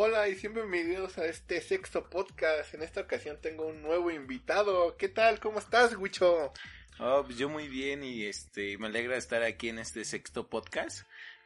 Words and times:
Hola 0.00 0.28
y 0.28 0.36
siempre 0.36 0.62
bienvenidos 0.62 1.18
a 1.18 1.26
este 1.26 1.60
sexto 1.60 2.08
podcast. 2.08 2.72
En 2.72 2.84
esta 2.84 3.00
ocasión 3.00 3.36
tengo 3.40 3.66
un 3.66 3.82
nuevo 3.82 4.12
invitado. 4.12 4.96
¿Qué 4.96 5.08
tal? 5.08 5.40
¿Cómo 5.40 5.58
estás, 5.58 5.96
Wicho? 5.96 6.52
Oh, 7.00 7.24
pues 7.24 7.36
yo 7.36 7.48
muy 7.48 7.66
bien 7.66 8.04
y 8.04 8.24
este 8.24 8.78
me 8.78 8.86
alegra 8.86 9.16
estar 9.16 9.42
aquí 9.42 9.70
en 9.70 9.80
este 9.80 10.04
sexto 10.04 10.46
podcast 10.46 11.02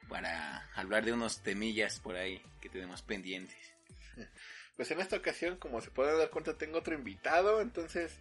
para 0.06 0.68
hablar 0.74 1.02
de 1.06 1.14
unos 1.14 1.42
temillas 1.42 1.98
por 1.98 2.14
ahí 2.14 2.42
que 2.60 2.68
tenemos 2.68 3.00
pendientes. 3.00 3.56
Pues 4.76 4.90
en 4.90 5.00
esta 5.00 5.16
ocasión, 5.16 5.56
como 5.56 5.80
se 5.80 5.90
pueden 5.90 6.18
dar 6.18 6.28
cuenta, 6.28 6.58
tengo 6.58 6.80
otro 6.80 6.94
invitado, 6.94 7.62
entonces 7.62 8.18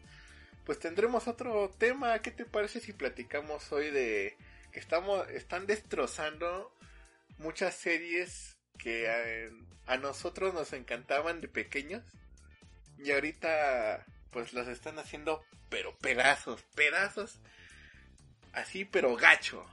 pues 0.66 0.80
tendremos 0.80 1.28
otro 1.28 1.70
tema. 1.78 2.22
¿Qué 2.22 2.32
te 2.32 2.46
parece 2.46 2.80
si 2.80 2.94
platicamos 2.94 3.70
hoy 3.74 3.92
de 3.92 4.38
que 4.72 4.80
estamos 4.80 5.28
están 5.30 5.68
destrozando 5.68 6.74
muchas 7.38 7.76
series 7.76 8.61
que 8.78 9.52
a, 9.86 9.98
nosotros 9.98 10.54
nos 10.54 10.74
encantaban 10.74 11.42
de 11.42 11.48
pequeños 11.48 12.04
y 12.98 13.12
ahorita 13.12 14.06
pues 14.32 14.54
las 14.54 14.68
están 14.68 15.00
haciendo 15.00 15.44
pero 15.70 15.96
pedazos, 15.98 16.62
pedazos 16.76 17.40
así 18.54 18.86
pero 18.86 19.16
gacho. 19.16 19.66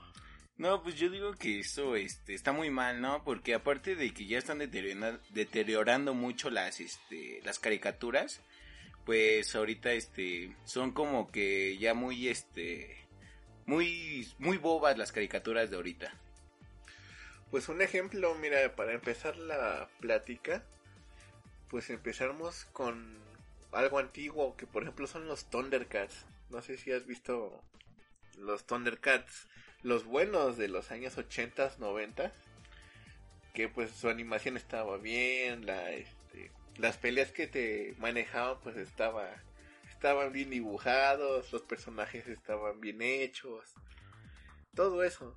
No, 0.57 0.83
pues 0.83 0.95
yo 0.95 1.09
digo 1.09 1.33
que 1.35 1.59
eso 1.59 1.95
este, 1.95 2.33
está 2.33 2.51
muy 2.51 2.69
mal, 2.69 2.99
¿no? 2.99 3.23
Porque 3.23 3.53
aparte 3.53 3.95
de 3.95 4.13
que 4.13 4.25
ya 4.25 4.37
están 4.37 4.57
deteriorando, 4.57 5.21
deteriorando 5.29 6.13
mucho 6.13 6.49
las, 6.49 6.81
este, 6.81 7.39
las 7.45 7.59
caricaturas, 7.59 8.41
pues 9.05 9.55
ahorita 9.55 9.93
este, 9.93 10.53
son 10.65 10.91
como 10.91 11.31
que 11.31 11.77
ya 11.77 11.93
muy, 11.93 12.27
este, 12.27 13.07
muy, 13.65 14.27
muy 14.37 14.57
bobas 14.57 14.97
las 14.97 15.13
caricaturas 15.13 15.69
de 15.69 15.77
ahorita. 15.77 16.13
Pues 17.51 17.67
un 17.67 17.81
ejemplo, 17.81 18.35
mira, 18.35 18.75
para 18.75 18.93
empezar 18.93 19.35
la 19.37 19.89
plática, 19.99 20.63
pues 21.69 21.89
empezamos 21.89 22.65
con 22.65 23.17
algo 23.71 23.97
antiguo, 23.97 24.55
que 24.55 24.67
por 24.67 24.83
ejemplo 24.83 25.07
son 25.07 25.27
los 25.27 25.49
Thundercats. 25.49 26.25
No 26.51 26.61
sé 26.61 26.77
si 26.77 26.91
has 26.91 27.07
visto 27.07 27.63
los 28.37 28.65
Thundercats 28.65 29.47
los 29.81 30.05
buenos 30.05 30.57
de 30.57 30.67
los 30.67 30.91
años 30.91 31.17
80, 31.17 31.75
90, 31.79 32.31
que 33.53 33.67
pues 33.67 33.91
su 33.91 34.09
animación 34.09 34.57
estaba 34.57 34.97
bien, 34.97 35.65
la, 35.65 35.91
este, 35.91 36.51
las 36.77 36.97
peleas 36.97 37.31
que 37.31 37.47
te 37.47 37.95
manejaban 37.97 38.59
pues 38.61 38.77
estaba, 38.77 39.27
estaban 39.89 40.33
bien 40.33 40.49
dibujados, 40.49 41.51
los 41.51 41.61
personajes 41.63 42.27
estaban 42.27 42.79
bien 42.79 43.01
hechos, 43.01 43.73
todo 44.75 45.03
eso. 45.03 45.35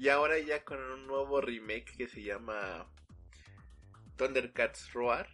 Y 0.00 0.08
ahora 0.08 0.38
ya 0.40 0.64
con 0.64 0.80
un 0.80 1.06
nuevo 1.06 1.40
remake 1.40 1.96
que 1.96 2.08
se 2.08 2.24
llama 2.24 2.90
Thundercats 4.16 4.92
Roar, 4.92 5.28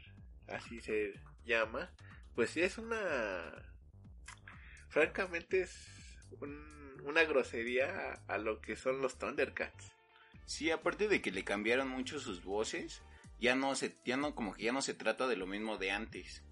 así 0.49 0.83
se 0.83 1.15
llama, 1.47 1.91
pues 2.35 2.51
sí 2.51 2.61
es 2.61 2.77
una... 2.77 3.65
Francamente 4.91 5.63
es 5.63 5.89
un 6.41 6.77
una 7.07 7.25
grosería 7.25 8.21
a, 8.27 8.39
lo 8.39 8.61
que 8.61 8.77
son 8.77 9.01
los 9.01 9.19
Thundercats. 9.19 9.93
Sí, 10.45 10.71
aparte 10.71 11.09
de 11.09 11.23
que 11.23 11.31
le 11.31 11.45
cambiaron 11.45 11.89
mucho 11.89 12.21
sus 12.21 12.43
voces, 12.43 13.03
ya 13.41 13.55
no 13.55 13.75
se, 13.75 13.97
ya 14.05 14.17
no, 14.17 14.35
como 14.35 14.55
que 14.55 14.65
ya 14.65 14.73
no 14.73 14.83
se 14.83 14.95
trata 14.95 15.27
de 15.27 15.37
lo 15.37 15.47
mismo 15.47 15.79
de 15.79 15.93
antes. 15.93 16.43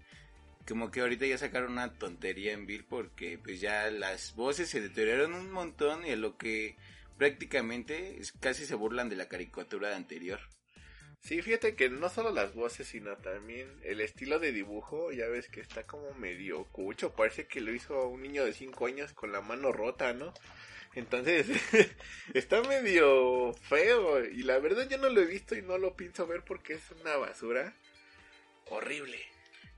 Como 0.67 0.91
que 0.91 1.01
ahorita 1.01 1.25
ya 1.27 1.37
sacaron 1.37 1.73
una 1.73 1.93
tontería 1.93 2.53
en 2.53 2.65
Bill 2.65 2.85
porque 2.85 3.37
pues 3.37 3.61
ya 3.61 3.91
las 3.91 4.33
voces 4.35 4.69
se 4.69 4.81
deterioraron 4.81 5.33
un 5.33 5.51
montón 5.51 6.05
y 6.05 6.11
a 6.11 6.15
lo 6.15 6.37
que 6.37 6.77
prácticamente 7.17 8.19
casi 8.39 8.65
se 8.65 8.75
burlan 8.75 9.09
de 9.09 9.15
la 9.15 9.27
caricatura 9.27 9.95
anterior. 9.95 10.39
Sí, 11.21 11.41
fíjate 11.41 11.75
que 11.75 11.89
no 11.89 12.07
solo 12.09 12.29
las 12.29 12.53
voces, 12.53 12.87
sino 12.87 13.17
también 13.17 13.79
el 13.83 13.99
estilo 13.99 14.37
de 14.37 14.51
dibujo, 14.51 15.11
ya 15.11 15.25
ves 15.27 15.47
que 15.49 15.59
está 15.59 15.83
como 15.87 16.13
medio 16.13 16.65
cucho, 16.65 17.15
parece 17.15 17.47
que 17.47 17.61
lo 17.61 17.73
hizo 17.73 18.07
un 18.07 18.21
niño 18.21 18.45
de 18.45 18.53
5 18.53 18.85
años 18.85 19.13
con 19.13 19.31
la 19.31 19.41
mano 19.41 19.71
rota, 19.71 20.13
¿no? 20.13 20.33
Entonces, 20.93 21.47
está 22.35 22.61
medio 22.61 23.53
feo 23.53 24.23
y 24.23 24.43
la 24.43 24.59
verdad 24.59 24.87
yo 24.87 24.99
no 24.99 25.09
lo 25.09 25.19
he 25.21 25.25
visto 25.25 25.55
y 25.55 25.63
no 25.63 25.79
lo 25.79 25.95
pienso 25.95 26.27
ver 26.27 26.43
porque 26.43 26.73
es 26.73 26.91
una 27.01 27.17
basura 27.17 27.73
horrible. 28.67 29.19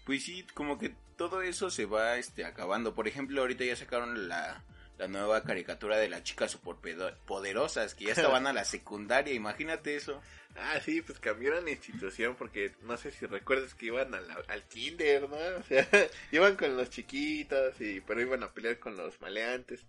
Pues 0.06 0.24
sí, 0.24 0.46
como 0.54 0.78
que 0.78 0.96
todo 1.16 1.42
eso 1.42 1.70
se 1.70 1.86
va 1.86 2.18
este 2.18 2.44
acabando. 2.44 2.94
Por 2.94 3.08
ejemplo, 3.08 3.42
ahorita 3.42 3.64
ya 3.64 3.76
sacaron 3.76 4.28
la, 4.28 4.64
la 4.98 5.08
nueva 5.08 5.44
caricatura 5.44 5.98
de 5.98 6.10
las 6.10 6.24
chicas 6.24 6.52
superpoderosas 6.52 7.94
que 7.94 8.06
ya 8.06 8.12
estaban 8.14 8.48
a 8.48 8.54
la 8.54 8.66
secundaria, 8.66 9.34
imagínate 9.34 9.96
eso. 9.96 10.22
Ah, 10.56 10.80
sí, 10.84 11.02
pues 11.02 11.20
cambiaron 11.20 11.66
de 11.66 11.72
institución 11.72 12.36
porque 12.36 12.74
no 12.82 12.98
sé 12.98 13.12
si 13.12 13.28
recuerdas 13.28 13.76
que 13.76 13.88
iban 13.88 14.14
al 14.14 14.64
kinder, 14.68 15.30
¿no? 15.30 15.36
O 15.36 15.64
sea, 15.64 15.88
iban 16.32 16.56
con 16.56 16.76
los 16.76 16.90
chiquitos 16.90 17.80
y 17.80 18.02
pero 18.02 18.22
iban 18.22 18.44
a 18.44 18.52
pelear 18.52 18.80
con 18.80 18.98
los 18.98 19.22
maleantes. 19.22 19.86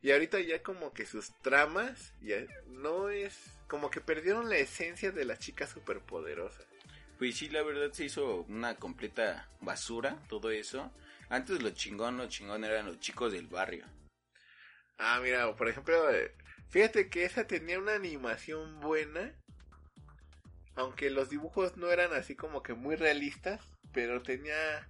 Y 0.00 0.12
ahorita 0.12 0.38
ya 0.40 0.62
como 0.62 0.92
que 0.92 1.04
sus 1.04 1.32
tramas 1.42 2.12
ya 2.20 2.36
no 2.68 3.08
es 3.08 3.36
como 3.66 3.90
que 3.90 4.00
perdieron 4.00 4.48
la 4.48 4.58
esencia 4.58 5.10
de 5.10 5.24
las 5.24 5.40
chicas 5.40 5.70
superpoderosas. 5.70 6.64
Pues 7.18 7.36
sí, 7.36 7.48
la 7.48 7.64
verdad 7.64 7.92
se 7.92 8.04
hizo 8.04 8.42
una 8.48 8.76
completa 8.76 9.48
basura 9.60 10.22
todo 10.28 10.50
eso. 10.50 10.92
Antes 11.28 11.60
lo 11.60 11.70
chingón, 11.70 12.16
lo 12.16 12.28
chingón 12.28 12.64
eran 12.64 12.86
los 12.86 13.00
chicos 13.00 13.32
del 13.32 13.48
barrio. 13.48 13.84
Ah, 14.98 15.20
mira, 15.22 15.54
por 15.56 15.68
ejemplo, 15.68 16.10
eh, 16.10 16.34
fíjate 16.68 17.08
que 17.08 17.24
esa 17.24 17.46
tenía 17.46 17.78
una 17.78 17.94
animación 17.94 18.80
buena 18.80 19.34
aunque 20.78 21.10
los 21.10 21.28
dibujos 21.28 21.76
no 21.76 21.90
eran 21.90 22.12
así 22.12 22.36
como 22.36 22.62
que 22.62 22.72
muy 22.72 22.94
realistas, 22.94 23.60
pero 23.92 24.22
tenía 24.22 24.88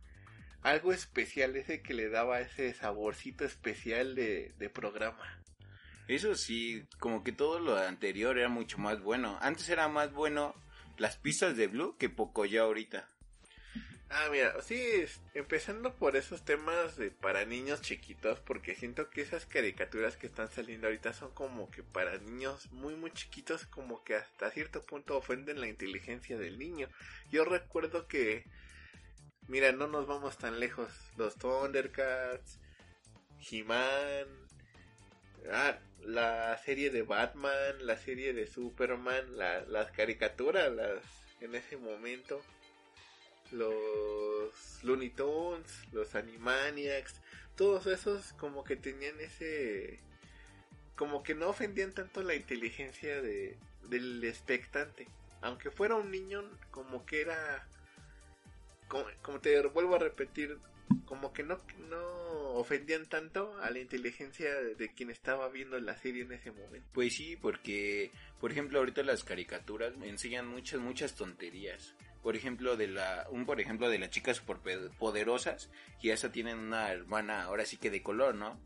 algo 0.62 0.92
especial 0.92 1.56
ese 1.56 1.80
que 1.80 1.94
le 1.94 2.10
daba 2.10 2.41
ese 2.41 2.74
saborcito 2.74 3.46
especial 3.46 4.14
de, 4.14 4.70
programa. 4.74 5.42
Eso 6.06 6.34
sí, 6.34 6.86
como 6.98 7.25
que 7.25 7.32
todo 7.32 7.58
lo 7.58 7.76
anterior 7.78 8.38
era 8.38 8.50
mucho 8.50 8.76
más 8.76 9.00
bueno. 9.00 9.38
Antes 9.40 9.69
era 9.70 9.88
más 9.88 10.12
bueno 10.12 10.54
las 10.98 11.16
pistas 11.16 11.56
de 11.56 11.69
Blue 11.69 11.96
que 11.96 12.10
poco 12.10 12.44
ya 12.44 12.62
ahorita. 12.62 13.08
Ah, 14.10 14.28
mira, 14.30 14.60
sí, 14.62 15.04
empezando 15.34 15.94
por 15.94 16.16
esos 16.16 16.42
temas 16.42 16.96
de 16.96 17.10
para 17.10 17.44
niños 17.44 17.82
chiquitos, 17.82 18.41
porque 18.41 18.74
siento 18.74 19.10
que 19.10 19.20
esas 19.20 19.44
caricaturas 19.44 20.16
que 20.16 20.26
están 20.26 20.50
saliendo 20.50 20.86
ahorita 20.86 21.12
son 21.12 21.30
como 21.34 21.70
que 21.70 21.82
para 21.82 22.16
niños 22.16 22.72
muy 22.72 22.94
muy 22.96 23.10
chiquitos, 23.10 23.66
como 23.66 24.02
que 24.04 24.14
hasta 24.14 24.50
cierto 24.50 24.82
punto 24.82 25.16
ofenden 25.19 25.60
la 25.60 25.69
inteligencia 25.69 26.38
del 26.38 26.58
niño. 26.58 26.88
Yo 27.30 27.44
recuerdo 27.44 28.08
que, 28.08 28.44
mira, 29.46 29.72
no 29.72 29.88
nos 29.88 30.06
vamos 30.06 30.38
tan 30.38 30.58
lejos, 30.58 30.90
los 31.19 31.36
Thundercats, 31.36 32.58
He-Man, 33.50 34.26
ah, 35.52 35.78
la 36.00 36.56
serie 36.64 36.88
de 36.90 37.02
Batman, 37.02 37.86
la 37.86 37.98
serie 37.98 38.32
de 38.32 38.46
Superman, 38.46 39.36
las 39.36 39.90
caricaturas, 39.92 40.72
las 40.72 41.02
en 41.40 41.54
ese 41.54 41.76
momento 41.76 42.42
los 43.53 44.82
Looney 44.82 45.10
Tunes, 45.10 45.70
los 45.92 46.14
Animaniacs, 46.14 47.20
todos 47.56 47.86
esos 47.86 48.32
como 48.34 48.64
que 48.64 48.76
tenían 48.76 49.20
ese 49.20 50.00
como 50.97 51.22
que 51.22 51.34
no 51.34 51.48
ofendían 51.48 51.92
tanto 51.92 52.22
la 52.22 52.34
inteligencia 52.34 53.22
de, 53.22 53.56
del 53.88 54.22
expectante. 54.25 55.06
Aunque 55.41 55.70
fuera 55.70 55.94
un 55.94 56.10
niño, 56.10 56.42
como 56.72 57.06
que 57.06 57.20
era 57.20 57.69
como, 58.88 59.41
te 59.41 59.60
vuelvo 59.69 59.94
a 59.94 59.98
repetir, 59.98 60.58
como 61.04 61.32
que 61.32 61.44
no, 61.44 61.58
no 61.88 62.00
ofendían 62.54 63.06
tanto 63.06 63.56
a 63.62 63.70
la 63.70 63.78
inteligencia 63.78 64.53
de 64.54 64.92
quien 64.92 65.10
estaba 65.10 65.48
viendo 65.48 65.78
la 65.78 65.97
serie 65.97 66.22
en 66.22 66.32
ese 66.32 66.50
momento. 66.50 66.88
Pues 66.93 67.14
sí, 67.14 67.37
porque, 67.37 68.11
por 68.40 68.50
ejemplo, 68.50 68.81
ahorita 68.81 69.02
las 69.02 69.23
caricaturas 69.23 69.96
me 69.96 70.08
enseñan 70.08 70.49
muchas, 70.49 70.81
muchas 70.81 71.14
tonterías 71.14 71.94
por 72.23 72.37
ejemplo 72.37 72.76
de 72.76 72.88
la 72.88 73.26
un 73.31 73.47
por 73.47 73.61
ejemplo 73.61 73.88
de 73.88 73.99
las 73.99 74.11
chicas 74.11 74.43
poderosas 74.99 75.70
y 76.00 76.11
esa 76.11 76.32
tienen 76.32 76.59
una 76.59 76.91
hermana 76.91 77.44
ahora 77.44 77.65
sí 77.65 77.76
que 77.76 77.91
de 77.91 78.03
color 78.03 78.35
no 78.35 78.61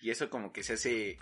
y 0.00 0.10
eso 0.10 0.30
como 0.30 0.52
que 0.52 0.62
se 0.62 0.74
hace 0.74 1.18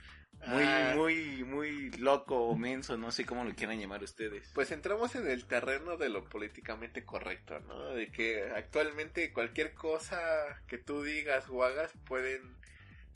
muy 0.47 0.65
ah. 0.65 0.93
muy 0.97 1.45
muy 1.45 1.91
loco 1.93 2.37
o 2.37 2.57
menso 2.57 2.97
no 2.97 3.11
sé 3.11 3.25
cómo 3.25 3.45
lo 3.45 3.55
quieran 3.55 3.79
llamar 3.81 4.03
ustedes. 4.03 4.51
Pues 4.55 4.71
entramos 4.73 5.15
en 5.15 5.29
el 5.29 5.47
terreno 5.47 5.97
de 5.97 6.09
lo 6.09 6.29
políticamente 6.29 7.05
correcto 7.05 7.61
no 7.61 7.91
de 7.91 8.11
que 8.11 8.51
actualmente 8.55 9.33
cualquier 9.33 9.75
cosa 9.75 10.19
que 10.67 10.79
tú 10.79 11.03
digas 11.03 11.47
o 11.49 11.65
hagas 11.65 11.93
pueden 12.07 12.57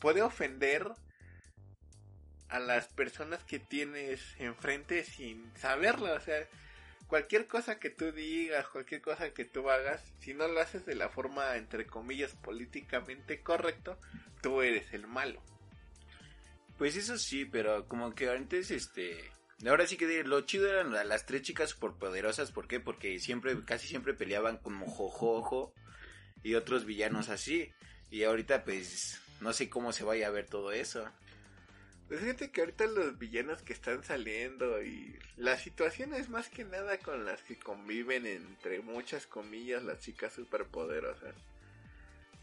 puede 0.01 0.23
ofender 0.23 0.87
a 2.49 2.61
las 2.61 2.89
personas 2.89 3.43
que 3.45 3.59
tienes 3.59 4.23
enfrente 4.39 5.05
sin 5.05 5.53
saberlo 5.57 6.15
o 6.15 6.21
sea 6.21 6.47
cualquier 7.09 7.47
cosa 7.47 7.81
que 7.81 7.91
tú 7.91 8.13
digas, 8.13 8.69
cualquier 8.69 9.03
cosa 9.03 9.35
que 9.35 9.45
tú 9.45 9.69
hagas, 9.69 10.03
si 10.21 10.35
no 10.35 10.47
lo 10.47 10.61
haces 10.61 10.87
de 10.87 10.95
la 10.95 11.09
forma, 11.09 11.57
entre 11.57 11.87
comillas, 11.87 12.33
políticamente 12.35 13.43
correcto, 13.43 13.99
tú 14.41 14.63
eres 14.63 14.93
el 14.93 15.07
malo. 15.07 15.43
Pues 16.77 16.97
eso 16.97 17.19
sí, 17.19 17.45
pero 17.45 17.89
como 17.89 18.15
que 18.15 18.31
antes, 18.31 18.71
este, 18.71 19.33
Ahora 19.67 19.89
sí 19.89 19.97
que 19.97 20.23
lo 20.23 20.43
chido 20.43 20.69
eran 20.69 20.93
las 21.09 21.27
tres 21.27 21.43
chicas 21.43 21.71
superpoderosas, 21.71 22.53
¿por 22.53 22.69
qué? 22.69 22.79
Porque 22.79 23.19
siempre, 23.19 23.57
casi 23.65 23.89
siempre 23.89 24.15
peleaban 24.15 24.59
como 24.59 24.87
Jojojo 24.87 25.75
y 26.45 26.55
otros 26.55 26.85
villanos 26.85 27.29
así. 27.29 27.73
Y 28.09 28.23
ahorita 28.23 28.63
pues 28.63 29.21
no 29.41 29.53
sé 29.53 29.69
cómo 29.69 29.93
se 29.93 30.05
vaya 30.05 30.29
a 30.29 30.31
ver 30.31 30.47
todo 30.47 30.71
eso. 30.71 31.05
Pues 32.09 32.21
fíjate 32.21 32.51
que 32.51 32.63
ahorita 32.63 32.87
los 32.87 33.19
villanos 33.19 33.63
que 33.63 33.75
están 33.75 34.03
saliendo 34.03 34.83
y 34.83 35.19
la 35.37 35.59
situación 35.59 36.15
es 36.15 36.31
más 36.31 36.49
que 36.49 36.65
nada 36.65 36.97
con 36.99 37.27
las 37.27 37.43
que 37.43 37.59
conviven 37.59 38.25
entre 38.27 38.81
muchas 38.81 39.27
comillas 39.27 39.85
las 39.85 40.01
chicas 40.01 40.33
superpoderosas. 40.33 41.35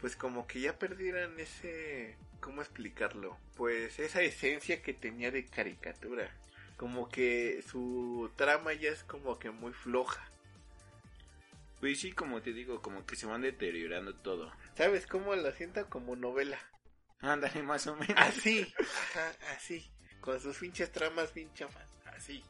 Pues 0.00 0.14
como 0.14 0.46
que 0.46 0.60
ya 0.60 0.78
perdieran 0.78 1.40
ese... 1.40 2.16
¿Cómo 2.40 2.62
explicarlo? 2.62 3.36
Pues 3.56 3.98
esa 3.98 4.22
esencia 4.22 4.82
que 4.82 4.92
tenía 4.92 5.32
de 5.32 5.46
caricatura. 5.46 6.30
Como 6.76 7.08
que 7.08 7.64
su 7.68 8.30
trama 8.36 8.72
ya 8.72 8.90
es 8.90 9.02
como 9.02 9.40
que 9.40 9.50
muy 9.50 9.72
floja. 9.72 10.30
Pues 11.80 11.98
sí, 11.98 12.12
como 12.12 12.40
te 12.40 12.52
digo, 12.52 12.82
como 12.82 13.04
que 13.04 13.16
se 13.16 13.26
van 13.26 13.42
deteriorando 13.42 14.14
todo. 14.14 14.52
¿Sabes 14.76 15.08
cómo 15.08 15.34
lo 15.34 15.50
siento? 15.52 15.88
Como 15.88 16.14
novela. 16.14 16.58
Ándale, 17.20 17.62
más 17.62 17.86
o 17.86 17.96
menos. 17.96 18.16
Así, 18.16 18.72
ajá, 18.78 19.32
así. 19.56 19.90
Con 20.20 20.40
sus 20.40 20.56
pinches 20.58 20.90
tramas 20.90 21.32
bien 21.32 21.52
chafas, 21.54 21.88
así. 22.06 22.42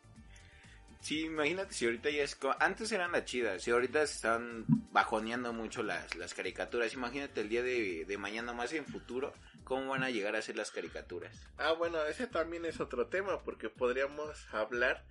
Sí, 1.01 1.27
imagínate 1.27 1.73
si 1.73 1.85
ahorita 1.85 2.11
ya 2.11 2.25
es... 2.25 2.37
Antes 2.59 2.91
eran 2.91 3.13
las 3.13 3.25
chidas 3.27 3.67
y 3.69 3.71
ahorita 3.71 4.05
se 4.07 4.15
están 4.15 4.65
bajoneando 4.91 5.53
mucho 5.53 5.83
las, 5.83 6.17
las 6.17 6.35
caricaturas. 6.35 6.95
Imagínate 6.95 7.43
el 7.43 7.49
día 7.49 7.63
de, 7.63 8.05
de 8.05 8.19
mañana 8.19 8.53
más 8.53 8.73
en 8.73 8.87
futuro, 8.87 9.33
cómo 9.63 9.91
van 9.91 10.03
a 10.03 10.11
llegar 10.11 10.35
a 10.35 10.43
ser 10.43 10.57
las 10.57 10.73
caricaturas. 10.73 11.49
Ah, 11.59 11.73
bueno, 11.73 12.03
ese 12.07 12.27
también 12.27 12.65
es 12.65 12.81
otro 12.81 13.07
tema 13.07 13.41
porque 13.45 13.69
podríamos 13.69 14.53
hablar 14.53 15.05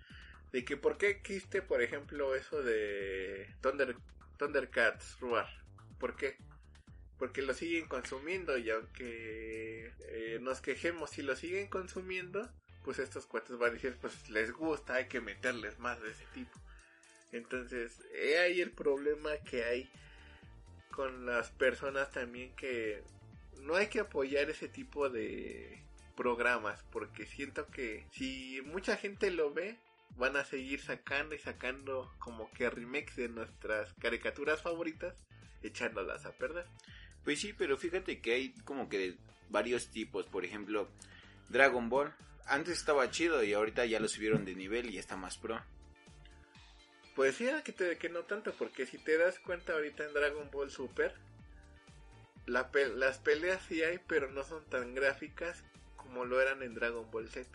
de 0.51 0.65
que 0.65 0.75
por 0.75 0.97
qué 0.97 1.09
existe, 1.09 1.61
por 1.61 1.81
ejemplo, 1.81 2.35
eso 2.35 2.61
de 2.61 3.53
Thunder, 3.61 3.95
Thundercats 4.37 5.19
Roar. 5.19 5.47
¿Por 5.99 6.15
qué? 6.15 6.37
Porque 7.17 7.41
lo 7.41 7.53
siguen 7.53 7.87
consumiendo 7.87 8.57
y 8.57 8.69
aunque 8.69 9.91
eh, 10.09 10.39
nos 10.41 10.61
quejemos 10.61 11.11
si 11.11 11.21
lo 11.21 11.35
siguen 11.35 11.67
consumiendo, 11.67 12.49
pues 12.83 12.99
estos 12.99 13.25
cuates 13.25 13.57
van 13.57 13.71
a 13.71 13.73
decir, 13.73 13.97
pues 13.99 14.29
les 14.29 14.51
gusta, 14.51 14.95
hay 14.95 15.07
que 15.07 15.21
meterles 15.21 15.79
más 15.79 16.01
de 16.01 16.11
ese 16.11 16.25
tipo. 16.33 16.59
Entonces, 17.31 18.01
he 18.13 18.37
ahí 18.39 18.61
el 18.61 18.71
problema 18.71 19.31
que 19.49 19.63
hay 19.63 19.89
con 20.91 21.25
las 21.25 21.51
personas 21.51 22.11
también 22.11 22.55
que 22.55 23.03
no 23.61 23.75
hay 23.75 23.87
que 23.87 23.99
apoyar 23.99 24.49
ese 24.49 24.69
tipo 24.69 25.09
de 25.09 25.81
programas 26.15 26.83
porque 26.91 27.25
siento 27.25 27.67
que 27.67 28.05
si 28.11 28.61
mucha 28.65 28.95
gente 28.95 29.31
lo 29.31 29.53
ve 29.53 29.77
van 30.17 30.37
a 30.37 30.45
seguir 30.45 30.81
sacando 30.81 31.35
y 31.35 31.39
sacando 31.39 32.09
como 32.19 32.49
que 32.51 32.69
remakes 32.69 33.17
de 33.17 33.27
nuestras 33.27 33.93
caricaturas 33.95 34.61
favoritas 34.61 35.15
echándolas 35.61 36.25
a 36.25 36.31
perder. 36.31 36.65
Pues 37.25 37.41
sí, 37.41 37.53
pero 37.53 37.77
fíjate 37.77 38.21
que 38.21 38.33
hay 38.33 38.53
como 38.63 38.87
que 38.87 39.15
varios 39.49 39.87
tipos. 39.89 40.27
Por 40.27 40.45
ejemplo, 40.45 40.87
Dragon 41.49 41.89
Ball. 41.89 42.13
Antes 42.45 42.77
estaba 42.77 43.09
chido 43.09 43.43
y 43.43 43.53
ahorita 43.53 43.85
ya 43.85 43.99
lo 43.99 44.07
subieron 44.07 44.45
de 44.45 44.55
nivel 44.55 44.91
y 44.91 44.99
está 44.99 45.17
más 45.17 45.37
pro. 45.37 45.59
Pues 47.15 47.35
sí, 47.35 47.49
que, 47.63 47.71
te, 47.71 47.97
que 47.97 48.09
no 48.09 48.21
tanto, 48.23 48.53
porque 48.53 48.85
si 48.85 48.99
te 48.99 49.17
das 49.17 49.39
cuenta 49.39 49.73
ahorita 49.73 50.05
en 50.05 50.13
Dragon 50.13 50.49
Ball 50.51 50.69
Super, 50.69 51.15
la 52.45 52.69
las 52.95 53.17
peleas 53.17 53.63
sí 53.67 53.81
hay, 53.81 53.99
pero 54.05 54.29
no 54.29 54.43
son 54.43 54.63
tan 54.65 54.93
gráficas 54.93 55.63
como 55.95 56.25
lo 56.25 56.39
eran 56.39 56.61
en 56.61 56.75
Dragon 56.75 57.09
Ball 57.09 57.27
Z. 57.29 57.49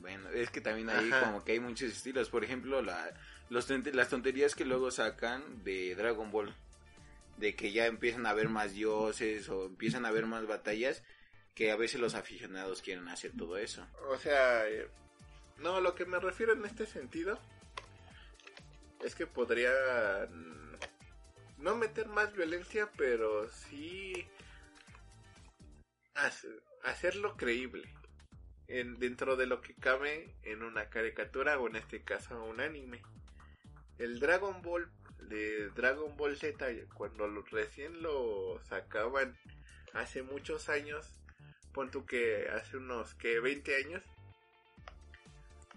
Bueno, 0.00 0.30
es 0.30 0.50
que 0.50 0.62
también 0.62 0.88
ahí 0.88 1.10
como 1.10 1.44
que 1.44 1.52
hay 1.52 1.60
muchos 1.60 1.90
estilos. 1.90 2.30
Por 2.30 2.42
ejemplo, 2.42 2.80
la, 2.80 3.12
los, 3.50 3.68
las 3.68 4.08
tonterías 4.08 4.54
que 4.54 4.64
luego 4.64 4.90
sacan 4.90 5.62
de 5.62 5.94
Dragon 5.94 6.30
Ball 6.30 6.54
de 7.40 7.56
que 7.56 7.72
ya 7.72 7.86
empiezan 7.86 8.26
a 8.26 8.30
haber 8.30 8.48
más 8.48 8.72
dioses 8.74 9.48
o 9.48 9.66
empiezan 9.66 10.04
a 10.04 10.08
haber 10.08 10.26
más 10.26 10.46
batallas 10.46 11.02
que 11.54 11.70
a 11.70 11.76
veces 11.76 12.00
los 12.00 12.14
aficionados 12.14 12.82
quieren 12.82 13.08
hacer 13.08 13.32
todo 13.36 13.56
eso. 13.56 13.86
O 14.08 14.16
sea, 14.18 14.68
eh, 14.68 14.88
no, 15.58 15.80
lo 15.80 15.94
que 15.94 16.04
me 16.04 16.18
refiero 16.20 16.52
en 16.52 16.64
este 16.64 16.86
sentido 16.86 17.38
es 19.02 19.14
que 19.14 19.26
podría 19.26 19.72
no 21.58 21.76
meter 21.76 22.06
más 22.06 22.32
violencia, 22.34 22.90
pero 22.96 23.48
sí 23.48 24.26
hacerlo 26.84 27.36
creíble 27.36 27.88
en, 28.68 28.98
dentro 28.98 29.36
de 29.36 29.46
lo 29.46 29.62
que 29.62 29.74
cabe 29.74 30.34
en 30.42 30.62
una 30.62 30.90
caricatura 30.90 31.58
o 31.58 31.68
en 31.68 31.76
este 31.76 32.02
caso 32.02 32.44
un 32.44 32.60
anime. 32.60 33.02
El 33.98 34.20
Dragon 34.20 34.60
Ball 34.62 34.90
de 35.28 35.70
Dragon 35.70 36.16
Ball 36.16 36.36
Z, 36.36 36.66
cuando 36.94 37.28
recién 37.50 38.02
lo 38.02 38.60
sacaban 38.68 39.36
hace 39.92 40.22
muchos 40.22 40.68
años, 40.68 41.06
pon 41.72 41.90
tú 41.90 42.06
que 42.06 42.48
hace 42.48 42.76
unos 42.76 43.14
que 43.14 43.40
20 43.40 43.76
años, 43.76 44.02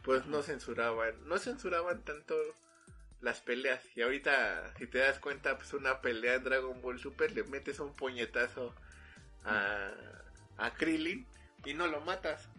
pues 0.03 0.25
no 0.25 0.43
censuraban, 0.43 1.15
no 1.27 1.37
censuraban 1.37 2.03
tanto 2.03 2.35
las 3.21 3.41
peleas. 3.41 3.81
Y 3.95 4.01
ahorita, 4.01 4.73
si 4.77 4.87
te 4.87 4.99
das 4.99 5.19
cuenta, 5.19 5.57
pues 5.57 5.73
una 5.73 6.01
pelea 6.01 6.35
en 6.35 6.43
Dragon 6.43 6.81
Ball 6.81 6.99
Super 6.99 7.31
le 7.31 7.43
metes 7.43 7.79
un 7.79 7.93
puñetazo 7.93 8.73
a, 9.45 9.91
a 10.57 10.73
Krillin 10.73 11.25
y 11.65 11.73
no 11.73 11.87
lo 11.87 12.01
matas. 12.01 12.49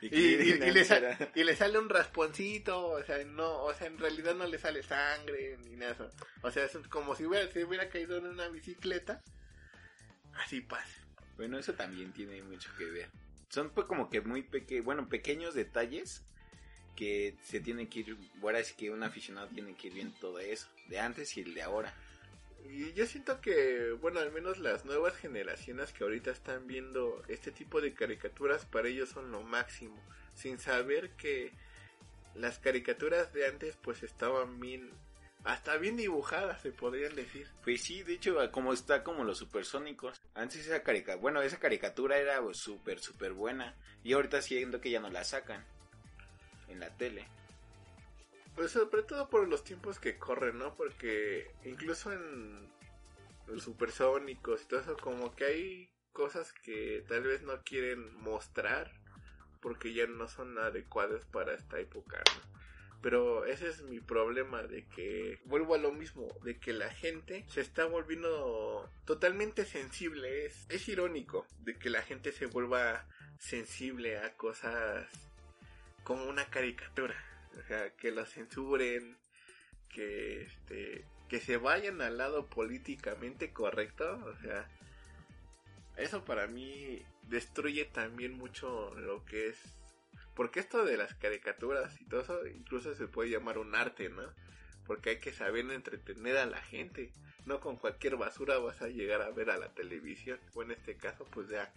y, 0.00 0.10
le 0.10 1.56
sale 1.56 1.78
un 1.78 1.88
rasponcito, 1.88 2.88
o 2.88 3.02
sea, 3.04 3.22
no, 3.24 3.64
o 3.64 3.74
sea, 3.74 3.86
en 3.86 3.98
realidad 3.98 4.34
no 4.34 4.46
le 4.46 4.58
sale 4.58 4.82
sangre 4.82 5.56
ni 5.64 5.76
nada. 5.76 6.10
O 6.42 6.50
sea, 6.50 6.64
es 6.64 6.76
como 6.88 7.14
si 7.14 7.24
hubiera, 7.26 7.50
si 7.50 7.62
hubiera 7.62 7.88
caído 7.88 8.16
en 8.18 8.26
una 8.26 8.48
bicicleta. 8.48 9.20
Así 10.34 10.60
pasa. 10.60 11.00
Bueno, 11.36 11.58
eso 11.58 11.74
también 11.74 12.12
tiene 12.12 12.42
mucho 12.42 12.70
que 12.76 12.84
ver. 12.84 13.10
Son 13.48 13.70
pues 13.70 13.86
como 13.86 14.10
que 14.10 14.20
muy 14.20 14.42
pequeños, 14.42 14.84
bueno, 14.84 15.08
pequeños 15.08 15.54
detalles 15.54 16.24
que 16.96 17.36
se 17.42 17.60
tiene 17.60 17.88
que 17.88 18.00
ir, 18.00 18.16
ahora 18.42 18.58
es 18.58 18.72
que 18.72 18.90
un 18.90 19.02
aficionado 19.02 19.48
tiene 19.48 19.74
que 19.74 19.88
ir 19.88 19.94
viendo 19.94 20.16
todo 20.20 20.38
eso, 20.38 20.68
de 20.88 21.00
antes 21.00 21.36
y 21.36 21.40
el 21.40 21.54
de 21.54 21.62
ahora. 21.62 21.94
Y 22.68 22.92
yo 22.92 23.06
siento 23.06 23.40
que, 23.40 23.92
bueno, 24.00 24.20
al 24.20 24.32
menos 24.32 24.58
las 24.58 24.84
nuevas 24.84 25.16
generaciones 25.16 25.92
que 25.92 26.04
ahorita 26.04 26.30
están 26.30 26.66
viendo 26.66 27.22
este 27.28 27.50
tipo 27.50 27.80
de 27.80 27.94
caricaturas, 27.94 28.64
para 28.64 28.88
ellos 28.88 29.08
son 29.08 29.32
lo 29.32 29.42
máximo, 29.42 30.00
sin 30.34 30.58
saber 30.58 31.10
que 31.16 31.52
las 32.34 32.58
caricaturas 32.58 33.32
de 33.32 33.46
antes 33.46 33.76
pues 33.82 34.02
estaban 34.02 34.60
bien, 34.60 34.90
hasta 35.44 35.76
bien 35.78 35.96
dibujadas 35.96 36.60
se 36.62 36.70
podrían 36.70 37.14
decir. 37.14 37.48
Pues 37.64 37.82
sí, 37.82 38.02
de 38.02 38.14
hecho, 38.14 38.36
como 38.52 38.72
está 38.72 39.02
como 39.02 39.24
los 39.24 39.38
supersónicos. 39.38 40.20
Antes 40.34 40.66
esa 40.66 40.82
caricatura, 40.82 41.20
bueno, 41.20 41.42
esa 41.42 41.58
caricatura 41.58 42.18
era 42.18 42.40
súper, 42.52 43.00
súper 43.00 43.32
buena. 43.32 43.74
Y 44.04 44.12
ahorita 44.12 44.42
siento 44.42 44.80
que 44.80 44.90
ya 44.90 45.00
no 45.00 45.10
la 45.10 45.24
sacan 45.24 45.64
en 46.68 46.80
la 46.80 46.96
tele. 46.96 47.26
Pues 48.54 48.72
sobre 48.72 49.02
todo 49.02 49.30
por 49.30 49.48
los 49.48 49.64
tiempos 49.64 49.98
que 49.98 50.18
corren, 50.18 50.58
¿no? 50.58 50.74
Porque 50.74 51.50
incluso 51.64 52.12
en 52.12 52.68
los 53.46 53.62
supersónicos 53.62 54.62
y 54.62 54.66
todo 54.66 54.80
eso, 54.80 54.96
como 54.96 55.34
que 55.34 55.44
hay 55.44 55.90
cosas 56.12 56.52
que 56.52 57.04
tal 57.08 57.22
vez 57.22 57.42
no 57.42 57.62
quieren 57.62 58.14
mostrar 58.16 58.90
porque 59.60 59.92
ya 59.92 60.06
no 60.06 60.28
son 60.28 60.58
adecuadas 60.58 61.24
para 61.26 61.54
esta 61.54 61.78
época, 61.78 62.22
¿no? 62.34 62.60
Pero 63.02 63.46
ese 63.46 63.68
es 63.68 63.82
mi 63.82 63.98
problema 64.00 64.62
de 64.62 64.86
que 64.86 65.38
vuelvo 65.46 65.74
a 65.74 65.78
lo 65.78 65.90
mismo, 65.90 66.28
de 66.44 66.58
que 66.58 66.74
la 66.74 66.90
gente 66.90 67.46
se 67.48 67.62
está 67.62 67.86
volviendo 67.86 68.90
totalmente 69.06 69.64
sensible. 69.64 70.44
Es, 70.44 70.66
es 70.68 70.86
irónico 70.88 71.46
de 71.60 71.78
que 71.78 71.88
la 71.88 72.02
gente 72.02 72.30
se 72.30 72.44
vuelva 72.44 73.06
sensible 73.38 74.18
a 74.18 74.34
cosas 74.36 75.08
como 76.04 76.24
una 76.24 76.44
caricatura. 76.50 77.16
O 77.58 77.62
sea, 77.66 77.90
que 77.96 78.10
lo 78.10 78.24
censuren, 78.26 79.16
que 79.88 80.42
este 80.42 81.04
que 81.28 81.40
se 81.40 81.56
vayan 81.56 82.00
al 82.00 82.18
lado 82.18 82.46
políticamente 82.48 83.52
correcto, 83.52 84.20
o 84.26 84.36
sea, 84.42 84.68
eso 85.96 86.24
para 86.24 86.48
mí 86.48 87.04
destruye 87.28 87.84
también 87.84 88.36
mucho 88.36 88.92
lo 88.96 89.24
que 89.24 89.48
es 89.48 89.80
porque 90.40 90.60
esto 90.60 90.84
de 90.86 90.96
las 90.96 91.14
caricaturas 91.14 92.00
y 92.00 92.04
todo 92.06 92.22
eso 92.22 92.46
incluso 92.46 92.94
se 92.94 93.06
puede 93.06 93.28
llamar 93.30 93.58
un 93.58 93.74
arte, 93.74 94.08
¿no? 94.08 94.22
Porque 94.86 95.10
hay 95.10 95.20
que 95.20 95.32
saber 95.32 95.70
entretener 95.70 96.38
a 96.38 96.46
la 96.46 96.62
gente. 96.62 97.12
No 97.44 97.60
con 97.60 97.76
cualquier 97.76 98.16
basura 98.16 98.58
vas 98.58 98.80
a 98.80 98.88
llegar 98.88 99.22
a 99.22 99.30
ver 99.30 99.50
a 99.50 99.58
la 99.58 99.74
televisión. 99.74 100.40
O 100.54 100.62
en 100.62 100.70
este 100.70 100.96
caso, 100.96 101.26
pues 101.26 101.48
ya 101.48 101.70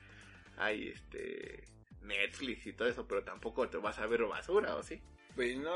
hay 0.57 0.87
este 0.87 1.65
Netflix 2.03 2.65
y 2.65 2.71
todo 2.73 2.87
eso, 2.87 3.05
pero 3.05 3.23
tampoco 3.23 3.67
te 3.67 3.77
vas 3.77 3.99
a 3.99 4.07
ver 4.07 4.23
basura, 4.23 4.75
¿o 4.75 4.83
sí? 4.83 5.01
Pues 5.35 5.57
no, 5.57 5.71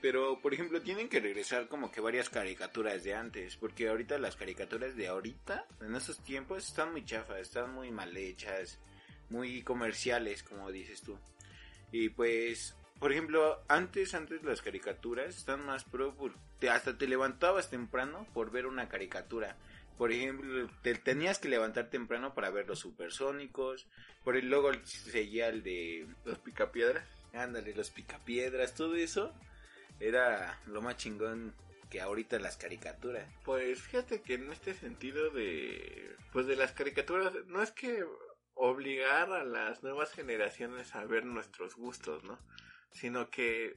pero, 0.00 0.40
por 0.40 0.54
ejemplo 0.54 0.80
tienen 0.80 1.08
que 1.08 1.20
regresar 1.20 1.68
como 1.68 1.90
que 1.90 2.00
varias 2.00 2.30
caricaturas 2.30 3.04
de 3.04 3.14
antes, 3.14 3.56
porque 3.56 3.88
ahorita 3.88 4.18
las 4.18 4.36
caricaturas 4.36 4.96
de 4.96 5.08
ahorita, 5.08 5.66
en 5.82 5.94
esos 5.94 6.18
tiempos, 6.24 6.66
están 6.66 6.92
muy 6.92 7.04
chafas, 7.04 7.40
están 7.40 7.74
muy 7.74 7.90
mal 7.90 8.16
hechas, 8.16 8.78
muy 9.28 9.62
comerciales, 9.62 10.42
como 10.42 10.72
dices 10.72 11.02
tú. 11.02 11.18
Y 11.92 12.08
pues 12.08 12.74
por 12.98 13.12
ejemplo, 13.12 13.62
antes, 13.68 14.14
antes 14.14 14.42
las 14.42 14.62
caricaturas 14.62 15.36
están 15.36 15.66
más 15.66 15.84
pro, 15.84 16.14
porque 16.16 16.70
hasta 16.70 16.96
te 16.96 17.06
levantabas 17.06 17.68
temprano 17.68 18.26
por 18.32 18.50
ver 18.50 18.66
una 18.66 18.88
caricatura. 18.88 19.56
Por 19.98 20.12
ejemplo, 20.12 20.68
te 20.82 20.94
tenías 20.94 21.38
que 21.38 21.48
levantar 21.48 21.90
temprano 21.90 22.34
para 22.34 22.50
ver 22.50 22.66
los 22.66 22.78
supersónicos. 22.78 23.86
Por 24.24 24.36
el 24.36 24.48
luego 24.48 24.72
seguía 24.84 25.48
el 25.48 25.62
de 25.62 26.06
los 26.24 26.38
picapiedras. 26.38 27.04
Ándale, 27.36 27.74
los 27.74 27.90
picapiedras, 27.90 28.74
todo 28.74 28.96
eso 28.96 29.32
era 30.00 30.60
lo 30.66 30.82
más 30.82 30.96
chingón 30.96 31.54
que 31.90 32.00
ahorita 32.00 32.38
las 32.38 32.56
caricaturas. 32.56 33.28
Pues 33.44 33.80
fíjate 33.82 34.22
que 34.22 34.34
en 34.34 34.50
este 34.50 34.74
sentido 34.74 35.30
de 35.30 36.14
pues 36.32 36.46
de 36.46 36.56
las 36.56 36.72
caricaturas 36.72 37.32
no 37.46 37.62
es 37.62 37.70
que 37.70 38.04
obligar 38.54 39.30
a 39.32 39.44
las 39.44 39.82
nuevas 39.82 40.12
generaciones 40.12 40.94
a 40.94 41.04
ver 41.04 41.24
nuestros 41.24 41.76
gustos, 41.76 42.24
¿no? 42.24 42.38
Sino 42.90 43.30
que 43.30 43.76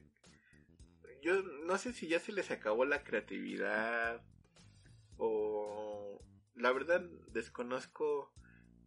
yo 1.22 1.42
no 1.42 1.76
sé 1.78 1.92
si 1.92 2.08
ya 2.08 2.18
se 2.18 2.32
les 2.32 2.50
acabó 2.50 2.84
la 2.84 3.04
creatividad 3.04 4.22
o 5.18 6.22
la 6.54 6.72
verdad 6.72 7.02
desconozco 7.28 8.32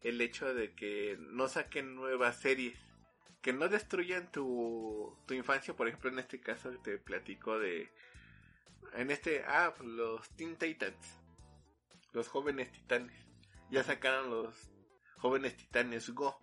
el 0.02 0.20
hecho 0.20 0.54
de 0.54 0.74
que 0.74 1.18
no 1.20 1.48
saquen 1.48 1.96
nuevas 1.96 2.40
series 2.40 2.78
que 3.44 3.54
no 3.54 3.68
destruyan 3.68 4.32
tu, 4.32 5.16
tu 5.28 5.34
infancia, 5.34 5.76
por 5.76 5.88
ejemplo, 5.88 6.10
en 6.10 6.20
este 6.20 6.40
caso 6.40 6.72
te 6.80 6.98
platico 6.98 7.60
de 7.60 7.92
en 8.94 9.12
este 9.12 9.44
ah, 9.46 9.74
los 9.84 10.30
Teen 10.32 10.56
Titans, 10.56 11.20
los 12.14 12.30
jóvenes 12.30 12.72
titanes. 12.72 13.16
Ya 13.70 13.84
sacaron 13.84 14.30
los 14.30 14.72
jóvenes 15.18 15.58
titanes 15.58 16.10
Go. 16.12 16.40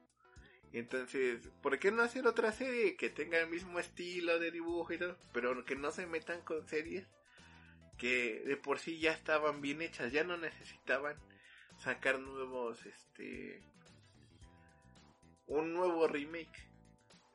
Entonces, 0.72 1.48
¿por 1.62 1.78
qué 1.78 1.90
no 1.90 2.02
hacer 2.02 2.26
otra 2.26 2.52
serie 2.52 2.96
que 2.96 3.08
tenga 3.08 3.38
el 3.38 3.48
mismo 3.48 3.78
estilo 3.78 4.38
de 4.38 4.50
dibujo 4.50 4.92
y 4.92 4.98
todo, 4.98 5.16
pero 5.32 5.64
que 5.64 5.76
no 5.76 5.90
se 5.90 6.06
metan 6.06 6.42
con 6.42 6.68
series 6.68 7.08
que 7.98 8.42
de 8.46 8.56
por 8.56 8.78
sí 8.78 8.98
ya 8.98 9.12
estaban 9.12 9.60
bien 9.60 9.82
hechas, 9.82 10.12
ya 10.12 10.24
no 10.24 10.36
necesitaban 10.36 11.16
sacar 11.78 12.18
nuevos, 12.18 12.84
este, 12.86 13.62
un 15.46 15.74
nuevo 15.74 16.06
remake. 16.06 16.69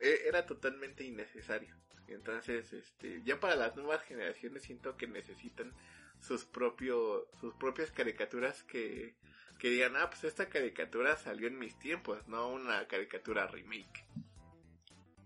E, 0.05 0.27
era 0.27 0.45
totalmente 0.45 1.03
innecesario. 1.03 1.75
Entonces, 2.07 2.71
este, 2.71 3.21
ya 3.23 3.39
para 3.39 3.55
las 3.55 3.75
nuevas 3.75 4.03
generaciones 4.03 4.63
siento 4.63 4.95
que 4.95 5.07
necesitan 5.07 5.73
sus 6.19 6.45
propios, 6.45 7.23
sus 7.39 7.55
propias 7.55 7.91
caricaturas 7.91 8.63
que, 8.63 9.15
que 9.57 9.69
digan, 9.69 9.95
ah, 9.95 10.09
pues 10.09 10.23
esta 10.23 10.47
caricatura 10.47 11.17
salió 11.17 11.47
en 11.47 11.57
mis 11.57 11.77
tiempos, 11.79 12.27
no 12.27 12.49
una 12.49 12.87
caricatura 12.87 13.47
remake. 13.47 14.05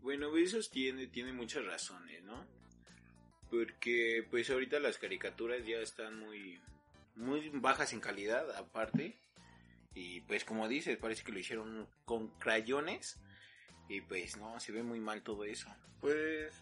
Bueno, 0.01 0.35
eso 0.37 0.57
tiene, 0.71 1.07
tiene 1.07 1.33
muchas 1.33 1.65
razones, 1.65 2.23
¿no? 2.23 2.47
Porque 3.49 4.25
pues 4.29 4.49
ahorita 4.49 4.79
las 4.79 4.97
caricaturas 4.97 5.65
ya 5.65 5.79
están 5.79 6.17
muy, 6.17 6.61
muy 7.15 7.49
bajas 7.49 7.91
en 7.91 7.99
calidad, 7.99 8.49
aparte. 8.55 9.19
Y 9.93 10.21
pues 10.21 10.45
como 10.45 10.69
dices, 10.69 10.97
parece 10.97 11.23
que 11.23 11.33
lo 11.33 11.39
hicieron 11.39 11.89
con 12.05 12.29
crayones. 12.39 13.19
Y 13.89 14.01
pues 14.01 14.37
no, 14.37 14.59
se 14.59 14.71
ve 14.71 14.83
muy 14.83 14.99
mal 14.99 15.23
todo 15.23 15.43
eso. 15.43 15.67
Pues 15.99 16.53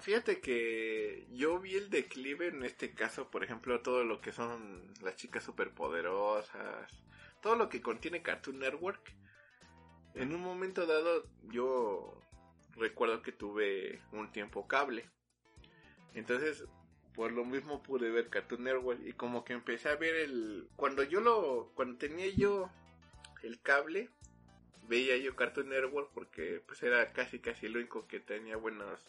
fíjate 0.00 0.40
que 0.40 1.26
yo 1.32 1.58
vi 1.58 1.74
el 1.74 1.88
declive 1.88 2.48
en 2.48 2.62
este 2.62 2.92
caso, 2.92 3.30
por 3.30 3.42
ejemplo, 3.42 3.80
todo 3.80 4.04
lo 4.04 4.20
que 4.20 4.32
son 4.32 4.92
las 5.02 5.16
chicas 5.16 5.42
superpoderosas, 5.42 7.02
todo 7.40 7.56
lo 7.56 7.70
que 7.70 7.80
contiene 7.80 8.22
Cartoon 8.22 8.58
Network. 8.58 9.16
En 10.14 10.34
un 10.34 10.42
momento 10.42 10.86
dado 10.86 11.26
yo 11.44 12.20
recuerdo 12.76 13.22
que 13.22 13.32
tuve 13.32 14.02
un 14.12 14.30
tiempo 14.30 14.68
cable. 14.68 15.10
Entonces, 16.12 16.64
por 17.14 17.32
lo 17.32 17.46
mismo 17.46 17.82
pude 17.82 18.10
ver 18.10 18.28
Cartoon 18.28 18.64
Network 18.64 19.00
y 19.06 19.14
como 19.14 19.42
que 19.42 19.54
empecé 19.54 19.88
a 19.88 19.96
ver 19.96 20.16
el 20.16 20.68
cuando 20.76 21.02
yo 21.02 21.20
lo 21.20 21.72
cuando 21.74 21.96
tenía 21.96 22.28
yo 22.28 22.70
el 23.42 23.60
cable 23.60 24.10
veía 24.88 25.16
yo 25.16 25.34
Cartoon 25.36 25.68
Network 25.68 26.10
porque 26.12 26.62
pues 26.66 26.82
era 26.82 27.12
casi 27.12 27.38
casi 27.38 27.66
el 27.66 27.76
único 27.76 28.06
que 28.06 28.20
tenía 28.20 28.56
buenas 28.56 29.08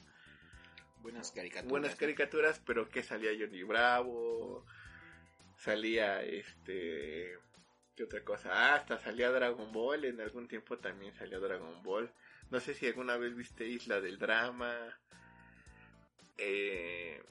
buenas 1.02 1.32
caricaturas 1.32 1.70
buenas 1.70 1.96
caricaturas 1.96 2.62
pero 2.66 2.90
que 2.90 3.04
salía 3.04 3.32
Johnny 3.38 3.64
Bravo 3.64 4.66
salía 5.58 6.24
este 6.24 7.38
qué 7.96 8.04
otra 8.04 8.24
cosa 8.24 8.50
ah, 8.52 8.76
hasta 8.76 9.00
salía 9.00 9.32
Dragon 9.32 9.72
Ball 9.72 10.06
en 10.06 10.22
algún 10.22 10.48
tiempo 10.48 10.78
también 10.78 11.14
salió 11.16 11.40
Dragon 11.40 11.82
Ball. 11.84 12.12
No 12.52 12.60
sé 12.60 12.74
si 12.74 12.86
alguna 12.88 13.18
vez 13.18 13.36
viste 13.36 13.66
Isla 13.66 14.02
del 14.02 14.20
Drama 14.20 14.76
eh, 16.38 17.24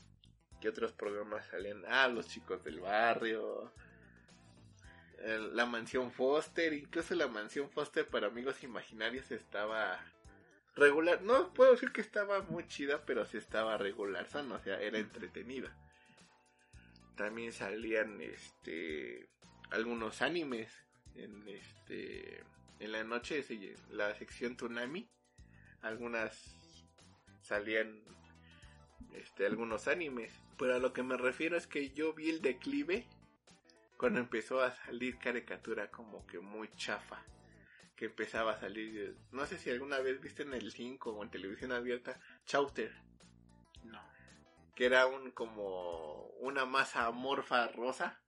¿qué 0.61 0.69
otros 0.69 0.93
programas 0.93 1.47
salían 1.47 1.85
ah 1.87 2.09
los 2.09 2.29
chicos 2.29 2.65
del 2.65 2.81
barrio 2.81 3.73
la 5.25 5.67
mansión 5.67 6.13
Foster, 6.13 6.73
incluso 6.73 7.15
la 7.15 7.29
mansión 7.29 7.71
Foster 7.71 8.07
para 8.07 8.27
amigos 8.27 8.63
imaginarios 8.63 9.31
estaba 9.31 9.99
regular. 10.77 11.23
No 11.23 11.53
puedo 11.55 11.73
decir 11.73 11.93
que 11.93 12.01
estaba 12.01 12.43
muy 12.43 12.67
chida, 12.69 13.05
pero 13.07 13.25
sí 13.25 13.39
estaba 13.39 13.79
regular, 13.79 14.27
o 14.35 14.59
sea, 14.61 14.81
era 14.81 14.99
entretenida. 14.99 15.75
También 17.17 17.53
salían 17.53 18.21
este 18.21 19.29
algunos 19.71 20.21
animes 20.21 20.73
en 21.15 21.49
este 21.49 22.45
en 22.81 22.93
la 22.93 23.05
noche 23.05 23.45
la 23.91 24.15
sección 24.17 24.57
Tsunami 24.57 25.09
algunas 25.81 26.59
salían 27.41 28.03
este 29.13 29.47
algunos 29.47 29.87
animes, 29.87 30.33
pero 30.59 30.75
a 30.75 30.79
lo 30.79 30.93
que 30.93 31.03
me 31.03 31.17
refiero 31.17 31.57
es 31.57 31.67
que 31.67 31.91
yo 31.91 32.13
vi 32.15 32.31
el 32.31 32.43
declive 32.43 33.07
cuando 33.97 34.21
empezó 34.21 34.61
a 34.61 34.73
salir 34.73 35.19
caricatura 35.19 35.91
como 35.91 36.27
que 36.27 36.41
muy 36.41 36.69
chafa. 36.77 37.25
Que 37.97 38.07
empezaba 38.07 38.53
a 38.53 38.61
salir, 38.61 39.17
no 39.31 39.47
sé 39.47 39.57
si 39.59 39.71
alguna 39.71 39.99
vez 40.01 40.21
viste 40.21 40.43
en 40.43 40.53
el 40.53 40.73
5 40.73 41.11
o 41.13 41.23
en 41.23 41.31
televisión 41.31 41.73
abierta, 41.73 42.19
Chowder. 42.45 42.93
No. 43.85 44.03
Que 44.75 44.87
era 44.87 45.07
un 45.07 45.31
como 45.31 46.27
una 46.41 46.65
masa 46.65 47.07
amorfa 47.07 47.69
rosa. 47.69 48.21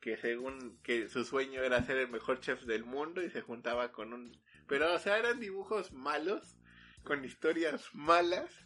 Que 0.00 0.16
según 0.16 0.78
que 0.82 1.08
su 1.08 1.24
sueño 1.24 1.62
era 1.62 1.82
ser 1.82 1.96
el 1.96 2.08
mejor 2.08 2.40
chef 2.40 2.62
del 2.64 2.84
mundo 2.84 3.22
y 3.22 3.30
se 3.30 3.40
juntaba 3.40 3.90
con 3.90 4.12
un... 4.12 4.40
Pero 4.68 4.94
o 4.94 4.98
sea, 4.98 5.18
eran 5.18 5.40
dibujos 5.40 5.92
malos, 5.92 6.56
con 7.02 7.24
historias 7.24 7.88
malas 7.94 8.64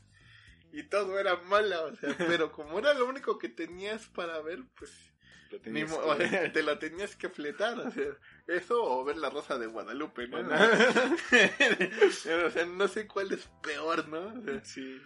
y 0.73 0.83
todo 0.85 1.19
era 1.19 1.37
malo, 1.37 1.87
o 1.87 1.97
sea, 1.97 2.15
pero 2.19 2.53
como 2.53 2.79
era 2.79 2.95
lo 2.95 3.07
único 3.07 3.39
que 3.39 3.49
tenías 3.49 4.07
para 4.09 4.41
ver, 4.41 4.65
pues 4.77 5.13
te 6.53 6.63
lo 6.63 6.79
tenías 6.79 7.17
que 7.17 7.29
fletar, 7.29 7.79
o 7.79 7.91
sea, 7.91 8.17
eso 8.47 8.83
o 8.83 9.05
ver 9.05 9.17
la 9.17 9.31
rosa 9.31 9.59
de 9.59 9.67
Guadalupe, 9.67 10.29
¿no? 10.29 10.39
o 12.47 12.51
sea, 12.51 12.67
no 12.67 12.89
sé 12.89 13.07
cuál 13.07 13.33
es 13.33 13.49
peor, 13.63 14.09
¿no? 14.09 14.63
sí. 14.65 15.01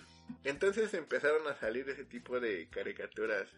Entonces 0.45 0.93
empezaron 0.95 1.47
a 1.47 1.55
salir 1.55 1.89
ese 1.89 2.05
tipo 2.05 2.41
de 2.41 2.69
caricaturas. 2.69 3.49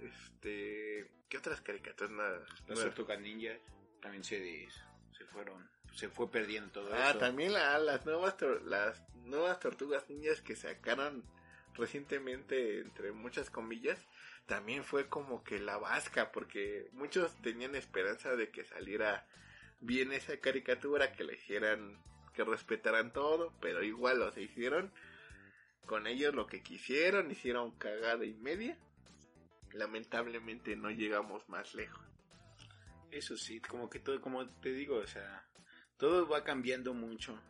Este, 0.00 1.10
¿qué 1.28 1.38
otras 1.38 1.60
caricaturas? 1.60 2.12
Nada. 2.12 2.44
Las 2.68 2.80
tortugas 2.80 3.20
ninja 3.20 3.52
también 4.00 4.22
se, 4.22 4.68
se 5.16 5.24
fueron, 5.26 5.68
se 5.94 6.08
fue 6.08 6.30
perdiendo 6.30 6.70
todo 6.70 6.90
ah, 6.94 7.18
también 7.18 7.52
las 7.52 8.06
nuevas 8.06 8.36
las 8.64 9.02
nuevas 9.24 9.58
tortugas 9.58 10.08
ninjas 10.08 10.40
que 10.40 10.54
sacaron 10.54 11.24
recientemente 11.74 12.80
entre 12.80 13.12
muchas 13.12 13.50
comillas 13.50 13.98
también 14.48 14.82
fue 14.82 15.08
como 15.08 15.44
que 15.44 15.60
la 15.60 15.76
vasca, 15.76 16.32
porque 16.32 16.88
muchos 16.92 17.36
tenían 17.42 17.76
esperanza 17.76 18.34
de 18.34 18.50
que 18.50 18.64
saliera 18.64 19.26
bien 19.80 20.10
esa 20.10 20.38
caricatura, 20.38 21.12
que 21.12 21.22
le 21.22 21.34
hicieran, 21.34 22.02
que 22.34 22.42
respetaran 22.44 23.12
todo, 23.12 23.52
pero 23.60 23.84
igual 23.84 24.18
lo 24.18 24.32
se 24.32 24.42
hicieron 24.42 24.90
con 25.88 26.06
ellos 26.06 26.34
lo 26.34 26.46
que 26.46 26.62
quisieron, 26.62 27.30
hicieron 27.30 27.72
cagada 27.72 28.24
y 28.24 28.34
media. 28.34 28.78
Lamentablemente 29.72 30.76
no 30.76 30.90
llegamos 30.90 31.48
más 31.48 31.74
lejos. 31.74 32.06
Eso 33.10 33.36
sí, 33.36 33.60
como 33.60 33.90
que 33.90 33.98
todo, 33.98 34.20
como 34.20 34.48
te 34.60 34.70
digo, 34.70 34.96
o 34.96 35.06
sea, 35.06 35.46
todo 35.96 36.28
va 36.28 36.44
cambiando 36.44 36.94
mucho. 36.94 37.40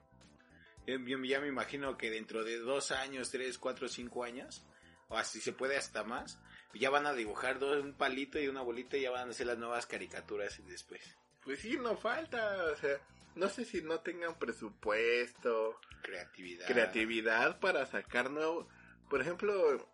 Ya 0.86 1.40
me 1.40 1.48
imagino 1.48 1.98
que 1.98 2.10
dentro 2.10 2.44
de 2.44 2.58
dos 2.58 2.92
años, 2.92 3.30
tres, 3.30 3.58
cuatro, 3.58 3.88
cinco 3.88 4.24
años, 4.24 4.64
o 5.08 5.16
así 5.16 5.40
se 5.40 5.52
puede 5.52 5.76
hasta 5.76 6.04
más, 6.04 6.40
ya 6.74 6.90
van 6.90 7.06
a 7.06 7.12
dibujar 7.12 7.58
dos, 7.58 7.82
un 7.82 7.94
palito 7.94 8.38
y 8.38 8.48
una 8.48 8.62
bolita 8.62 8.96
y 8.96 9.02
ya 9.02 9.10
van 9.10 9.28
a 9.28 9.30
hacer 9.30 9.46
las 9.46 9.58
nuevas 9.58 9.86
caricaturas 9.86 10.60
después. 10.66 11.16
Pues 11.44 11.60
sí, 11.60 11.76
no 11.76 11.96
falta, 11.96 12.64
o 12.72 12.76
sea, 12.76 12.98
no 13.34 13.48
sé 13.48 13.64
si 13.64 13.82
no 13.82 14.00
tengan 14.00 14.38
presupuesto, 14.38 15.80
creatividad, 16.02 16.66
creatividad 16.66 17.60
para 17.60 17.86
sacar 17.86 18.30
nuevo, 18.30 18.68
por 19.08 19.20
ejemplo, 19.20 19.88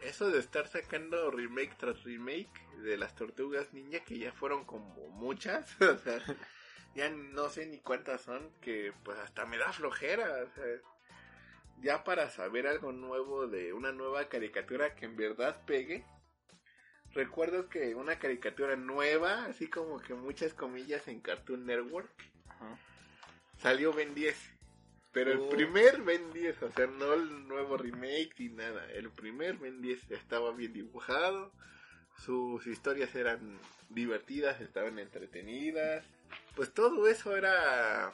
eso 0.00 0.30
de 0.30 0.38
estar 0.38 0.68
sacando 0.68 1.30
remake 1.30 1.76
tras 1.76 2.02
remake 2.04 2.50
de 2.82 2.96
las 2.96 3.14
tortugas 3.14 3.72
ninja 3.72 4.00
que 4.00 4.18
ya 4.18 4.32
fueron 4.32 4.64
como 4.64 5.08
muchas, 5.08 5.74
o 5.80 5.98
sea, 5.98 6.20
ya 6.94 7.08
no 7.10 7.48
sé 7.48 7.66
ni 7.66 7.78
cuántas 7.78 8.22
son, 8.22 8.50
que 8.60 8.92
pues 9.04 9.18
hasta 9.18 9.46
me 9.46 9.58
da 9.58 9.72
flojera, 9.72 10.44
o 10.44 10.54
sea, 10.54 10.64
ya 11.82 12.04
para 12.04 12.30
saber 12.30 12.66
algo 12.66 12.92
nuevo 12.92 13.46
de 13.46 13.72
una 13.72 13.92
nueva 13.92 14.28
caricatura 14.28 14.94
que 14.94 15.06
en 15.06 15.16
verdad 15.16 15.60
pegue, 15.66 16.04
recuerdo 17.12 17.68
que 17.68 17.94
una 17.94 18.18
caricatura 18.18 18.76
nueva, 18.76 19.44
así 19.46 19.68
como 19.68 19.98
que 20.00 20.14
muchas 20.14 20.54
comillas 20.54 21.08
en 21.08 21.20
Cartoon 21.20 21.66
Network, 21.66 22.10
salió 23.58 23.92
Ben 23.92 24.14
10. 24.14 24.36
Pero 25.12 25.32
el 25.32 25.38
Oh. 25.40 25.48
primer 25.48 26.02
Ben 26.02 26.32
10, 26.32 26.62
o 26.62 26.70
sea, 26.70 26.86
no 26.86 27.14
el 27.14 27.48
nuevo 27.48 27.76
remake 27.76 28.30
ni 28.38 28.48
nada. 28.50 28.86
El 28.92 29.10
primer 29.10 29.56
Ben 29.56 29.82
10 29.82 30.10
estaba 30.12 30.52
bien 30.52 30.72
dibujado, 30.72 31.52
sus 32.16 32.66
historias 32.68 33.14
eran 33.16 33.58
divertidas, 33.88 34.60
estaban 34.60 34.98
entretenidas. 34.98 36.04
Pues 36.54 36.72
todo 36.72 37.08
eso 37.08 37.36
era... 37.36 38.12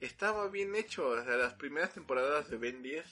Estaba 0.00 0.48
bien 0.48 0.74
hecho, 0.74 1.08
o 1.08 1.22
sea, 1.24 1.36
las 1.36 1.54
primeras 1.54 1.92
temporadas 1.92 2.48
de 2.50 2.56
Ben 2.56 2.82
10 2.82 3.04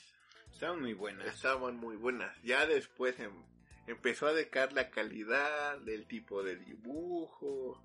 Estaban 0.51 0.81
muy 0.81 0.93
buenas. 0.93 1.27
estaban 1.27 1.75
muy 1.75 1.97
buenas. 1.97 2.35
Ya 2.43 2.65
después 2.65 3.19
em- 3.19 3.43
empezó 3.87 4.27
a 4.27 4.33
decaer 4.33 4.73
la 4.73 4.89
calidad 4.89 5.77
del 5.79 6.07
tipo 6.07 6.43
de 6.43 6.55
dibujo, 6.55 7.83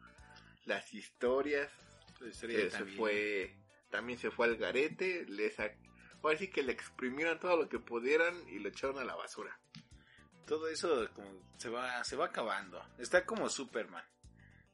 las 0.65 0.93
historias. 0.95 1.71
La 2.21 2.29
historia 2.29 2.59
Eh, 2.59 2.71
se 2.71 2.79
también. 2.79 2.97
fue, 2.97 3.57
también 3.91 4.19
se 4.19 4.31
fue 4.31 4.47
al 4.47 4.57
garete. 4.57 5.27
Le 5.29 5.53
sac- 5.55 5.77
ahora 6.23 6.39
sí 6.39 6.49
que 6.49 6.63
le 6.63 6.73
exprimieron 6.73 7.39
todo 7.41 7.57
lo 7.57 7.69
que 7.69 7.81
pudieran 7.81 8.49
y 8.49 8.61
lo 8.61 8.69
echaron 8.69 8.99
a 8.99 9.05
la 9.05 9.17
basura. 9.17 9.59
Todo 10.47 10.69
eso 10.69 11.09
como 11.15 11.29
se 11.59 11.69
va, 11.69 12.03
se 12.05 12.15
va 12.17 12.27
acabando. 12.27 12.81
Está 12.99 13.25
como 13.27 13.49
Superman. 13.49 14.05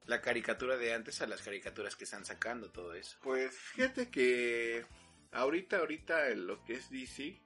La 0.08 0.22
caricatura 0.22 0.78
de 0.78 0.94
antes 0.94 1.20
a 1.20 1.26
las 1.26 1.42
caricaturas 1.42 1.94
que 1.94 2.04
están 2.04 2.24
sacando, 2.24 2.70
todo 2.70 2.94
eso. 2.94 3.18
Pues 3.22 3.54
fíjate 3.54 4.10
que 4.10 4.84
ahorita, 5.32 5.76
ahorita 5.78 6.30
en 6.30 6.46
lo 6.46 6.64
que 6.64 6.72
es 6.72 6.90
DC, 6.90 7.38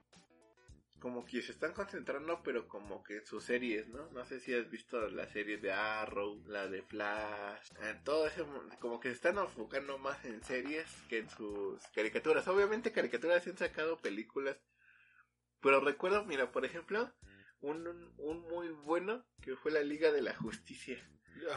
como 1.00 1.25
que 1.25 1.42
se 1.42 1.50
están 1.50 1.73
concentrando, 1.73 2.40
pero 2.45 2.69
como 2.69 3.02
que 3.02 3.16
en 3.16 3.26
sus 3.26 3.42
series, 3.42 3.88
¿no? 3.88 4.09
No 4.12 4.25
sé 4.25 4.38
si 4.38 4.54
has 4.54 4.71
visto 4.71 5.11
la 5.11 5.26
serie 5.26 5.59
de 5.59 5.73
Arrow, 5.73 6.40
la 6.47 6.69
de 6.69 6.83
Flash, 6.83 7.73
eh, 7.83 7.99
todo 8.04 8.28
eso, 8.28 8.47
como 8.78 9.00
que 9.00 9.09
se 9.09 9.16
están 9.16 9.38
enfocando 9.38 9.99
más 9.99 10.25
en 10.25 10.45
series 10.45 10.87
que 11.09 11.19
en 11.19 11.28
sus 11.31 11.85
caricaturas. 11.88 12.47
Obviamente 12.47 12.92
caricaturas 12.92 13.42
se 13.42 13.50
han 13.50 13.59
sacado 13.59 13.99
películas, 13.99 14.57
pero 15.61 15.81
recuerdo, 15.81 16.25
mira, 16.25 16.52
por 16.52 16.64
ejemplo, 16.64 17.12
un, 17.61 17.88
un, 17.88 18.14
un 18.19 18.40
muy 18.42 18.69
bueno 18.69 19.26
que 19.40 19.57
fue 19.57 19.73
la 19.73 19.83
Liga 19.83 20.12
de 20.12 20.23
la 20.23 20.37
Justicia. 20.37 21.04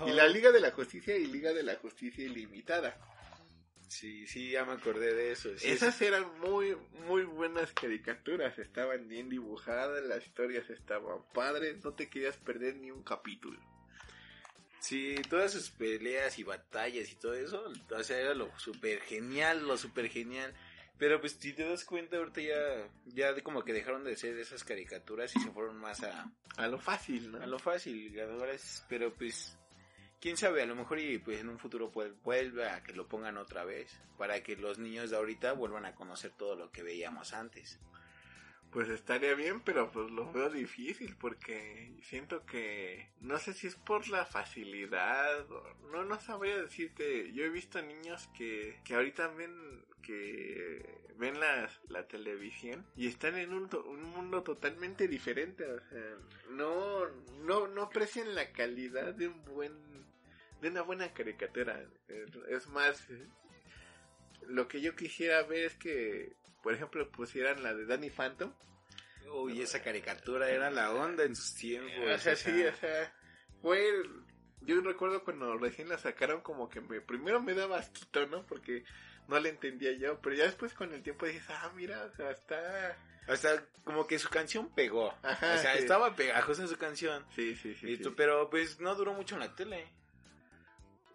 Y 0.07 0.11
la 0.11 0.27
Liga 0.27 0.51
de 0.51 0.59
la 0.59 0.71
Justicia 0.71 1.15
y 1.17 1.27
Liga 1.27 1.53
de 1.53 1.63
la 1.63 1.75
Justicia 1.75 2.23
Ilimitada. 2.25 2.97
Sí, 3.87 4.25
sí, 4.27 4.51
ya 4.51 4.65
me 4.65 4.73
acordé 4.73 5.13
de 5.13 5.31
eso. 5.31 5.55
sí, 5.57 5.67
Esas 5.69 6.01
eran 6.01 6.39
muy, 6.39 6.75
muy 7.07 7.23
buenas 7.23 7.71
caricaturas, 7.71 8.57
estaban 8.57 9.07
bien 9.07 9.29
dibujadas, 9.29 10.03
las 10.05 10.25
historias 10.25 10.69
estaban 10.69 11.19
padres, 11.33 11.83
no 11.83 11.93
te 11.93 12.09
querías 12.09 12.35
perder 12.37 12.75
ni 12.77 12.89
un 12.91 13.03
capítulo. 13.03 13.59
Sí, 14.79 15.15
todas 15.29 15.51
sus 15.53 15.71
peleas 15.71 16.37
y 16.37 16.43
batallas 16.43 17.11
y 17.11 17.15
todo 17.15 17.33
eso, 17.33 17.71
o 17.89 18.03
sea, 18.03 18.19
era 18.19 18.33
lo 18.33 18.51
súper 18.59 19.01
genial, 19.01 19.67
lo 19.67 19.77
súper 19.77 20.09
genial. 20.09 20.53
Pero 20.97 21.19
pues 21.19 21.33
si 21.33 21.53
te 21.53 21.67
das 21.67 21.83
cuenta, 21.83 22.17
ahorita 22.17 22.41
ya, 22.41 22.89
ya 23.05 23.33
de 23.33 23.43
como 23.43 23.63
que 23.65 23.73
dejaron 23.73 24.03
de 24.03 24.15
ser 24.15 24.37
esas 24.37 24.63
caricaturas 24.63 25.35
y 25.35 25.39
se 25.41 25.51
fueron 25.51 25.77
más 25.77 26.03
a, 26.03 26.31
A 26.57 26.67
lo 26.67 26.79
fácil, 26.79 27.31
¿no? 27.31 27.41
a 27.41 27.45
lo 27.47 27.59
fácil, 27.59 28.17
es- 28.53 28.83
pero 28.87 29.13
pues, 29.13 29.57
quién 30.25 30.37
sabe, 30.37 30.63
a 30.63 30.65
lo 30.65 30.73
mejor 30.75 30.97
y 30.97 31.19
pues 31.19 31.39
en 31.39 31.49
un 31.49 31.59
futuro 31.59 31.91
vuelve 32.23 32.67
a 32.67 32.81
que 32.81 32.93
lo 32.93 33.07
pongan 33.07 33.37
otra 33.37 33.63
vez, 33.63 33.95
para 34.17 34.41
que 34.41 34.55
los 34.55 34.79
niños 34.79 35.11
de 35.11 35.17
ahorita 35.17 35.53
vuelvan 35.53 35.85
a 35.85 35.93
conocer 35.93 36.31
todo 36.31 36.55
lo 36.55 36.71
que 36.71 36.81
veíamos 36.81 37.31
antes. 37.33 37.79
Pues 38.71 38.89
estaría 38.89 39.35
bien, 39.35 39.61
pero 39.61 39.91
pues 39.91 40.09
lo 40.09 40.31
veo 40.33 40.49
difícil 40.49 41.15
porque 41.15 41.93
siento 42.01 42.43
que 42.43 43.07
no 43.21 43.37
sé 43.37 43.53
si 43.53 43.67
es 43.67 43.75
por 43.75 44.07
la 44.09 44.25
facilidad, 44.25 45.49
o- 45.51 45.75
no 45.91 46.03
no 46.03 46.19
sabría 46.19 46.57
decirte. 46.59 47.31
Yo 47.31 47.43
he 47.43 47.49
visto 47.49 47.79
niños 47.83 48.27
que 48.35 48.79
que 48.83 48.95
ahorita 48.95 49.27
ven 49.27 49.85
que 50.01 51.03
ven 51.17 51.39
la, 51.39 51.69
la 51.87 52.07
televisión 52.07 52.83
y 52.97 53.07
están 53.07 53.35
en 53.37 53.53
un, 53.53 53.69
un 53.85 54.01
mundo 54.01 54.41
totalmente 54.41 55.07
diferente, 55.07 55.63
o 55.65 55.79
sea, 55.87 56.17
no 56.49 57.05
no 57.43 57.67
no 57.67 57.83
aprecian 57.83 58.33
la 58.33 58.51
calidad 58.51 59.13
de 59.13 59.27
un 59.27 59.45
buen 59.45 59.73
de 60.65 60.71
una 60.71 60.81
buena 60.81 61.13
caricatura. 61.13 61.83
Es, 62.49 62.67
más 62.67 63.09
eh, 63.09 63.27
lo 64.47 64.67
que 64.67 64.81
yo 64.81 64.95
quisiera 64.95 65.43
ver 65.43 65.65
es 65.65 65.75
que 65.75 66.35
por 66.65 66.73
ejemplo, 66.73 67.07
pusieran 67.11 67.61
la 67.61 67.75
de 67.75 67.85
Danny 67.85 68.09
Phantom. 68.09 68.51
Uy, 69.31 69.61
esa 69.61 69.83
caricatura 69.83 70.49
era 70.49 70.71
la 70.71 70.95
onda 70.95 71.23
en 71.23 71.35
sus 71.35 71.53
tiempos. 71.53 71.93
o 72.11 72.17
sea, 72.17 72.35
sí, 72.35 72.65
o 72.65 72.75
sea, 72.77 73.13
fue... 73.61 73.87
Yo 74.61 74.81
recuerdo 74.81 75.23
cuando 75.23 75.59
recién 75.59 75.89
la 75.89 75.99
sacaron 75.99 76.41
como 76.41 76.67
que 76.67 76.81
me, 76.81 77.01
primero 77.01 77.39
me 77.39 77.53
daba 77.53 77.77
asquito, 77.77 78.25
¿no? 78.25 78.47
Porque 78.47 78.83
no 79.27 79.39
la 79.39 79.49
entendía 79.49 79.91
yo, 79.91 80.19
pero 80.21 80.35
ya 80.35 80.45
después 80.45 80.73
con 80.73 80.91
el 80.91 81.03
tiempo 81.03 81.27
dices, 81.27 81.43
ah, 81.49 81.71
mira, 81.75 82.03
o 82.03 82.15
sea, 82.15 82.31
está... 82.31 82.97
O 83.27 83.35
sea, 83.35 83.63
como 83.83 84.07
que 84.07 84.17
su 84.17 84.29
canción 84.29 84.73
pegó. 84.73 85.13
Ajá, 85.21 85.53
o 85.53 85.57
sea, 85.59 85.73
sí. 85.73 85.83
estaba 85.83 86.15
pegajosa 86.15 86.65
su 86.65 86.77
canción. 86.77 87.23
Sí, 87.35 87.55
sí, 87.55 87.75
sí. 87.75 87.91
Y 87.91 87.97
sí. 87.97 88.13
Pero 88.17 88.49
pues 88.49 88.79
no 88.79 88.95
duró 88.95 89.13
mucho 89.13 89.35
en 89.35 89.41
la 89.41 89.55
tele. 89.55 89.87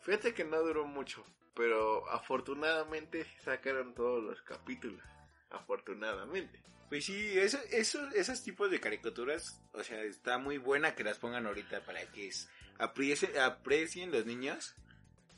Fíjate 0.03 0.35
que 0.35 0.45
no 0.45 0.61
duró 0.63 0.87
mucho, 0.87 1.25
pero 1.55 2.09
afortunadamente 2.11 3.27
sacaron 3.45 3.95
todos 3.95 4.23
los 4.23 4.41
capítulos. 4.43 5.03
Afortunadamente. 5.51 6.61
Pues 6.89 7.05
sí, 7.05 7.39
eso, 7.39 7.59
eso, 7.71 8.05
esos 8.15 8.43
tipos 8.43 8.71
de 8.71 8.81
caricaturas, 8.81 9.61
o 9.73 9.85
sea, 9.85 10.03
está 10.03 10.39
muy 10.39 10.59
buena 10.59 10.95
que 10.95 11.05
las 11.05 11.19
pongan 11.19 11.47
ahorita 11.47 11.85
para 11.85 12.05
que 12.11 12.29
es- 12.29 12.49
aprecien, 12.79 13.39
aprecien 13.39 14.11
los 14.11 14.27
niños 14.27 14.75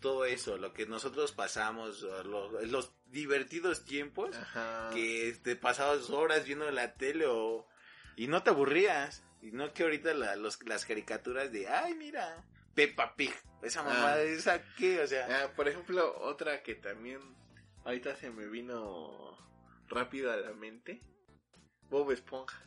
todo 0.00 0.24
eso, 0.24 0.56
lo 0.56 0.72
que 0.72 0.84
nosotros 0.86 1.30
pasamos, 1.32 2.02
o 2.02 2.24
lo- 2.24 2.60
los 2.62 2.92
divertidos 3.06 3.84
tiempos 3.84 4.34
Ajá. 4.36 4.90
que 4.92 5.38
te 5.44 5.54
pasabas 5.54 6.10
horas 6.10 6.44
viendo 6.44 6.68
la 6.72 6.94
tele 6.94 7.26
o 7.28 7.68
y 8.16 8.26
no 8.26 8.42
te 8.42 8.50
aburrías 8.50 9.22
y 9.42 9.52
no 9.52 9.72
que 9.72 9.84
ahorita 9.84 10.12
la- 10.14 10.34
los, 10.36 10.60
las 10.66 10.86
caricaturas 10.86 11.52
de 11.52 11.68
ay 11.68 11.94
mira 11.94 12.44
Peppa 12.74 13.14
Pig 13.16 13.32
esa 13.62 13.82
mamá 13.82 14.14
Ah. 14.14 14.22
esa 14.22 14.62
qué 14.76 15.00
o 15.00 15.06
sea 15.06 15.26
Ah, 15.44 15.52
por 15.54 15.68
ejemplo, 15.68 16.18
otra 16.20 16.62
que 16.62 16.74
también 16.74 17.20
ahorita 17.84 18.16
se 18.16 18.30
me 18.30 18.46
vino 18.46 19.36
rápido 19.88 20.32
a 20.32 20.36
la 20.36 20.52
mente. 20.52 21.02
Bob 21.90 22.10
Esponja. 22.10 22.58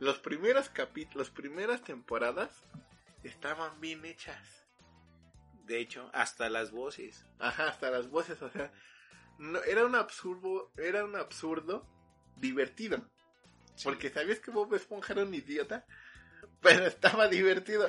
Los 0.00 0.18
primeros 0.18 0.68
capítulos, 0.68 1.28
las 1.28 1.34
primeras 1.34 1.82
temporadas 1.82 2.50
estaban 3.24 3.80
bien 3.80 4.04
hechas. 4.04 4.66
de 5.64 5.80
hecho 5.80 6.08
hasta 6.14 6.48
las 6.48 6.70
voces 6.70 7.26
Ajá, 7.38 7.68
hasta 7.68 7.90
las 7.90 8.08
voces, 8.08 8.40
o 8.42 8.50
sea, 8.50 8.72
no, 9.38 9.62
era 9.64 9.84
un 9.84 9.94
absurdo, 9.94 10.72
era 10.76 11.04
un 11.04 11.16
absurdo 11.16 11.86
divertido. 12.36 12.98
Porque 13.84 14.10
sabías 14.10 14.40
que 14.40 14.50
Bob 14.50 14.74
Esponja 14.74 15.12
era 15.12 15.22
un 15.22 15.32
idiota, 15.34 15.86
pero 16.60 16.84
estaba 16.86 17.28
divertido. 17.28 17.88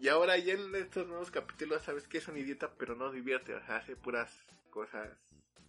Y 0.00 0.08
ahora 0.08 0.38
ya 0.38 0.54
en 0.54 0.74
estos 0.74 1.06
nuevos 1.06 1.30
capítulos 1.30 1.82
sabes 1.82 2.08
que 2.08 2.18
es 2.18 2.28
un 2.28 2.38
idiota, 2.38 2.72
pero 2.78 2.96
no 2.96 3.12
divierte, 3.12 3.54
o 3.54 3.64
sea, 3.66 3.76
hace 3.76 3.96
puras 3.96 4.30
cosas 4.70 5.10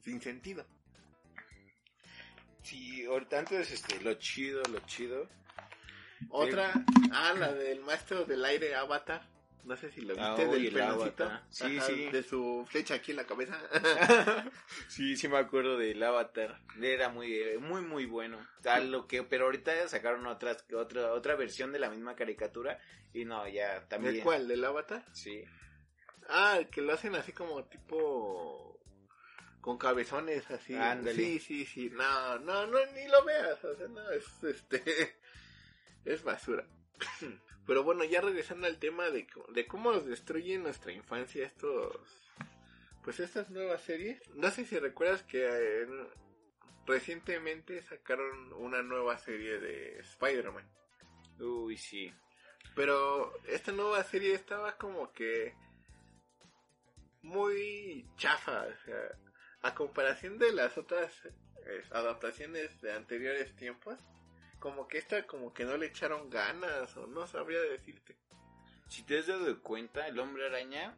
sin 0.05 0.21
sentido. 0.21 0.65
sí 2.63 3.03
ahorita 3.05 3.39
antes 3.39 3.71
este 3.71 3.99
lo 4.01 4.13
chido 4.13 4.63
lo 4.71 4.79
chido 4.85 5.27
Otra, 6.29 6.71
ah, 7.11 7.33
la 7.37 7.51
del 7.51 7.81
maestro 7.81 8.23
del 8.23 8.45
aire 8.45 8.75
Avatar. 8.75 9.27
No 9.63 9.75
sé 9.77 9.91
si 9.91 10.01
lo 10.01 10.15
Ah, 10.17 10.35
viste, 10.35 10.51
del 10.51 10.65
el 10.67 10.73
peloncito. 10.73 11.31
Sí, 11.49 11.77
Ajá, 11.77 11.87
sí. 11.87 12.05
De 12.11 12.23
su 12.23 12.65
flecha 12.69 12.95
aquí 12.95 13.11
en 13.11 13.17
la 13.17 13.25
cabeza. 13.25 13.59
sí 14.87 15.15
sí 15.15 15.27
me 15.27 15.37
acuerdo 15.37 15.77
del 15.77 16.01
Avatar 16.01 16.59
era 16.81 17.09
muy 17.09 17.57
muy 17.59 17.81
muy 17.81 18.05
bueno 18.05 18.45
a 18.65 18.79
lo 18.79 19.07
que 19.07 19.23
pero 19.23 19.45
ahorita 19.45 19.87
sacaron 19.87 20.25
otras 20.25 20.65
otra 20.73 21.13
otra 21.13 21.35
versión 21.35 21.71
de 21.71 21.79
la 21.79 21.89
misma 21.89 22.15
caricatura 22.15 22.79
y 23.13 23.25
no 23.25 23.47
ya 23.47 23.87
también 23.87 24.15
¿De 24.15 24.21
cuál? 24.21 24.47
¿Del 24.47 24.65
Avatar? 24.65 25.05
sí 25.13 25.43
Ah, 26.29 26.59
que 26.71 26.81
lo 26.81 26.93
hacen 26.93 27.15
así 27.15 27.33
como 27.33 27.65
tipo 27.65 28.79
con 29.59 29.77
cabezones 29.77 30.49
así. 30.49 30.73
Ándale. 30.75 31.15
Sí, 31.15 31.39
sí, 31.39 31.65
sí. 31.65 31.89
No, 31.91 32.39
no, 32.39 32.65
no, 32.67 32.85
ni 32.93 33.07
lo 33.07 33.23
veas. 33.23 33.63
O 33.63 33.75
sea, 33.75 33.87
no, 33.87 34.09
es 34.11 34.25
este. 34.43 34.81
es 36.05 36.23
basura. 36.23 36.65
Pero 37.67 37.83
bueno, 37.83 38.03
ya 38.03 38.21
regresando 38.21 38.67
al 38.67 38.79
tema 38.79 39.09
de, 39.09 39.27
de 39.53 39.67
cómo 39.67 39.91
nos 39.91 40.05
destruyen 40.05 40.63
nuestra 40.63 40.91
infancia 40.91 41.45
estos. 41.45 41.95
Pues 43.03 43.19
estas 43.19 43.49
nuevas 43.49 43.81
series. 43.81 44.21
No 44.35 44.51
sé 44.51 44.65
si 44.65 44.77
recuerdas 44.77 45.23
que 45.23 45.43
eh, 45.43 45.87
recientemente 46.85 47.81
sacaron 47.83 48.53
una 48.53 48.81
nueva 48.81 49.17
serie 49.17 49.59
de 49.59 49.99
Spider-Man. 49.99 50.67
uy 51.39 51.77
sí 51.77 52.13
Pero 52.75 53.33
esta 53.47 53.71
nueva 53.71 54.03
serie 54.03 54.33
estaba 54.33 54.77
como 54.77 55.11
que 55.11 55.53
muy 57.21 58.07
chafa, 58.17 58.63
o 58.63 58.85
sea, 58.85 59.17
a 59.61 59.75
comparación 59.75 60.39
de 60.39 60.51
las 60.53 60.77
otras 60.77 61.13
eh, 61.25 61.83
adaptaciones 61.91 62.81
de 62.81 62.93
anteriores 62.93 63.55
tiempos, 63.55 63.99
como 64.61 64.87
que 64.87 64.99
esta 64.99 65.25
como 65.25 65.53
que 65.53 65.65
no 65.65 65.75
le 65.75 65.87
echaron 65.87 66.29
ganas 66.29 66.95
o 66.95 67.07
no 67.07 67.25
sabría 67.25 67.59
decirte. 67.59 68.15
Si 68.87 69.01
te 69.03 69.17
has 69.17 69.27
dado 69.27 69.61
cuenta, 69.61 70.07
el 70.07 70.19
hombre 70.19 70.45
araña 70.45 70.95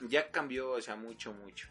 ya 0.00 0.30
cambió, 0.32 0.72
o 0.72 0.80
sea, 0.82 0.96
mucho, 0.96 1.32
mucho. 1.32 1.68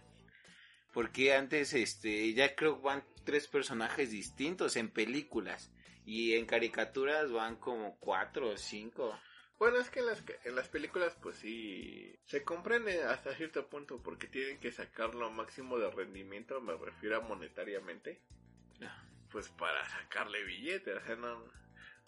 Porque 0.94 1.36
antes, 1.36 1.74
este, 1.74 2.34
ya 2.34 2.56
creo 2.56 2.78
que 2.78 2.86
van 2.86 3.04
tres 3.26 3.50
personajes 3.50 4.12
distintos 4.12 4.78
en 4.78 4.90
películas. 4.90 5.72
Y 6.06 6.36
en 6.36 6.46
caricaturas 6.46 7.30
van 7.32 7.58
como 7.58 8.00
cuatro 8.00 8.52
o 8.52 8.58
cinco. 8.58 9.20
Bueno, 9.60 9.78
es 9.80 9.90
que 9.90 10.00
en 10.00 10.06
las, 10.06 10.24
en 10.46 10.56
las 10.56 10.70
películas 10.70 11.18
pues 11.22 11.38
sí 11.38 12.18
se 12.26 12.44
comprende 12.44 13.04
hasta 13.04 13.36
cierto 13.36 13.68
punto 13.68 14.02
porque 14.02 14.28
tienen 14.28 14.60
que 14.60 14.72
sacar 14.72 15.16
lo 15.16 15.30
máximo 15.32 15.78
de 15.80 15.92
rendimiento, 15.92 16.62
me 16.62 16.78
refiero 16.78 17.18
a 17.18 17.22
monetariamente, 17.22 18.22
pues 19.36 19.50
para 19.50 19.86
sacarle 19.90 20.46
billete, 20.46 20.94
o 20.94 21.02
sea, 21.02 21.18
no, 21.18 21.44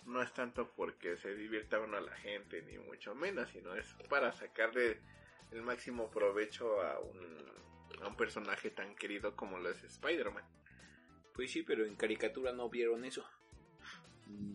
no 0.05 0.21
es 0.21 0.31
tanto 0.31 0.71
porque 0.77 1.17
se 1.17 1.35
divierta 1.35 1.77
uno 1.77 1.97
a 1.97 1.99
la 1.99 2.15
gente, 2.15 2.61
ni 2.61 2.77
mucho 2.77 3.15
menos, 3.15 3.49
sino 3.49 3.75
es 3.75 3.85
para 4.07 4.31
sacarle 4.31 5.01
el 5.51 5.61
máximo 5.61 6.09
provecho 6.09 6.81
a 6.81 7.01
un, 7.01 7.51
a 8.01 8.07
un 8.07 8.15
personaje 8.15 8.69
tan 8.69 8.95
querido 8.95 9.35
como 9.35 9.59
lo 9.59 9.69
es 9.69 9.83
Spider-Man. 9.83 10.45
Pues 11.33 11.51
sí, 11.51 11.63
pero 11.63 11.85
en 11.85 11.97
caricatura 11.97 12.53
no 12.53 12.69
vieron 12.69 13.03
eso. 13.03 13.29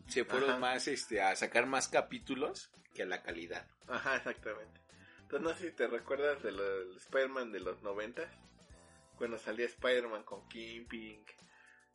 Se 0.09 0.25
fueron 0.25 0.59
más 0.59 0.89
este, 0.89 1.21
a 1.21 1.37
sacar 1.37 1.67
más 1.67 1.89
capítulos 1.89 2.73
que 2.95 3.03
a 3.03 3.07
la 3.07 3.23
calidad. 3.23 3.69
Ajá, 3.87 4.17
exactamente. 4.17 4.81
Entonces 5.21 5.43
no 5.43 5.55
sé 5.55 5.69
si 5.69 5.77
te 5.77 5.89
recuerdas 5.89 6.43
de 6.43 6.53
del 6.53 6.97
Spider-Man 6.97 7.53
de 7.53 7.61
los 7.61 7.83
90 7.83 8.23
cuando 9.19 9.37
salía 9.37 9.67
Spider-Man 9.67 10.23
con 10.23 10.49
Kingpin, 10.49 11.23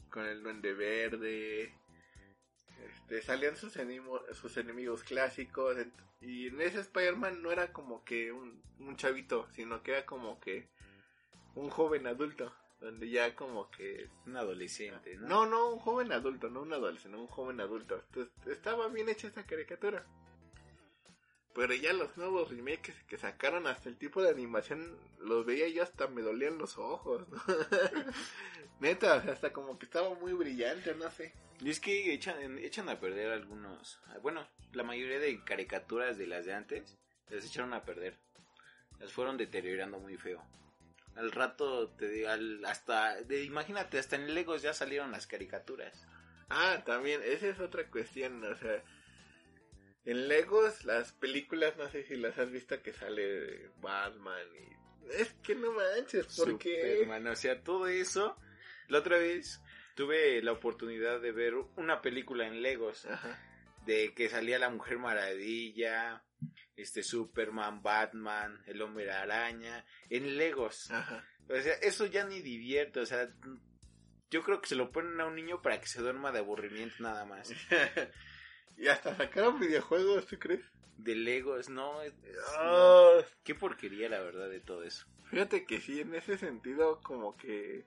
con 0.10 0.26
el 0.26 0.44
Duende 0.44 0.74
Verde, 0.74 1.74
este, 2.86 3.22
salían 3.22 3.56
sus, 3.58 3.74
sus 4.34 4.58
enemigos 4.58 5.04
clásicos 5.04 5.78
y 6.22 6.48
en 6.48 6.62
ese 6.62 6.80
Spider-Man 6.82 7.42
no 7.42 7.52
era 7.52 7.72
como 7.72 8.04
que 8.04 8.32
un, 8.32 8.62
un 8.80 8.96
chavito, 8.98 9.48
sino 9.54 9.84
que 9.84 9.92
era 9.92 10.06
como 10.06 10.40
que 10.40 10.70
un 11.56 11.70
joven 11.70 12.08
adulto 12.08 12.54
donde 12.80 13.10
ya 13.10 13.36
como 13.36 13.70
que 13.72 14.10
un 14.26 14.38
adolescente, 14.38 15.16
¿no? 15.18 15.28
No, 15.28 15.46
no, 15.48 15.70
un 15.72 15.80
joven 15.80 16.12
adulto, 16.12 16.50
no 16.50 16.62
un 16.62 16.74
adolescente, 16.74 17.18
un 17.18 17.28
joven 17.28 17.60
adulto. 17.60 17.96
Entonces, 17.96 18.34
estaba 18.48 18.88
bien 18.90 19.10
hecha 19.10 19.28
esa 19.28 19.46
caricatura. 19.46 20.06
Pero 21.56 21.74
ya 21.74 21.92
los 21.94 22.16
nuevos 22.18 22.52
remakes 22.52 22.96
que 23.08 23.18
sacaron 23.18 23.66
hasta 23.66 23.90
el 23.90 23.98
tipo 23.98 24.22
de 24.22 24.30
animación 24.30 24.96
los 25.20 25.44
veía 25.44 25.68
yo 25.70 25.82
hasta 25.82 26.08
me 26.08 26.22
dolían 26.22 26.60
los 26.60 26.78
ojos. 26.78 27.26
Neta, 28.80 29.16
hasta 29.16 29.52
como 29.52 29.78
que 29.78 29.86
estaba 29.86 30.14
muy 30.16 30.34
brillante, 30.34 30.94
no 30.96 31.10
sé. 31.12 31.34
Y 31.60 31.70
es 31.70 31.80
que 31.80 32.14
echan, 32.14 32.60
echan 32.60 32.88
a 32.90 33.00
perder 33.00 33.32
algunos, 33.32 34.00
bueno, 34.22 34.48
la 34.74 34.84
mayoría 34.84 35.20
de 35.20 35.44
caricaturas 35.44 36.18
de 36.18 36.28
las 36.28 36.46
de 36.46 36.54
antes 36.54 36.98
las 37.30 37.46
echaron 37.46 37.74
a 37.74 37.84
perder. 37.84 38.16
Las 39.00 39.12
fueron 39.12 39.38
deteriorando 39.38 40.00
muy 40.00 40.18
feo. 40.18 40.44
Al 41.16 41.32
rato, 41.32 41.90
te 41.90 42.28
al, 42.28 42.64
hasta, 42.66 43.22
de, 43.24 43.44
imagínate, 43.44 43.98
hasta 43.98 44.16
en 44.16 44.34
Legos 44.36 44.62
ya 44.62 44.74
salieron 44.74 45.12
las 45.12 45.26
caricaturas. 45.26 46.06
Ah, 46.50 46.84
también, 46.86 47.22
esa 47.24 47.48
es 47.48 47.60
otra 47.60 47.90
cuestión, 47.90 48.44
o 48.44 48.56
sea, 48.56 48.84
en 50.06 50.28
Legos 50.28 50.86
las 50.86 51.12
películas, 51.14 51.76
no 51.78 51.90
sé 51.90 52.04
si 52.04 52.16
las 52.16 52.38
has 52.38 52.52
visto 52.52 52.82
que 52.82 52.94
sale 52.94 53.72
Batman 53.82 54.48
y... 54.56 55.14
Es 55.14 55.34
que 55.44 55.56
no 55.56 55.72
manches, 55.72 56.28
porque... 56.38 56.94
Superman, 56.94 57.28
o 57.28 57.36
sea, 57.36 57.62
todo 57.62 57.88
eso, 57.88 58.38
la 58.88 59.00
otra 59.00 59.18
vez 59.18 59.62
tuve 59.96 60.42
la 60.42 60.52
oportunidad 60.52 61.20
de 61.20 61.32
ver 61.32 61.56
una 61.76 62.02
película 62.02 62.48
en 62.48 62.62
Legos, 62.62 63.08
de 63.86 64.14
que 64.14 64.30
salía 64.30 64.60
la 64.60 64.70
Mujer 64.70 65.00
Maravilla, 65.00 66.24
este 66.76 67.02
Superman, 67.02 67.82
Batman, 67.82 68.62
el 68.68 68.82
Hombre 68.82 69.12
Araña, 69.12 69.86
en 70.10 70.38
Legos. 70.38 70.92
O 71.50 71.62
sea, 71.62 71.74
eso 71.82 72.06
ya 72.06 72.26
ni 72.26 72.42
divierte, 72.42 73.00
o 73.00 73.06
sea, 73.06 73.28
yo 74.30 74.44
creo 74.44 74.62
que 74.62 74.68
se 74.68 74.76
lo 74.76 74.92
ponen 74.92 75.20
a 75.20 75.26
un 75.26 75.36
niño 75.36 75.62
para 75.62 75.80
que 75.80 75.88
se 75.88 76.02
duerma 76.02 76.32
de 76.32 76.40
aburrimiento 76.40 76.96
nada 77.00 77.26
más. 77.26 77.52
y 78.78 78.88
hasta 78.88 79.16
sacaron 79.16 79.60
videojuegos, 79.60 80.28
¿tú 80.28 80.38
crees? 80.38 80.64
De 80.98 81.16
Legos, 81.16 81.70
no, 81.70 82.02
ah. 82.58 83.22
qué 83.44 83.56
porquería 83.56 84.10
la 84.10 84.20
verdad 84.22 84.50
de 84.50 84.60
todo 84.60 84.84
eso. 84.84 85.08
Fíjate 85.30 85.66
que 85.66 85.82
sí, 85.82 86.02
en 86.02 86.16
ese 86.16 86.38
sentido 86.38 87.02
como 87.02 87.36
que 87.38 87.86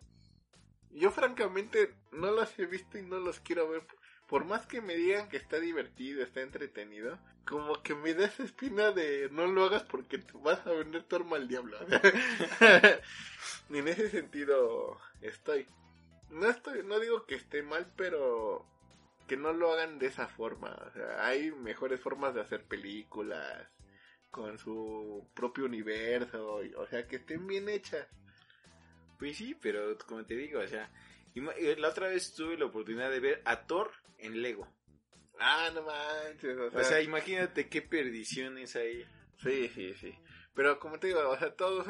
yo 0.93 1.11
francamente 1.11 1.95
no 2.13 2.31
los 2.31 2.59
he 2.59 2.67
visto 2.67 2.99
y 2.99 3.03
no 3.03 3.19
los 3.19 3.41
quiero 3.41 3.69
ver 3.69 3.83
por 4.31 4.45
más 4.45 4.65
que 4.65 4.81
me 4.81 4.95
digan 4.95 5.29
que 5.29 5.37
está 5.37 5.59
divertido, 5.59 6.23
está 6.23 6.41
entretenido, 6.41 7.19
como 7.45 7.83
que 7.83 7.97
me 7.97 8.15
da 8.15 8.27
esa 8.27 8.45
espina 8.45 8.93
de 8.93 9.29
no 9.33 9.49
lo 9.49 9.65
hagas 9.65 9.83
porque 9.83 10.23
vas 10.35 10.65
a 10.69 10.71
vender 10.71 11.03
tu 11.03 11.17
arma 11.17 11.37
al 11.37 11.49
diablo. 11.49 11.77
en 13.71 13.89
ese 13.89 14.09
sentido 14.09 15.01
estoy. 15.21 15.67
No 16.29 16.49
estoy, 16.49 16.85
no 16.85 17.01
digo 17.01 17.27
que 17.27 17.35
esté 17.35 17.65
mal, 17.65 17.93
pero 17.97 18.65
que 19.27 19.37
no 19.37 19.53
lo 19.53 19.73
hagan 19.73 19.99
de 19.99 20.07
esa 20.07 20.29
forma. 20.29 20.93
Hay 21.19 21.51
mejores 21.51 22.01
formas 22.01 22.33
de 22.33 22.43
hacer 22.43 22.65
películas 22.67 23.67
con 24.31 24.59
su 24.59 25.29
propio 25.35 25.65
universo, 25.65 26.61
o 26.77 26.87
sea, 26.87 27.09
que 27.09 27.17
estén 27.17 27.49
bien 27.49 27.69
hechas. 27.69 28.07
Pues 29.21 29.37
sí, 29.37 29.55
pero 29.61 29.97
como 29.99 30.25
te 30.25 30.35
digo, 30.35 30.61
o 30.61 30.67
sea, 30.67 30.91
la 31.35 31.89
otra 31.89 32.09
vez 32.09 32.35
tuve 32.35 32.57
la 32.57 32.65
oportunidad 32.65 33.11
de 33.11 33.21
ver 33.21 33.43
a 33.45 33.67
Thor 33.67 33.93
en 34.19 34.41
Lego. 34.41 34.67
Ah, 35.39 35.71
no 35.75 35.83
manches. 35.83 36.57
O 36.75 36.83
sea, 36.83 37.03
imagínate 37.03 37.69
qué 37.69 37.83
perdiciones 37.83 38.75
hay. 38.77 39.07
Sí, 39.37 39.71
sí, 39.75 39.95
sí. 39.95 40.15
Pero 40.55 40.81
como 40.81 40.99
te 40.99 41.09
digo, 41.09 41.29
o 41.29 41.39
sea, 41.39 41.55
todos 41.55 41.87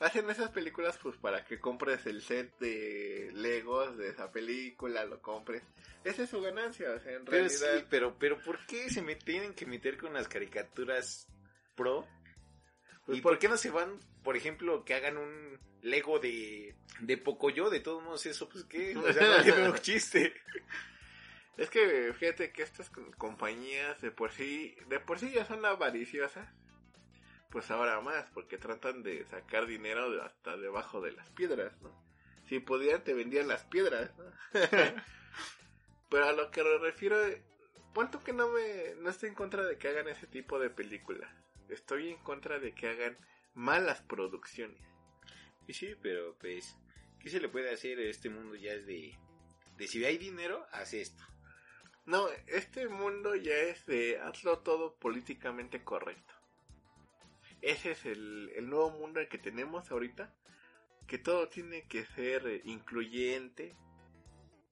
hacen 0.00 0.28
esas 0.30 0.50
películas 0.50 0.98
pues 1.00 1.16
para 1.16 1.44
que 1.44 1.60
compres 1.60 2.04
el 2.06 2.22
set 2.22 2.58
de 2.58 3.30
Legos 3.34 3.96
de 3.96 4.08
esa 4.08 4.32
película, 4.32 5.04
lo 5.04 5.22
compres. 5.22 5.62
Esa 6.02 6.24
es 6.24 6.30
su 6.30 6.40
ganancia, 6.40 6.90
o 6.90 6.98
sea, 6.98 7.12
en 7.12 7.24
pero 7.24 7.48
Sí, 7.48 7.64
pero, 7.88 8.18
pero 8.18 8.40
¿por 8.42 8.66
qué 8.66 8.90
se 8.90 9.02
me 9.02 9.14
tienen 9.14 9.54
que 9.54 9.66
meter 9.66 9.96
con 9.96 10.12
las 10.12 10.28
caricaturas 10.28 11.28
pro? 11.76 12.06
Pues 13.06 13.18
¿Y 13.18 13.20
por 13.20 13.38
qué 13.38 13.48
no 13.48 13.56
se 13.56 13.70
van, 13.70 13.98
por 14.22 14.36
ejemplo, 14.36 14.84
que 14.84 14.94
hagan 14.94 15.16
un 15.16 15.58
Lego 15.82 16.18
de, 16.18 16.74
de 17.00 17.16
Pocoyo? 17.18 17.68
De 17.68 17.80
todos 17.80 18.02
modos, 18.02 18.26
eso, 18.26 18.48
pues 18.48 18.64
qué, 18.64 18.96
o 18.96 19.12
sea, 19.12 19.38
no 19.38 19.44
le 19.44 19.52
veo 19.52 19.78
chiste. 19.78 20.32
Es 21.56 21.68
que 21.68 22.12
fíjate 22.14 22.50
que 22.50 22.62
estas 22.62 22.90
compañías 23.18 24.00
de 24.00 24.10
por 24.10 24.32
sí, 24.32 24.74
de 24.88 25.00
por 25.00 25.18
sí 25.18 25.30
ya 25.30 25.44
son 25.44 25.64
avariciosas. 25.64 26.48
Pues 27.50 27.70
ahora 27.70 28.00
más, 28.00 28.30
porque 28.30 28.56
tratan 28.56 29.02
de 29.02 29.26
sacar 29.26 29.66
dinero 29.66 30.22
hasta 30.22 30.56
debajo 30.56 31.02
de 31.02 31.12
las 31.12 31.28
piedras, 31.30 31.78
¿no? 31.82 31.92
Si 32.46 32.58
pudieran 32.58 33.04
te 33.04 33.12
vendían 33.12 33.48
las 33.48 33.64
piedras, 33.64 34.10
¿no? 34.16 34.24
Pero 36.08 36.24
a 36.26 36.32
lo 36.32 36.50
que 36.50 36.64
me 36.64 36.78
refiero, 36.78 37.18
¿cuánto 37.94 38.24
que 38.24 38.32
no 38.32 38.48
me 38.48 38.94
no 39.00 39.10
estoy 39.10 39.28
en 39.28 39.34
contra 39.34 39.64
de 39.64 39.76
que 39.76 39.88
hagan 39.88 40.08
ese 40.08 40.26
tipo 40.26 40.58
de 40.58 40.70
películas. 40.70 41.30
Estoy 41.68 42.10
en 42.10 42.18
contra 42.18 42.58
de 42.58 42.74
que 42.74 42.88
hagan 42.88 43.16
malas 43.54 44.02
producciones. 44.02 44.80
Y 45.66 45.74
sí, 45.74 45.94
pero 46.02 46.36
pues, 46.38 46.76
¿qué 47.20 47.28
se 47.28 47.40
le 47.40 47.48
puede 47.48 47.70
hacer? 47.70 48.00
Este 48.00 48.30
mundo 48.30 48.56
ya 48.56 48.72
es 48.72 48.86
de, 48.86 49.16
de 49.76 49.88
si 49.88 50.04
hay 50.04 50.18
dinero, 50.18 50.66
haz 50.72 50.94
esto. 50.94 51.22
No, 52.04 52.26
este 52.48 52.88
mundo 52.88 53.36
ya 53.36 53.54
es 53.54 53.86
de 53.86 54.18
hazlo 54.18 54.58
todo 54.58 54.96
políticamente 54.96 55.84
correcto. 55.84 56.34
Ese 57.60 57.92
es 57.92 58.04
el, 58.06 58.68
nuevo 58.68 58.90
mundo 58.90 59.20
que 59.30 59.38
tenemos 59.38 59.90
ahorita. 59.90 60.34
Que 61.06 61.18
todo 61.18 61.48
tiene 61.48 61.86
que 61.86 62.04
ser 62.04 62.62
incluyente. 62.64 63.76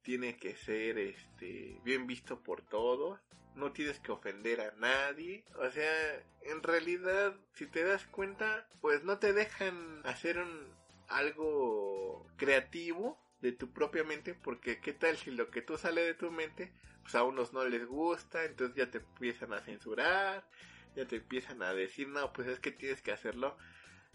Tiene 0.03 0.37
que 0.39 0.57
ser 0.57 0.99
este 0.99 1.81
bien 1.85 2.09
visto 2.09 2.43
por 2.43 2.63
todos. 2.63 3.21
No 3.55 3.73
tienes 3.73 3.99
que 4.01 4.13
ofender 4.13 4.61
a 4.61 4.73
nadie. 4.73 5.45
O 5.57 5.71
sea, 5.71 6.23
en 6.43 6.63
realidad, 6.63 7.35
si 7.55 7.67
te 7.67 7.85
das 7.85 8.07
cuenta, 8.07 8.69
pues 8.81 9.05
no 9.05 9.19
te 9.19 9.33
dejan 9.33 10.01
hacer 10.05 10.39
un, 10.39 10.75
algo 11.09 12.27
creativo 12.37 13.19
de 13.41 13.53
tu 13.53 13.73
propia 13.73 14.05
mente. 14.05 14.35
Porque 14.35 14.81
qué 14.81 14.93
tal 14.93 15.17
si 15.17 15.31
lo 15.31 15.51
que 15.51 15.63
tú 15.63 15.77
sale 15.77 16.03
de 16.03 16.15
tu 16.15 16.31
mente 16.31 16.73
pues 17.03 17.15
a 17.15 17.25
unos 17.25 17.53
no 17.53 17.65
les 17.65 17.87
gusta, 17.87 18.45
entonces 18.45 18.77
ya 18.77 18.91
te 18.91 18.99
empiezan 18.99 19.53
a 19.53 19.61
censurar, 19.61 20.47
ya 20.95 21.07
te 21.07 21.17
empiezan 21.17 21.63
a 21.63 21.73
decir, 21.73 22.09
no, 22.09 22.33
pues 22.33 22.49
es 22.49 22.61
que 22.61 22.73
tienes 22.73 23.03
que 23.03 23.13
hacerlo 23.13 23.57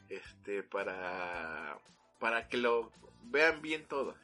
este 0.10 0.63
para 0.63 1.80
para 2.19 2.48
que 2.48 2.58
lo 2.58 2.91
vean 3.24 3.62
bien 3.62 3.88
todos. 3.88 4.17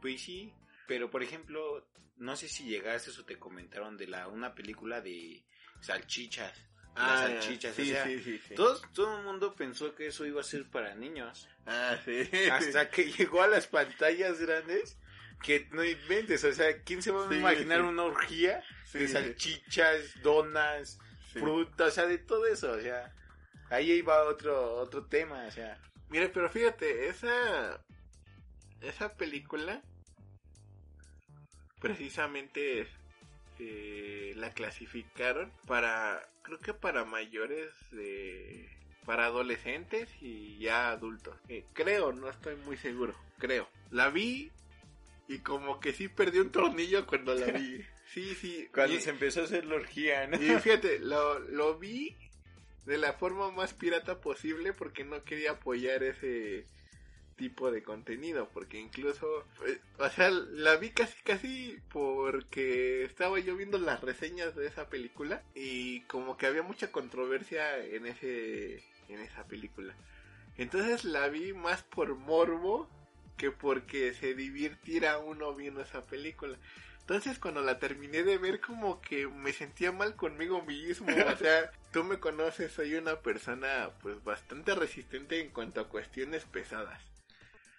Pues 0.00 0.22
sí, 0.22 0.52
pero 0.86 1.10
por 1.10 1.22
ejemplo, 1.22 1.86
no 2.16 2.36
sé 2.36 2.48
si 2.48 2.64
llegaste 2.64 3.10
o 3.10 3.24
te 3.24 3.38
comentaron 3.38 3.96
de 3.96 4.06
la 4.06 4.28
una 4.28 4.54
película 4.54 5.00
de 5.00 5.44
salchichas 5.80 6.52
Ah, 6.96 7.26
las 7.28 7.42
salchichas. 7.42 7.74
sí, 7.74 7.82
o 7.82 7.86
sea, 7.86 8.04
sí, 8.04 8.22
sí, 8.22 8.38
sí. 8.48 8.54
Todo, 8.54 8.80
todo 8.94 9.18
el 9.18 9.24
mundo 9.24 9.54
pensó 9.56 9.94
que 9.96 10.06
eso 10.06 10.24
iba 10.26 10.40
a 10.40 10.44
ser 10.44 10.70
para 10.70 10.94
niños. 10.94 11.48
Ah, 11.66 11.98
sí. 12.04 12.28
Hasta 12.52 12.88
que 12.88 13.10
llegó 13.18 13.42
a 13.42 13.48
las 13.48 13.66
pantallas 13.66 14.38
grandes, 14.38 14.96
que 15.42 15.68
no 15.72 15.82
inventes, 15.84 16.44
o 16.44 16.52
sea, 16.52 16.82
¿quién 16.82 17.02
se 17.02 17.10
va 17.10 17.26
a 17.26 17.28
Sí, 17.28 17.34
imaginar 17.34 17.80
sí. 17.80 17.86
una 17.86 18.04
orgía 18.04 18.62
de 18.92 19.08
salchichas, 19.08 20.22
donas, 20.22 21.00
frutas, 21.32 21.88
o 21.88 21.90
sea, 21.90 22.06
de 22.06 22.18
todo 22.18 22.46
eso, 22.46 22.70
o 22.70 22.80
sea, 22.80 23.12
ahí 23.70 23.90
iba 23.90 24.22
otro, 24.22 24.74
otro 24.76 25.06
tema, 25.06 25.46
o 25.46 25.50
sea, 25.50 25.76
Mira, 26.10 26.30
pero 26.32 26.48
fíjate, 26.48 27.08
esa 27.08 27.84
esa 28.82 29.16
película 29.16 29.82
precisamente 31.88 32.86
eh, 33.58 34.32
la 34.36 34.52
clasificaron 34.52 35.52
para 35.66 36.28
creo 36.42 36.58
que 36.58 36.74
para 36.74 37.04
mayores 37.04 37.70
de 37.92 38.68
para 39.04 39.26
adolescentes 39.26 40.08
y 40.20 40.58
ya 40.58 40.90
adultos. 40.90 41.36
Eh, 41.48 41.64
creo, 41.74 42.12
no 42.12 42.28
estoy 42.30 42.56
muy 42.56 42.76
seguro. 42.78 43.14
Creo. 43.38 43.68
La 43.90 44.08
vi 44.08 44.50
y 45.28 45.38
como 45.40 45.78
que 45.78 45.92
sí 45.92 46.08
perdí 46.08 46.38
un 46.38 46.50
tornillo 46.50 47.06
cuando 47.06 47.34
la 47.34 47.46
vi. 47.46 47.84
Sí, 48.06 48.34
sí. 48.36 48.68
cuando 48.72 48.94
y- 48.94 49.00
se 49.00 49.10
empezó 49.10 49.40
a 49.40 49.44
hacer 49.44 49.64
la 49.64 49.74
orgía, 49.76 50.26
¿no? 50.28 50.36
y 50.36 50.58
fíjate, 50.60 51.00
lo, 51.00 51.38
lo 51.40 51.78
vi 51.78 52.14
de 52.84 52.96
la 52.98 53.14
forma 53.14 53.50
más 53.50 53.72
pirata 53.74 54.20
posible 54.20 54.72
porque 54.74 55.04
no 55.04 55.24
quería 55.24 55.52
apoyar 55.52 56.02
ese 56.04 56.66
tipo 57.36 57.70
de 57.70 57.82
contenido. 57.82 58.48
Porque 58.52 58.78
incluso, 58.78 59.44
eh, 59.66 59.78
o 59.98 60.08
sea, 60.10 60.30
la 60.30 60.76
vi 60.76 60.90
casi 60.90 61.22
casi 61.22 61.78
porque 61.92 63.04
estaba 63.04 63.38
yo 63.38 63.56
viendo 63.56 63.78
las 63.78 64.00
reseñas 64.00 64.54
de 64.54 64.66
esa 64.66 64.88
película 64.88 65.42
y 65.54 66.00
como 66.02 66.36
que 66.36 66.46
había 66.46 66.62
mucha 66.62 66.90
controversia 66.90 67.78
en 67.84 68.06
ese 68.06 68.82
en 69.08 69.20
esa 69.20 69.44
película. 69.44 69.94
Entonces 70.56 71.04
la 71.04 71.28
vi 71.28 71.52
más 71.52 71.82
por 71.82 72.14
morbo 72.14 72.88
que 73.36 73.50
porque 73.50 74.14
se 74.14 74.34
divirtiera 74.34 75.18
uno 75.18 75.54
viendo 75.54 75.80
esa 75.80 76.02
película. 76.02 76.56
Entonces 77.00 77.38
cuando 77.38 77.60
la 77.60 77.78
terminé 77.78 78.22
de 78.22 78.38
ver 78.38 78.60
como 78.60 79.00
que 79.00 79.26
me 79.26 79.52
sentía 79.52 79.92
mal 79.92 80.16
conmigo 80.16 80.62
mismo, 80.62 81.08
o 81.08 81.36
sea, 81.36 81.70
tú 81.92 82.04
me 82.04 82.18
conoces, 82.18 82.72
soy 82.72 82.94
una 82.94 83.20
persona 83.20 83.90
pues 84.00 84.22
bastante 84.24 84.74
resistente 84.74 85.40
en 85.40 85.50
cuanto 85.50 85.80
a 85.80 85.88
cuestiones 85.88 86.44
pesadas. 86.44 87.02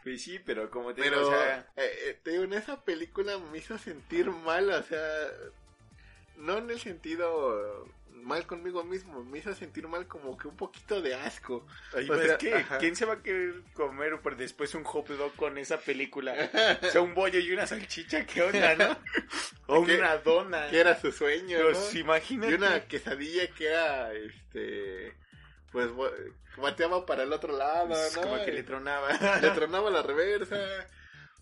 Pues 0.05 0.21
sí, 0.21 0.39
pero 0.45 0.69
como 0.69 0.93
te 0.93 1.01
Pero 1.01 1.17
digo, 1.17 1.29
o 1.29 1.33
sea, 1.33 1.67
eh, 1.77 1.91
eh, 2.09 2.19
te 2.21 2.29
digo, 2.29 2.43
en 2.43 2.53
esa 2.53 2.79
película 2.85 3.39
me 3.39 3.57
hizo 3.57 3.75
sentir 3.79 4.29
mal, 4.29 4.69
o 4.69 4.83
sea, 4.83 5.01
no 6.37 6.59
en 6.59 6.69
el 6.69 6.79
sentido 6.79 7.89
mal 8.11 8.45
conmigo 8.45 8.83
mismo, 8.83 9.23
me 9.23 9.39
hizo 9.39 9.53
sentir 9.55 9.87
mal 9.87 10.07
como 10.07 10.37
que 10.37 10.47
un 10.47 10.55
poquito 10.55 11.01
de 11.01 11.15
asco. 11.15 11.65
Ay, 11.91 12.07
O 12.07 12.21
sea, 12.21 12.37
¿qué? 12.37 12.53
ajá. 12.53 12.77
¿quién 12.77 12.95
se 12.95 13.05
va 13.05 13.13
a 13.15 13.23
querer 13.23 13.63
comer 13.73 14.19
por 14.21 14.37
después 14.37 14.75
un 14.75 14.83
hot 14.83 15.07
dog 15.07 15.33
con 15.35 15.57
esa 15.57 15.79
película? 15.79 16.35
O 16.83 16.91
sea, 16.91 17.01
un 17.01 17.15
bollo 17.15 17.39
y 17.39 17.51
una 17.51 17.65
salchicha, 17.65 18.27
¿qué 18.27 18.43
onda, 18.43 18.75
no? 18.75 18.97
O 19.67 19.79
una 19.79 20.17
dona. 20.17 20.69
que 20.69 20.79
era 20.79 21.01
su 21.01 21.11
sueño, 21.11 21.57
¿no? 21.57 21.63
Pues 21.71 21.95
imagínate. 21.95 22.51
Y 22.51 22.55
una 22.55 22.87
quesadilla 22.87 23.47
que 23.47 23.65
era, 23.65 24.13
este, 24.13 25.15
pues 25.75 25.89
bateaba 26.55 27.05
para 27.05 27.23
el 27.23 27.33
otro 27.33 27.57
lado, 27.57 27.89
¿no? 27.89 28.21
Como 28.21 28.45
que 28.45 28.53
le 28.53 28.63
tronaba. 28.63 29.09
le 29.41 29.51
tronaba 29.51 29.89
la 29.89 30.01
reversa. 30.01 30.87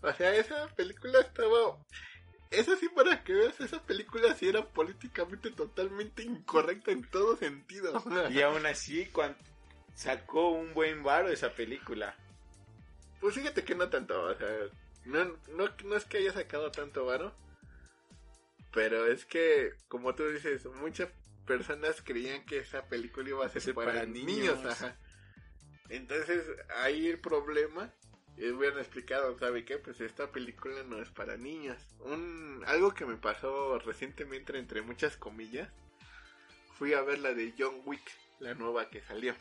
O 0.02 0.12
sea, 0.12 0.34
esa 0.34 0.66
película 0.74 1.20
estaba... 1.20 1.78
Eso 2.50 2.76
sí, 2.76 2.88
para 2.88 3.22
que 3.22 3.32
veas, 3.32 3.60
esa 3.60 3.80
película 3.80 4.34
sí 4.34 4.48
era 4.48 4.64
políticamente 4.66 5.52
totalmente 5.52 6.24
incorrecta 6.24 6.90
en 6.90 7.08
todo 7.08 7.36
sentido. 7.36 8.02
Y 8.30 8.42
aún 8.42 8.66
así, 8.66 9.08
sacó 9.94 10.48
un 10.48 10.74
buen 10.74 11.04
varo 11.04 11.28
esa 11.28 11.50
película. 11.50 12.16
Pues 13.20 13.36
fíjate 13.36 13.62
que 13.62 13.76
no 13.76 13.88
tanto, 13.88 14.20
o 14.20 14.34
sea, 14.34 14.48
no, 15.04 15.24
no, 15.52 15.68
no 15.84 15.96
es 15.96 16.04
que 16.06 16.18
haya 16.18 16.32
sacado 16.32 16.72
tanto 16.72 17.06
varo, 17.06 17.32
pero 18.72 19.06
es 19.06 19.24
que, 19.24 19.74
como 19.86 20.14
tú 20.16 20.28
dices, 20.28 20.66
muchas 20.66 21.08
personas 21.46 22.02
creían 22.02 22.44
que 22.44 22.58
esa 22.58 22.86
película 22.88 23.28
iba 23.28 23.46
a 23.46 23.48
ser 23.48 23.62
Ser 23.62 23.74
para, 23.74 23.92
para 23.92 24.06
niños, 24.06 24.58
niños. 24.58 24.66
ajá. 24.66 24.96
Entonces, 25.88 26.44
ahí 26.76 27.08
el 27.08 27.20
problema, 27.20 27.92
y 28.36 28.48
hubieran 28.48 28.78
explicado, 28.78 29.38
¿sabe 29.38 29.64
qué? 29.64 29.78
Pues 29.78 30.00
esta 30.00 30.32
película 30.32 30.82
no 30.82 31.00
es 31.00 31.10
para 31.10 31.36
niños. 31.36 31.78
Un, 32.00 32.62
algo 32.66 32.94
que 32.94 33.04
me 33.06 33.16
pasó 33.16 33.78
recientemente, 33.78 34.56
entre 34.58 34.82
muchas 34.82 35.16
comillas, 35.16 35.68
fui 36.78 36.94
a 36.94 37.02
ver 37.02 37.18
la 37.18 37.34
de 37.34 37.54
John 37.56 37.82
Wick, 37.84 38.10
la 38.40 38.54
nueva 38.54 38.88
que 38.90 39.02
salió. 39.02 39.34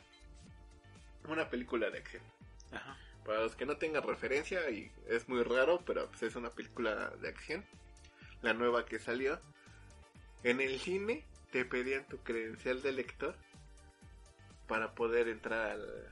Una 1.27 1.49
película 1.49 1.89
de 1.89 1.99
acción. 1.99 2.23
Ajá. 2.71 2.97
Para 3.25 3.39
los 3.39 3.55
que 3.55 3.65
no 3.65 3.77
tengan 3.77 4.03
referencia, 4.03 4.69
y 4.69 4.91
es 5.07 5.29
muy 5.29 5.41
raro, 5.43 5.81
pero 5.85 6.09
pues 6.09 6.23
es 6.23 6.35
una 6.35 6.49
película 6.51 7.09
de 7.21 7.29
acción. 7.29 7.65
La 8.41 8.53
nueva 8.53 8.85
que 8.85 8.99
salió. 8.99 9.39
En 10.43 10.59
el 10.59 10.77
cine 10.79 11.25
te 11.53 11.63
pedían 11.65 12.05
tu 12.07 12.17
credencial 12.23 12.81
de 12.81 12.91
lector 12.91 13.35
para 14.67 14.93
poder 14.95 15.27
entrar 15.27 15.69
al- 15.71 16.09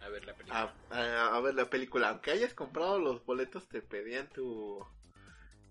A 0.00 0.08
ver 0.08 0.24
la 0.24 0.32
película. 0.34 0.74
a, 0.90 0.96
a- 0.98 1.36
a 1.36 1.40
ver 1.40 1.54
la 1.54 1.68
película. 1.68 2.08
Aunque 2.08 2.30
hayas 2.30 2.54
comprado 2.54 2.98
los 2.98 3.22
boletos, 3.26 3.68
te 3.68 3.82
pedían 3.82 4.28
tu 4.30 4.82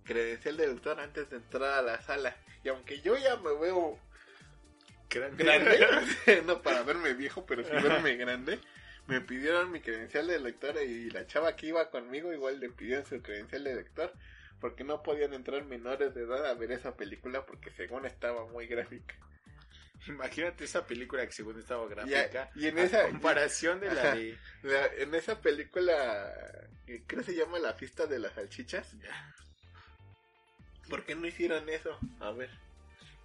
credencial 0.03 0.55
de 0.57 0.67
lector 0.67 0.99
antes 0.99 1.29
de 1.31 1.37
entrar 1.37 1.73
a 1.73 1.81
la 1.81 1.99
sala. 2.01 2.35
Y 2.63 2.69
aunque 2.69 3.01
yo 3.01 3.17
ya 3.17 3.35
me 3.37 3.53
veo 3.59 3.99
Grande. 5.09 5.43
grande, 5.43 6.43
no 6.45 6.61
para 6.61 6.83
verme 6.83 7.13
viejo, 7.13 7.45
pero 7.45 7.63
sí 7.63 7.71
verme 7.71 8.15
grande. 8.17 8.59
Me 9.07 9.21
pidieron 9.21 9.71
mi 9.71 9.81
credencial 9.81 10.27
de 10.27 10.39
lector 10.39 10.75
y 10.83 11.09
la 11.09 11.25
chava 11.25 11.55
que 11.55 11.67
iba 11.67 11.89
conmigo 11.89 12.33
igual 12.33 12.59
le 12.59 12.69
pidieron 12.69 13.05
su 13.05 13.21
credencial 13.21 13.63
de 13.63 13.75
lector 13.75 14.11
porque 14.65 14.83
no 14.83 15.03
podían 15.03 15.35
entrar 15.35 15.63
menores 15.65 16.15
de 16.15 16.23
edad 16.23 16.43
a 16.47 16.55
ver 16.55 16.71
esa 16.71 16.95
película 16.97 17.45
porque 17.45 17.69
según 17.69 18.03
estaba 18.07 18.47
muy 18.47 18.65
gráfica. 18.65 19.13
Imagínate 20.07 20.63
esa 20.63 20.87
película 20.87 21.23
que 21.23 21.31
según 21.33 21.59
estaba 21.59 21.87
gráfica. 21.87 22.49
y 22.55 22.65
en 22.65 22.79
a 22.79 22.81
esa- 22.83 23.03
comparación 23.09 23.79
de 23.79 23.93
la 23.93 24.01
Ajá. 24.01 24.15
de. 24.15 24.35
La- 24.63 24.87
en 24.87 25.13
esa 25.13 25.39
película, 25.39 26.33
que 26.87 27.03
creo 27.05 27.21
se 27.21 27.35
llama 27.35 27.59
La 27.59 27.73
fiesta 27.75 28.07
de 28.07 28.17
las 28.17 28.33
salchichas, 28.33 28.91
¿por 30.89 31.03
qué 31.05 31.13
no 31.13 31.27
hicieron 31.27 31.69
eso? 31.69 31.95
A 32.19 32.31
ver. 32.31 32.49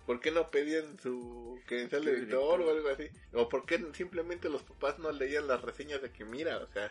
¿Por 0.04 0.20
qué 0.20 0.30
no 0.30 0.50
pedían 0.50 0.98
su 0.98 1.58
credencial 1.66 2.04
de 2.04 2.12
lector. 2.18 2.60
o 2.60 2.70
algo 2.70 2.88
así? 2.90 3.08
¿O 3.32 3.48
por 3.48 3.64
qué 3.64 3.82
simplemente 3.94 4.50
los 4.50 4.62
papás 4.62 4.98
no 4.98 5.10
leían 5.10 5.46
las 5.48 5.62
reseñas 5.62 6.02
de 6.02 6.10
que 6.12 6.26
mira, 6.26 6.58
o 6.58 6.66
sea, 6.66 6.90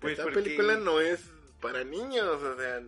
Pues 0.00 0.18
esta 0.18 0.30
película 0.32 0.76
no 0.78 1.02
es 1.02 1.30
para 1.60 1.84
niños, 1.84 2.42
o 2.42 2.56
sea, 2.56 2.80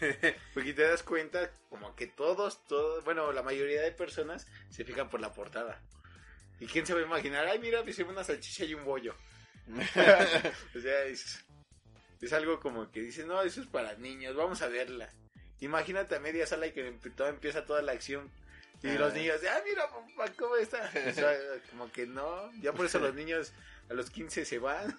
Porque 0.54 0.74
te 0.74 0.82
das 0.82 1.02
cuenta, 1.02 1.50
como 1.70 1.94
que 1.96 2.06
todos, 2.06 2.64
todos, 2.66 3.04
bueno, 3.04 3.32
la 3.32 3.42
mayoría 3.42 3.82
de 3.82 3.92
personas 3.92 4.46
se 4.70 4.84
fijan 4.84 5.08
por 5.08 5.20
la 5.20 5.32
portada. 5.32 5.80
¿Y 6.60 6.66
quién 6.66 6.86
se 6.86 6.94
va 6.94 7.00
a 7.00 7.04
imaginar? 7.04 7.46
Ay, 7.46 7.58
mira, 7.58 7.82
me 7.82 7.90
hicieron 7.90 8.12
una 8.12 8.24
salchicha 8.24 8.64
y 8.64 8.74
un 8.74 8.84
bollo. 8.84 9.14
o 10.76 10.80
sea, 10.80 11.04
es, 11.04 11.44
es 12.20 12.32
algo 12.32 12.58
como 12.60 12.90
que 12.90 13.00
dices, 13.00 13.26
no, 13.26 13.42
eso 13.42 13.60
es 13.60 13.66
para 13.66 13.94
niños, 13.94 14.34
vamos 14.34 14.62
a 14.62 14.68
verla. 14.68 15.08
Imagínate 15.60 16.16
a 16.16 16.20
media 16.20 16.46
sala 16.46 16.66
y 16.66 16.72
que 16.72 16.90
todo 17.16 17.28
empieza 17.28 17.64
toda 17.64 17.82
la 17.82 17.92
acción. 17.92 18.30
Y 18.82 18.88
Ah. 18.88 18.94
los 18.98 19.14
niños, 19.14 19.40
ah, 19.50 19.60
mira, 19.64 19.88
papá, 19.88 20.32
¿cómo 20.38 20.56
está? 20.56 20.90
O 21.08 21.12
sea, 21.12 21.36
como 21.70 21.90
que 21.90 22.06
no, 22.06 22.52
ya 22.60 22.72
por 22.72 22.86
eso 22.86 22.98
los 23.00 23.14
niños 23.14 23.52
a 23.90 23.94
los 23.94 24.10
15 24.10 24.44
se 24.44 24.58
van. 24.58 24.96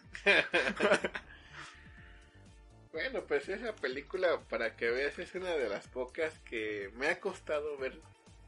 Bueno, 2.91 3.23
pues 3.27 3.47
esa 3.49 3.75
película, 3.75 4.39
para 4.49 4.75
que 4.75 4.89
veas, 4.89 5.19
es 5.19 5.35
una 5.35 5.51
de 5.51 5.69
las 5.69 5.87
pocas 5.87 6.33
que 6.39 6.91
me 6.95 7.07
ha 7.07 7.19
costado 7.19 7.77
ver, 7.77 7.99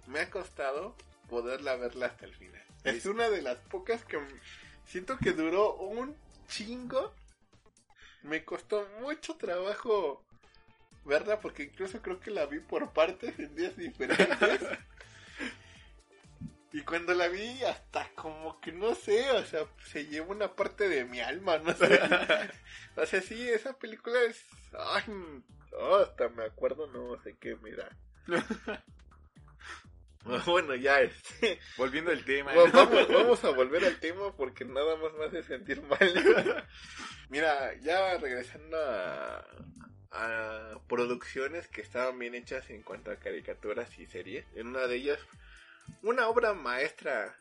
me 0.07 0.19
ha 0.19 0.29
costado 0.29 0.95
poderla 1.29 1.75
verla 1.75 2.07
hasta 2.07 2.25
el 2.25 2.33
final. 2.33 2.61
Es 2.83 3.05
una 3.05 3.29
de 3.29 3.41
las 3.41 3.57
pocas 3.57 4.03
que 4.03 4.19
siento 4.85 5.17
que 5.17 5.33
duró 5.33 5.75
un 5.75 6.15
chingo. 6.47 7.13
Me 8.23 8.43
costó 8.43 8.87
mucho 8.99 9.35
trabajo 9.35 10.23
verla 11.05 11.39
porque 11.39 11.63
incluso 11.63 12.01
creo 12.01 12.19
que 12.19 12.31
la 12.31 12.45
vi 12.47 12.59
por 12.59 12.91
partes 12.93 13.37
en 13.39 13.55
días 13.55 13.77
diferentes. 13.77 14.61
Y 16.73 16.81
cuando 16.83 17.13
la 17.13 17.27
vi, 17.27 17.61
hasta 17.63 18.09
como 18.15 18.59
que 18.61 18.71
no 18.71 18.95
sé, 18.95 19.29
o 19.31 19.43
sea, 19.45 19.65
se 19.85 20.05
llevó 20.05 20.31
una 20.31 20.55
parte 20.55 20.87
de 20.87 21.03
mi 21.05 21.19
alma, 21.19 21.57
no 21.57 21.73
sé. 21.75 21.99
o 22.95 23.05
sea, 23.05 23.21
sí, 23.21 23.49
esa 23.49 23.77
película 23.77 24.21
es. 24.23 24.41
Ay, 24.77 25.03
oh, 25.77 25.95
hasta 25.97 26.29
me 26.29 26.45
acuerdo, 26.45 26.87
no 26.87 27.21
sé 27.23 27.35
qué, 27.39 27.55
mira. 27.57 27.89
bueno, 30.45 30.75
ya 30.75 31.01
este. 31.01 31.59
Volviendo 31.77 32.11
al 32.11 32.23
tema. 32.23 32.53
Va- 32.53 32.69
Vamos, 32.71 33.07
vamos 33.09 33.43
a 33.43 33.49
volver 33.49 33.83
al 33.85 33.99
tema 33.99 34.35
porque 34.35 34.65
nada 34.65 34.95
más 34.97 35.13
me 35.13 35.25
hace 35.25 35.43
sentir 35.43 35.81
mal. 35.81 35.99
Mira, 37.29 37.73
ya 37.81 38.17
regresando 38.17 38.77
a, 38.77 39.45
a 40.11 40.79
producciones 40.87 41.67
que 41.69 41.81
estaban 41.81 42.19
bien 42.19 42.35
hechas 42.35 42.69
en 42.69 42.83
cuanto 42.83 43.09
a 43.11 43.15
caricaturas 43.15 43.97
y 43.97 44.05
series. 44.05 44.45
En 44.55 44.67
una 44.67 44.85
de 44.87 44.95
ellas, 44.97 45.19
una 46.01 46.27
obra 46.27 46.53
maestra 46.53 47.35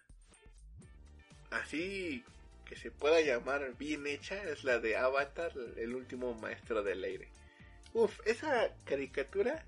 así 1.50 2.24
que 2.64 2.76
se 2.76 2.90
pueda 2.90 3.20
llamar 3.20 3.76
bien 3.76 4.06
hecha 4.06 4.42
es 4.44 4.62
la 4.62 4.78
de 4.78 4.96
Avatar, 4.96 5.52
el 5.76 5.94
último 5.94 6.34
maestro 6.34 6.82
del 6.82 7.02
aire. 7.02 7.28
Uf, 7.92 8.20
esa 8.24 8.72
caricatura 8.84 9.64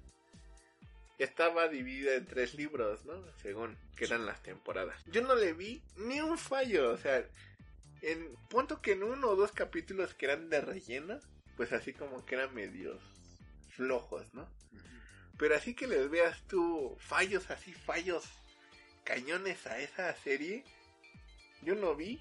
estaba 1.18 1.68
dividida 1.68 2.14
en 2.14 2.27
tres 2.27 2.55
libros, 2.55 3.05
¿no? 3.05 3.14
Según 3.42 3.77
que 3.97 4.05
eran 4.05 4.25
las 4.25 4.42
temporadas. 4.42 5.03
Yo 5.07 5.23
no 5.23 5.35
le 5.35 5.53
vi 5.53 5.83
ni 5.97 6.21
un 6.21 6.38
fallo, 6.38 6.92
o 6.92 6.97
sea, 6.97 7.27
en 8.03 8.37
punto 8.49 8.81
que 8.81 8.92
en 8.92 9.03
uno 9.03 9.31
o 9.31 9.37
dos 9.37 9.53
capítulos 9.53 10.14
que 10.14 10.27
eran 10.27 10.49
de 10.49 10.61
relleno, 10.61 11.18
pues 11.57 11.73
así 11.73 11.92
como 11.92 12.25
que 12.25 12.37
eran 12.37 12.55
medios 12.55 13.01
flojos, 13.71 14.33
¿no? 14.33 14.49
Pero 15.38 15.57
así 15.57 15.75
que 15.75 15.88
les 15.88 16.09
veas 16.09 16.40
tú 16.47 16.97
fallos 17.01 17.51
así, 17.51 17.73
fallos 17.73 18.25
cañones 19.05 19.67
a 19.67 19.79
esa 19.79 20.15
serie, 20.17 20.65
yo 21.62 21.75
no 21.75 21.95
vi 21.95 22.21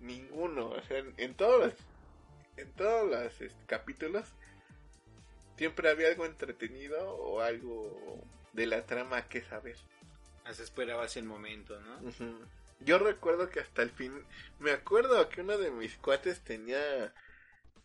ninguno, 0.00 0.70
o 0.70 0.82
sea, 0.82 0.98
en, 0.98 1.14
en 1.16 1.34
todos 1.34 1.66
los, 1.66 1.74
en 2.56 2.70
todos 2.72 3.10
los 3.10 3.40
este, 3.40 3.66
capítulos 3.66 4.26
siempre 5.56 5.90
había 5.90 6.08
algo 6.08 6.24
entretenido 6.24 7.14
o 7.16 7.42
algo 7.42 8.24
de 8.54 8.66
la 8.66 8.86
trama 8.86 9.28
que 9.28 9.42
saber. 9.42 9.76
Hasta 10.44 10.62
esperabas 10.62 11.18
el 11.18 11.24
momento, 11.24 11.78
¿no? 11.80 12.00
Yo 12.80 12.98
recuerdo 12.98 13.50
que 13.50 13.60
hasta 13.60 13.82
el 13.82 13.90
fin, 13.90 14.24
me 14.58 14.70
acuerdo 14.70 15.28
que 15.28 15.42
uno 15.42 15.58
de 15.58 15.70
mis 15.70 15.96
cuates 15.96 16.40
tenía 16.40 17.12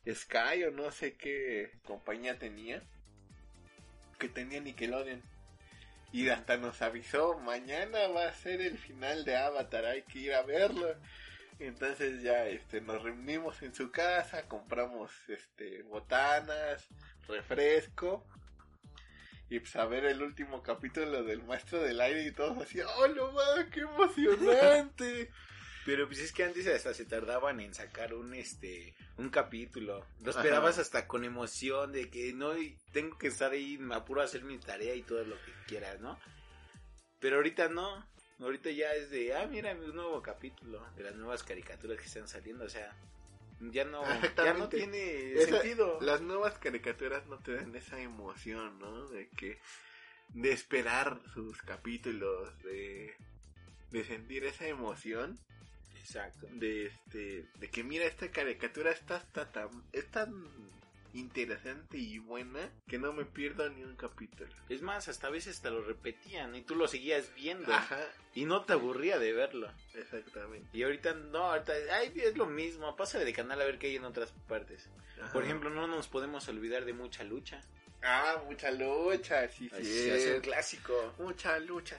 Sky 0.10 0.64
o 0.64 0.72
no 0.72 0.90
sé 0.92 1.16
qué 1.16 1.74
compañía 1.84 2.40
tenía, 2.40 2.82
que 4.20 4.30
tenía 4.30 4.62
Nickelodeon. 4.62 5.22
Y 6.16 6.30
hasta 6.30 6.56
nos 6.56 6.82
avisó, 6.82 7.38
mañana 7.40 8.08
va 8.08 8.30
a 8.30 8.34
ser 8.34 8.62
el 8.62 8.78
final 8.78 9.26
de 9.26 9.36
Avatar, 9.36 9.84
hay 9.84 10.04
que 10.04 10.20
ir 10.20 10.34
a 10.34 10.44
verlo. 10.44 10.96
Entonces 11.60 12.22
ya 12.22 12.48
este 12.48 12.80
nos 12.80 13.04
reunimos 13.04 13.62
en 13.64 13.76
su 13.76 13.92
casa, 13.92 14.48
compramos 14.48 15.12
este 15.28 15.84
botanas, 15.84 16.88
refresco 17.28 18.26
y 19.50 19.60
pues 19.60 19.76
a 19.76 19.84
ver 19.88 20.06
el 20.06 20.22
último 20.22 20.64
capítulo 20.64 21.22
del 21.26 21.44
Maestro 21.44 21.82
del 21.82 22.00
Aire 22.00 22.24
y 22.24 22.32
todos 22.32 22.64
así, 22.64 22.80
¡oh, 22.80 23.08
no 23.10 23.34
va, 23.34 23.70
qué 23.70 23.82
emocionante! 23.82 25.32
Pero 25.86 26.08
pues 26.08 26.20
es 26.20 26.32
que 26.32 26.44
antes 26.44 26.66
hasta 26.68 26.94
se 26.96 27.06
tardaban 27.06 27.60
en 27.60 27.74
sacar 27.76 28.14
un 28.16 28.34
este 28.34 28.96
un 29.18 29.30
capítulo. 29.30 30.04
Lo 30.22 30.32
esperabas 30.32 30.74
Ajá. 30.74 30.82
hasta 30.82 31.08
con 31.08 31.24
emoción 31.24 31.92
de 31.92 32.10
que 32.10 32.34
no 32.34 32.54
tengo 32.92 33.18
que 33.20 33.28
estar 33.28 33.52
ahí, 33.52 33.78
me 33.78 33.94
apuro 33.96 34.22
a 34.22 34.26
hacer 34.26 34.44
mi 34.44 34.58
tarea 34.58 34.96
y 34.96 35.04
todo 35.04 35.24
lo 35.24 35.36
que 35.36 35.52
quieras, 35.68 36.00
¿no? 36.02 36.20
Pero 37.20 37.38
ahorita 37.38 37.70
no. 37.70 38.04
Ahorita 38.40 38.70
ya 38.72 38.94
es 38.94 39.10
de, 39.12 39.34
ah, 39.34 39.48
mira, 39.48 39.72
un 39.74 39.96
nuevo 39.96 40.22
capítulo 40.22 40.86
de 40.98 41.04
las 41.04 41.16
nuevas 41.16 41.44
caricaturas 41.44 41.98
que 42.00 42.06
están 42.08 42.28
saliendo, 42.28 42.66
o 42.66 42.70
sea, 42.70 42.94
ya 43.62 43.86
no 43.86 44.04
ya 44.36 44.54
no 44.54 44.68
tiene 44.68 45.34
Esa- 45.34 45.62
sentido. 45.62 46.00
Las 46.02 46.20
nuevas 46.20 46.58
caricaturas 46.58 47.26
no 47.28 47.38
te 47.40 47.54
dan 47.54 47.74
esa 47.76 47.98
emoción, 48.02 48.78
¿no? 48.80 49.08
De 49.08 49.30
que 49.30 49.60
de 50.30 50.52
esperar 50.52 51.22
sus 51.34 51.62
capítulos, 51.62 52.58
de 52.64 53.14
de 53.92 54.04
sentir 54.04 54.44
esa 54.44 54.68
emoción 54.68 55.40
Exacto. 56.06 56.48
de 56.52 56.86
este 56.86 57.46
de 57.56 57.70
que 57.72 57.84
mira 57.84 58.06
esta 58.06 58.30
caricatura 58.30 58.92
está, 58.92 59.18
está 59.18 59.52
tan 59.52 59.70
es 59.92 60.06
tan 60.12 60.46
interesante 61.14 61.98
y 61.98 62.20
buena 62.20 62.70
que 62.88 63.00
no 63.00 63.14
me 63.14 63.26
pierdo 63.26 63.70
ni 63.70 63.84
un 63.84 63.96
capítulo. 63.96 64.50
Es 64.70 64.82
más, 64.82 65.08
hasta 65.08 65.28
a 65.28 65.30
veces 65.30 65.62
te 65.62 65.72
lo 65.72 65.82
repetían 65.82 66.54
y 66.56 66.62
tú 66.62 66.76
lo 66.76 66.88
seguías 66.88 67.34
viendo 67.36 67.74
Ajá, 67.74 68.00
y 68.34 68.46
no 68.46 68.64
te 68.66 68.74
aburría 68.74 69.18
de 69.18 69.32
verlo. 69.32 69.72
exactamente. 69.94 70.68
Y 70.78 70.84
ahorita 70.84 71.14
no, 71.14 71.52
ahorita 71.52 71.74
ay, 71.94 72.12
es 72.16 72.38
lo 72.38 72.46
mismo, 72.46 72.96
pásale 72.96 73.26
de 73.26 73.34
canal 73.34 73.62
a 73.62 73.66
ver 73.66 73.80
qué 73.80 73.88
hay 73.88 73.96
en 73.96 74.04
otras 74.04 74.32
partes. 74.48 74.90
Ajá. 75.22 75.32
Por 75.32 75.44
ejemplo, 75.44 75.70
no 75.70 75.88
nos 75.88 76.08
podemos 76.10 76.48
olvidar 76.50 76.84
de 76.86 76.94
mucha 76.94 77.24
lucha. 77.24 77.62
ah, 78.04 78.44
mucha 78.46 78.70
lucha, 78.72 79.48
sí, 79.48 79.70
sí. 79.82 80.10
es 80.10 80.36
un 80.36 80.42
clásico. 80.42 81.16
Mucha 81.18 81.58
lucha. 81.60 81.98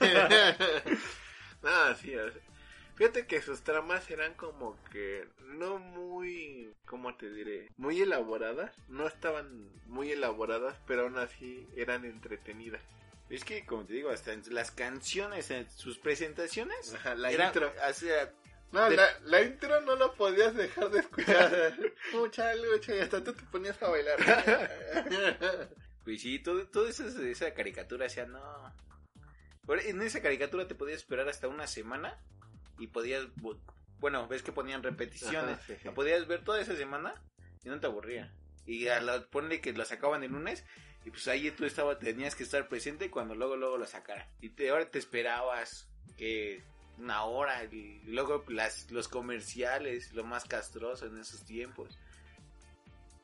no, 1.62 1.94
sí, 1.96 2.14
fíjate 3.02 3.26
que 3.26 3.42
sus 3.42 3.62
tramas 3.62 4.08
eran 4.12 4.34
como 4.34 4.78
que 4.92 5.26
no 5.40 5.78
muy, 5.78 6.72
¿cómo 6.86 7.16
te 7.16 7.28
diré? 7.32 7.68
Muy 7.76 8.00
elaboradas, 8.00 8.70
no 8.86 9.08
estaban 9.08 9.68
muy 9.86 10.12
elaboradas, 10.12 10.76
pero 10.86 11.02
aún 11.02 11.18
así 11.18 11.66
eran 11.74 12.04
entretenidas. 12.04 12.80
Es 13.28 13.42
que, 13.44 13.66
como 13.66 13.84
te 13.86 13.94
digo, 13.94 14.10
hasta 14.10 14.32
en 14.32 14.44
las 14.50 14.70
canciones, 14.70 15.50
en 15.50 15.68
sus 15.68 15.98
presentaciones, 15.98 16.94
Ajá, 16.94 17.16
la 17.16 17.32
intro. 17.32 17.72
No, 18.70 18.88
de- 18.88 18.94
la, 18.96 19.18
la 19.24 19.42
intro 19.42 19.80
no 19.80 19.96
la 19.96 20.12
podías 20.12 20.54
dejar 20.54 20.90
de 20.90 21.00
escuchar. 21.00 21.76
Mucha 22.12 22.54
lucha 22.54 22.94
y 22.94 23.00
hasta 23.00 23.24
tú 23.24 23.32
te 23.32 23.42
ponías 23.50 23.82
a 23.82 23.88
bailar. 23.88 24.16
pues 26.04 26.22
sí, 26.22 26.38
todo, 26.38 26.68
todo 26.68 26.86
eso, 26.86 27.04
esa 27.08 27.52
caricatura, 27.52 28.06
o 28.06 28.08
sea, 28.08 28.26
no. 28.26 28.72
En 29.84 30.02
esa 30.02 30.22
caricatura 30.22 30.68
te 30.68 30.76
podías 30.76 30.98
esperar 30.98 31.28
hasta 31.28 31.48
una 31.48 31.66
semana 31.66 32.16
y 32.78 32.86
podías, 32.88 33.24
bu- 33.36 33.58
bueno, 34.00 34.26
ves 34.28 34.42
que 34.42 34.52
ponían 34.52 34.82
repeticiones, 34.82 35.56
Ajá, 35.58 35.62
sí, 35.66 35.74
sí. 35.76 35.84
la 35.84 35.92
podías 35.94 36.26
ver 36.26 36.42
toda 36.44 36.60
esa 36.60 36.76
semana 36.76 37.14
y 37.64 37.68
no 37.68 37.78
te 37.80 37.86
aburría. 37.86 38.32
Y 38.66 38.88
a 38.88 39.00
la, 39.00 39.24
ponle 39.26 39.60
que 39.60 39.72
lo 39.72 39.84
sacaban 39.84 40.22
el 40.22 40.32
lunes 40.32 40.64
y 41.04 41.10
pues 41.10 41.26
ahí 41.28 41.50
tú 41.50 41.64
estaba, 41.64 41.98
tenías 41.98 42.34
que 42.34 42.42
estar 42.44 42.68
presente 42.68 43.10
cuando 43.10 43.34
luego 43.34 43.56
luego 43.56 43.76
lo 43.78 43.86
sacara. 43.86 44.28
Y 44.40 44.50
te, 44.50 44.70
ahora 44.70 44.88
te 44.90 44.98
esperabas 44.98 45.88
que 46.16 46.62
una 46.98 47.24
hora 47.24 47.64
y 47.64 48.00
luego 48.06 48.44
las, 48.48 48.90
los 48.90 49.08
comerciales, 49.08 50.12
lo 50.12 50.24
más 50.24 50.44
castroso 50.44 51.06
en 51.06 51.18
esos 51.18 51.44
tiempos. 51.44 51.98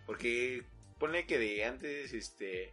Porque 0.06 0.64
ponle 0.98 1.26
que 1.26 1.38
de 1.38 1.64
antes, 1.64 2.12
este, 2.12 2.72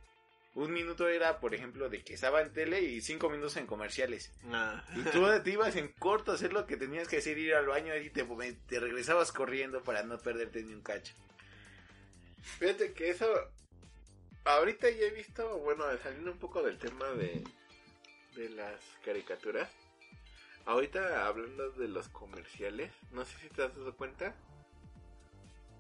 un 0.56 0.72
minuto 0.72 1.10
era, 1.10 1.42
por 1.42 1.54
ejemplo, 1.54 1.90
de 1.90 2.02
que 2.02 2.14
estaba 2.14 2.42
en 2.42 2.54
tele 2.54 2.82
y 2.82 3.02
cinco 3.02 3.30
minutos 3.30 3.58
en 3.58 3.68
comerciales. 3.68 4.32
Ah. 4.52 4.84
Y 4.96 5.02
tú 5.12 5.26
te 5.44 5.52
ibas 5.52 5.76
en 5.76 5.90
corto 5.90 6.32
a 6.32 6.36
hacer 6.36 6.54
lo 6.54 6.66
que 6.66 6.78
tenías 6.78 7.10
que 7.10 7.18
hacer, 7.18 7.38
ir 7.38 7.54
al 7.54 7.68
baño 7.68 7.96
y 7.98 8.10
te, 8.10 8.24
te 8.68 8.80
regresabas 8.80 9.34
corriendo 9.34 9.84
para 9.84 10.04
no 10.04 10.18
perderte 10.18 10.64
ni 10.64 10.74
un 10.74 10.82
cacho. 10.82 11.14
Fíjate 12.42 12.94
que 12.94 13.10
eso. 13.10 13.28
Ahorita 14.46 14.90
ya 14.90 15.08
he 15.08 15.12
visto, 15.12 15.58
bueno, 15.60 15.84
saliendo 16.02 16.32
un 16.32 16.38
poco 16.38 16.64
del 16.64 16.78
tema 16.78 17.10
de, 17.10 17.44
de 18.36 18.50
las 18.50 18.80
caricaturas. 19.04 19.70
Ahorita 20.66 21.28
hablando 21.28 21.72
de 21.72 21.88
los 21.88 22.08
comerciales, 22.10 22.92
no 23.12 23.26
sé 23.26 23.38
si 23.40 23.50
te 23.50 23.64
has 23.64 23.76
dado 23.76 23.96
cuenta 23.96 24.36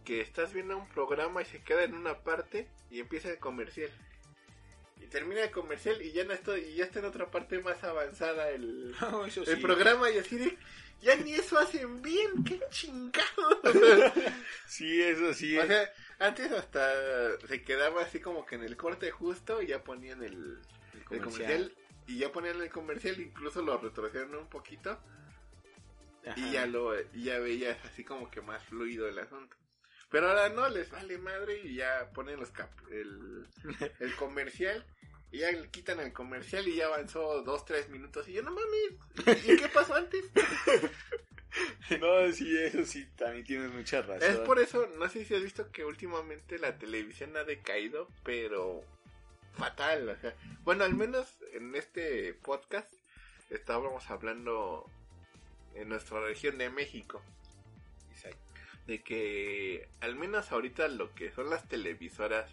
que 0.04 0.22
estás 0.22 0.54
viendo 0.54 0.78
un 0.78 0.88
programa 0.90 1.42
y 1.42 1.46
se 1.46 1.64
queda 1.64 1.84
en 1.84 1.94
una 1.94 2.20
parte 2.24 2.68
y 2.90 3.00
empieza 3.00 3.30
el 3.30 3.40
comercial. 3.40 3.90
Y 5.02 5.08
termina 5.08 5.44
el 5.44 5.52
comercial 5.52 6.02
y 6.02 6.12
ya 6.12 6.24
no 6.24 6.34
estoy, 6.34 6.62
y 6.62 6.76
ya 6.76 6.86
está 6.86 7.00
en 7.00 7.06
otra 7.06 7.30
parte 7.30 7.60
más 7.60 7.84
avanzada 7.84 8.50
el, 8.50 8.96
el 9.48 9.62
programa 9.62 10.10
y 10.10 10.18
así 10.18 10.38
de 10.38 10.58
ya 11.02 11.16
ni 11.18 11.34
eso 11.34 11.60
hacen 11.60 12.02
bien, 12.02 12.44
qué 12.44 12.60
chingados. 12.70 13.60
Sí, 14.68 15.02
eso 15.02 15.34
sí. 15.34 15.58
O 15.58 15.66
sea, 15.68 15.92
antes 16.20 16.52
hasta 16.52 17.38
se 17.48 17.62
quedaba 17.62 18.02
así 18.02 18.20
como 18.20 18.46
que 18.46 18.56
en 18.56 18.64
el 18.64 18.76
corte 18.76 19.12
justo 19.12 19.62
y 19.62 19.68
ya 19.68 19.84
ponían 19.84 20.24
el, 20.24 20.60
el 21.12 21.22
comercial. 21.22 21.72
y 22.08 22.18
ya 22.18 22.32
ponían 22.32 22.60
el 22.62 22.70
comercial, 22.70 23.20
incluso 23.20 23.62
lo 23.62 23.78
retrocedieron 23.78 24.36
un 24.36 24.50
poquito 24.50 25.00
y 26.36 26.52
ya 26.52 26.66
lo 26.66 27.00
y 27.14 27.24
ya 27.24 27.40
veías 27.40 27.78
así 27.86 28.04
como 28.04 28.32
que 28.32 28.42
más 28.42 28.64
fluido 28.66 29.08
el 29.08 29.20
asunto. 29.20 29.56
Pero 30.16 30.30
ahora 30.30 30.48
no, 30.48 30.70
les 30.70 30.90
vale 30.90 31.18
madre 31.18 31.60
y 31.66 31.76
ya 31.76 32.10
ponen 32.14 32.40
los 32.40 32.50
cap 32.50 32.70
el, 32.90 33.46
el 34.00 34.16
comercial 34.16 34.86
y 35.30 35.40
ya 35.40 35.52
le 35.52 35.70
quitan 35.70 36.00
el 36.00 36.14
comercial 36.14 36.66
y 36.70 36.78
ya 36.78 36.86
avanzó 36.86 37.42
dos, 37.42 37.66
tres 37.66 37.90
minutos 37.90 38.26
y 38.30 38.32
yo 38.32 38.42
no 38.42 38.52
mames, 38.52 39.44
¿y 39.46 39.58
qué 39.58 39.68
pasó 39.68 39.96
antes? 39.96 40.24
No, 42.00 42.32
sí, 42.32 42.58
eso 42.58 42.86
sí, 42.86 43.06
también 43.18 43.46
tienes 43.46 43.72
mucha 43.72 44.02
razón. 44.02 44.30
Es 44.30 44.38
por 44.40 44.60
eso, 44.60 44.88
no 44.98 45.08
sé 45.10 45.26
si 45.26 45.36
has 45.36 45.44
visto 45.44 45.70
que 45.72 45.84
últimamente 45.84 46.60
la 46.60 46.78
televisión 46.78 47.36
ha 47.36 47.44
decaído, 47.44 48.10
pero 48.24 48.84
fatal, 49.54 50.10
o 50.10 50.16
sea, 50.18 50.34
bueno, 50.64 50.86
al 50.86 50.96
menos 50.96 51.28
en 51.54 51.76
este 51.76 52.34
podcast 52.36 52.92
estábamos 53.50 54.10
hablando 54.10 54.90
en 55.76 55.90
nuestra 55.90 56.22
región 56.22 56.58
de 56.58 56.70
México. 56.70 57.22
De 58.88 59.02
que 59.02 59.90
al 60.02 60.16
menos 60.16 60.52
ahorita 60.52 60.88
lo 60.88 61.14
que 61.16 61.32
son 61.32 61.50
las 61.50 61.68
televisoras 61.68 62.52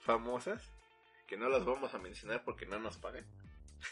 famosas, 0.00 0.62
que 1.26 1.36
no 1.36 1.48
las 1.48 1.64
vamos 1.64 1.94
a 1.94 1.98
mencionar 1.98 2.44
porque 2.44 2.66
no 2.66 2.78
nos 2.78 2.98
pagan, 2.98 3.24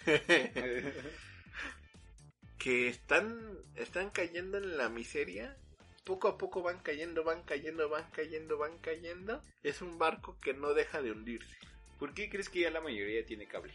que 2.59 2.88
están, 2.88 3.59
están 3.76 4.11
cayendo 4.11 4.59
en 4.59 4.76
la 4.76 4.88
miseria. 4.88 5.57
Poco 6.05 6.28
a 6.28 6.38
poco 6.38 6.62
van 6.62 6.80
cayendo, 6.80 7.24
van 7.24 7.43
cayendo, 7.43 7.88
van 7.88 8.09
cayendo, 8.11 8.59
van 8.59 8.78
cayendo. 8.78 9.43
Es 9.62 9.82
un 9.82 9.99
barco 9.99 10.36
que 10.41 10.55
no 10.55 10.74
deja 10.74 11.03
de 11.03 11.12
hundirse. 11.12 11.57
¿Por 11.99 12.14
qué 12.14 12.30
crees 12.30 12.49
que 12.49 12.61
ya 12.61 12.70
la 12.70 12.80
mayoría 12.80 13.24
tiene 13.26 13.47
cable? 13.47 13.74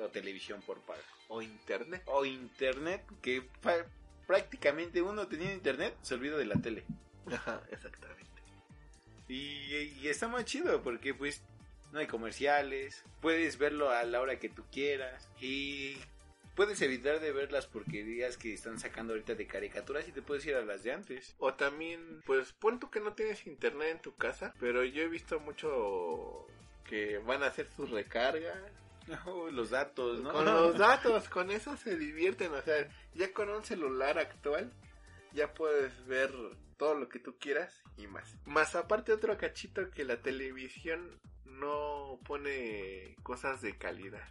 o 0.00 0.08
televisión 0.08 0.60
por 0.62 0.80
paga. 0.80 1.02
O 1.28 1.42
internet. 1.42 2.02
O 2.06 2.24
internet, 2.24 3.04
que 3.22 3.42
prácticamente 4.28 5.00
uno 5.00 5.26
teniendo 5.26 5.54
internet 5.54 5.96
se 6.02 6.14
olvida 6.14 6.36
de 6.36 6.44
la 6.44 6.54
tele. 6.56 6.84
Ajá, 7.26 7.62
exactamente. 7.72 8.28
Y, 9.26 9.96
y 10.00 10.08
está 10.08 10.28
más 10.28 10.44
chido 10.44 10.82
porque 10.82 11.14
pues 11.14 11.42
no 11.92 11.98
hay 11.98 12.06
comerciales, 12.06 13.04
puedes 13.22 13.56
verlo 13.56 13.90
a 13.90 14.04
la 14.04 14.20
hora 14.20 14.38
que 14.38 14.50
tú 14.50 14.64
quieras 14.70 15.28
y 15.40 15.96
puedes 16.54 16.82
evitar 16.82 17.20
de 17.20 17.32
ver 17.32 17.50
las 17.50 17.66
porquerías 17.66 18.36
que 18.36 18.52
están 18.52 18.78
sacando 18.78 19.14
ahorita 19.14 19.34
de 19.34 19.46
caricaturas 19.46 20.06
y 20.06 20.12
te 20.12 20.20
puedes 20.20 20.44
ir 20.44 20.56
a 20.56 20.64
las 20.64 20.82
de 20.82 20.92
antes. 20.92 21.34
O 21.38 21.54
también, 21.54 22.20
pues 22.26 22.52
pon 22.52 22.78
tú 22.78 22.90
que 22.90 23.00
no 23.00 23.14
tienes 23.14 23.46
internet 23.46 23.88
en 23.92 24.02
tu 24.02 24.14
casa, 24.14 24.52
pero 24.60 24.84
yo 24.84 25.02
he 25.02 25.08
visto 25.08 25.40
mucho 25.40 26.46
que 26.84 27.16
van 27.18 27.42
a 27.42 27.46
hacer 27.46 27.66
sus 27.74 27.90
recargas. 27.90 28.58
Oh, 29.26 29.50
los 29.50 29.70
datos, 29.70 30.20
¿no? 30.20 30.32
Con 30.32 30.44
los 30.44 30.76
datos, 30.76 31.28
con 31.28 31.50
eso 31.50 31.76
se 31.76 31.96
divierten. 31.96 32.52
O 32.52 32.62
sea, 32.62 32.88
ya 33.14 33.32
con 33.32 33.48
un 33.48 33.64
celular 33.64 34.18
actual, 34.18 34.72
ya 35.32 35.52
puedes 35.54 36.06
ver 36.06 36.32
todo 36.76 36.94
lo 36.94 37.08
que 37.08 37.18
tú 37.18 37.36
quieras 37.38 37.82
y 37.96 38.06
más. 38.06 38.36
Más 38.46 38.74
aparte 38.74 39.12
otro 39.12 39.36
cachito 39.36 39.90
que 39.90 40.04
la 40.04 40.20
televisión 40.20 41.18
no 41.44 42.20
pone 42.24 43.16
cosas 43.22 43.60
de 43.60 43.76
calidad. 43.76 44.28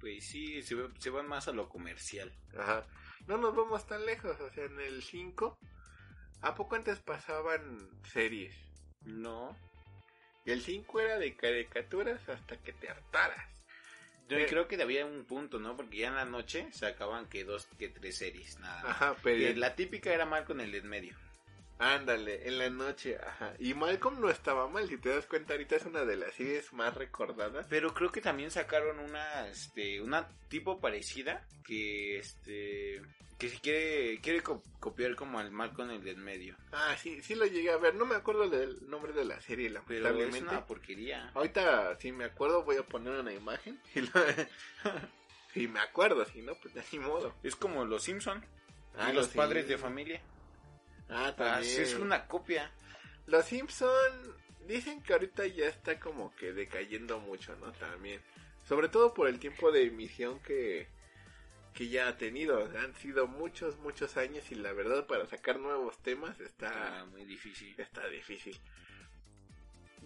Pues 0.00 0.28
sí, 0.28 0.62
se 0.62 1.10
van 1.10 1.26
más 1.26 1.48
a 1.48 1.52
lo 1.52 1.68
comercial. 1.68 2.32
Ajá. 2.56 2.86
No 3.26 3.36
nos 3.36 3.54
vamos 3.54 3.86
tan 3.86 4.06
lejos, 4.06 4.40
o 4.40 4.50
sea, 4.50 4.64
en 4.64 4.80
el 4.80 5.02
5, 5.02 5.58
¿a 6.42 6.54
poco 6.54 6.76
antes 6.76 7.00
pasaban 7.00 7.90
series? 8.04 8.54
No. 9.02 9.56
Y 10.44 10.52
el 10.52 10.62
5 10.62 11.00
era 11.00 11.18
de 11.18 11.36
caricaturas 11.36 12.26
hasta 12.28 12.56
que 12.58 12.72
te 12.72 12.88
hartaras. 12.88 13.57
Yo 14.28 14.36
Eh. 14.38 14.46
creo 14.48 14.68
que 14.68 14.80
había 14.82 15.06
un 15.06 15.24
punto, 15.24 15.58
¿no? 15.58 15.76
Porque 15.76 15.98
ya 15.98 16.08
en 16.08 16.14
la 16.16 16.24
noche 16.24 16.68
sacaban 16.72 17.28
que 17.28 17.44
dos, 17.44 17.66
que 17.78 17.88
tres 17.88 18.18
series, 18.18 18.58
nada. 18.60 18.82
más. 18.82 18.90
Ajá, 18.90 19.14
Que 19.16 19.20
pero... 19.22 19.58
la 19.58 19.74
típica 19.74 20.12
era 20.12 20.26
mal 20.26 20.44
con 20.44 20.60
el 20.60 20.74
en 20.74 20.86
medio. 20.88 21.16
Ándale, 21.80 22.48
en 22.48 22.58
la 22.58 22.68
noche, 22.70 23.16
ajá. 23.24 23.54
Y 23.60 23.72
Malcolm 23.72 24.20
no 24.20 24.28
estaba 24.30 24.66
mal, 24.68 24.88
si 24.88 24.98
te 24.98 25.10
das 25.10 25.26
cuenta, 25.26 25.52
ahorita 25.52 25.76
es 25.76 25.84
una 25.84 26.04
de 26.04 26.16
las 26.16 26.34
series 26.34 26.72
más 26.72 26.92
recordadas. 26.94 27.66
Pero 27.70 27.94
creo 27.94 28.10
que 28.10 28.20
también 28.20 28.50
sacaron 28.50 28.98
una, 28.98 29.46
este, 29.48 30.00
una 30.02 30.28
tipo 30.48 30.80
parecida 30.80 31.46
que, 31.64 32.18
este, 32.18 33.00
que 33.38 33.48
si 33.48 33.58
quiere, 33.58 34.20
quiere 34.20 34.42
co- 34.42 34.62
copiar 34.80 35.14
como 35.14 35.38
al 35.38 35.50
mal 35.52 35.72
con 35.72 35.90
el 35.90 36.02
de 36.02 36.10
en 36.10 36.24
medio. 36.24 36.56
Ah, 36.72 36.96
sí, 37.00 37.22
sí 37.22 37.34
lo 37.36 37.46
llegué 37.46 37.70
a 37.70 37.76
ver, 37.76 37.94
no 37.94 38.04
me 38.04 38.16
acuerdo 38.16 38.48
del 38.50 38.88
nombre 38.90 39.12
de 39.12 39.24
la 39.24 39.40
serie, 39.40 39.68
Pero 39.86 39.98
es 39.98 40.02
lamentablemente. 40.02 40.48
una 40.54 40.66
porquería. 40.66 41.30
Ahorita, 41.34 41.96
si 42.00 42.10
me 42.12 42.24
acuerdo, 42.24 42.64
voy 42.64 42.76
a 42.76 42.82
poner 42.82 43.14
una 43.14 43.32
imagen. 43.32 43.80
Y 43.94 44.00
lo- 44.00 44.10
si 45.54 45.68
me 45.68 45.80
acuerdo, 45.80 46.24
si 46.26 46.42
no, 46.42 46.54
pues 46.56 46.74
de 46.74 46.82
ni 46.92 46.98
modo. 46.98 47.34
Es 47.42 47.54
como 47.56 47.84
los 47.84 48.02
Simpson 48.02 48.44
Ah, 48.96 49.10
y 49.10 49.14
los 49.14 49.26
los 49.26 49.34
padres 49.34 49.68
de 49.68 49.78
familia. 49.78 50.20
Ah, 51.08 51.28
Ah, 51.28 51.34
también. 51.36 51.80
es 51.82 51.94
una 51.94 52.26
copia. 52.26 52.70
Los 53.26 53.44
Simpson 53.46 53.88
dicen 54.66 55.02
que 55.02 55.12
ahorita 55.12 55.46
ya 55.46 55.66
está 55.66 55.98
como 56.00 56.34
que 56.34 56.52
decayendo 56.52 57.18
mucho, 57.20 57.54
¿no? 57.56 57.70
También. 57.72 58.20
Sobre 58.68 58.88
todo 58.88 59.14
por 59.14 59.28
el 59.28 59.38
tiempo 59.38 59.70
de 59.72 59.84
emisión 59.84 60.40
que, 60.40 60.88
que 61.78 61.88
ya 61.88 62.08
ha 62.08 62.16
tenido. 62.18 62.68
Han 62.82 62.92
sido 62.96 63.28
muchos, 63.28 63.78
muchos 63.78 64.16
años 64.16 64.50
y 64.50 64.56
la 64.56 64.72
verdad 64.72 65.06
para 65.06 65.26
sacar 65.26 65.60
nuevos 65.60 65.96
temas 66.02 66.40
está, 66.40 67.02
Ah, 67.02 67.04
muy 67.04 67.24
difícil. 67.24 67.72
está 67.78 68.04
difícil. 68.08 68.58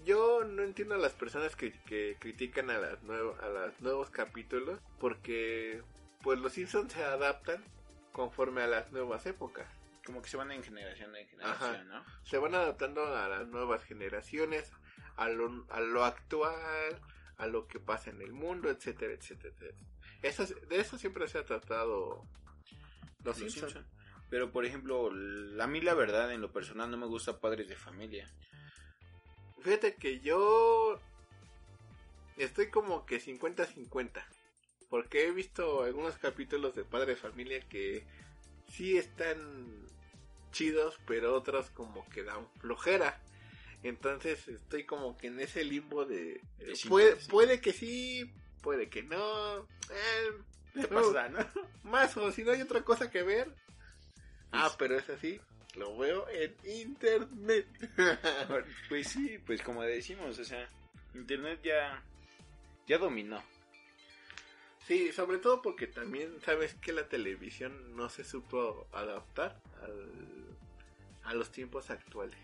Yo 0.05 0.45
no 0.45 0.63
entiendo 0.65 0.97
a 0.97 0.99
las 0.99 1.13
personas 1.15 1.57
que, 1.57 1.73
que 1.87 2.19
critican 2.21 2.69
a, 2.69 2.77
las 2.79 3.03
nuevo- 3.05 3.39
a 3.41 3.49
los 3.49 3.81
nuevos 3.81 4.11
capítulos 4.11 4.81
porque 5.01 5.81
pues 6.23 6.39
los 6.41 6.53
Simpsons 6.53 6.93
se 6.93 7.03
adaptan 7.05 7.65
conforme 8.13 8.61
a 8.61 8.67
las 8.67 8.93
nuevas 8.93 9.25
épocas. 9.25 9.67
Como 10.05 10.21
que 10.21 10.29
se 10.29 10.37
van 10.37 10.51
en 10.53 10.63
generación 10.63 11.17
en 11.17 11.27
generación, 11.27 11.89
¿no? 11.89 12.05
se 12.25 12.37
van 12.37 12.55
adaptando 12.55 13.07
a 13.17 13.29
las 13.29 13.49
nuevas 13.49 13.83
generaciones, 13.85 14.71
a 15.17 15.31
lo, 15.31 15.65
a 15.71 15.81
lo 15.81 16.05
actual, 16.05 17.01
a 17.39 17.47
lo 17.47 17.67
que 17.67 17.79
pasa 17.81 18.11
en 18.11 18.21
el 18.21 18.33
mundo, 18.33 18.69
etcétera, 18.69 19.15
etcétera. 19.15 19.55
etcétera. 19.57 19.79
Eso, 20.23 20.47
de 20.47 20.81
eso 20.81 20.99
siempre 20.99 21.27
se 21.29 21.39
ha 21.39 21.45
tratado 21.45 22.25
los, 23.25 23.25
Los 23.25 23.37
Simpsons. 23.37 23.73
Simpson. 23.73 23.87
Pero, 24.31 24.51
por 24.51 24.65
ejemplo, 24.65 25.11
a 25.61 25.67
mí 25.67 25.81
la 25.81 25.95
verdad, 25.95 26.33
en 26.33 26.41
lo 26.41 26.53
personal, 26.53 26.91
no 26.91 26.97
me 26.97 27.07
gusta 27.07 27.39
Padres 27.39 27.69
de 27.69 27.77
Familia. 27.77 28.33
Fíjate 29.61 29.95
que 29.97 30.21
yo 30.21 30.99
estoy 32.39 32.71
como 32.71 33.05
que 33.05 33.21
50-50. 33.21 34.25
Porque 34.89 35.27
he 35.27 35.31
visto 35.33 35.83
algunos 35.83 36.17
capítulos 36.17 36.75
de 36.75 36.85
Padre 36.85 37.15
de 37.15 37.17
Familia 37.17 37.61
que 37.69 38.07
sí 38.69 38.97
están 38.97 39.87
chidos, 40.51 40.99
pero 41.07 41.35
otros 41.35 41.71
como 41.71 42.09
que 42.11 42.23
dan 42.23 42.47
flojera. 42.59 43.21
Entonces 43.83 44.49
estoy 44.49 44.85
como 44.85 45.17
que 45.17 45.27
en 45.29 45.41
ese 45.41 45.65
limbo 45.65 46.05
de... 46.05 46.41
De 46.59 46.75
puede, 46.89 47.17
50, 47.17 47.31
puede 47.31 47.61
que 47.61 47.73
sí, 47.73 48.33
puede 48.63 48.89
que 48.89 49.03
no. 49.03 49.59
eh, 49.59 50.33
¿Qué 50.75 50.83
no, 50.91 51.13
pasa, 51.13 51.29
no? 51.29 51.39
más 51.91 52.17
o 52.17 52.33
si 52.33 52.43
no 52.45 52.53
hay 52.53 52.63
otra 52.63 52.83
cosa 52.83 53.11
que 53.11 53.23
ver. 53.23 53.55
Ah, 54.53 54.71
pero 54.79 54.97
es 54.99 55.09
así. 55.11 55.41
Lo 55.75 55.97
veo 55.97 56.27
en 56.29 56.55
internet. 56.65 57.67
Pues 58.89 59.09
sí, 59.09 59.39
pues 59.47 59.63
como 59.63 59.83
decimos, 59.83 60.39
o 60.39 60.45
sea, 60.45 60.69
Internet 61.15 61.61
ya, 61.63 62.03
ya 62.87 62.99
dominó. 62.99 63.43
Sí, 64.87 65.13
sobre 65.13 65.39
todo 65.39 65.63
porque 65.63 65.87
también 65.87 66.41
sabes 66.45 66.75
que 66.75 66.93
la 66.93 67.09
televisión 67.09 67.97
no 67.97 68.09
se 68.11 68.25
supo 68.25 68.87
adaptar 68.93 69.61
al- 69.83 70.57
a 71.25 71.35
los 71.35 71.51
tiempos 71.53 71.89
actuales. 71.91 72.39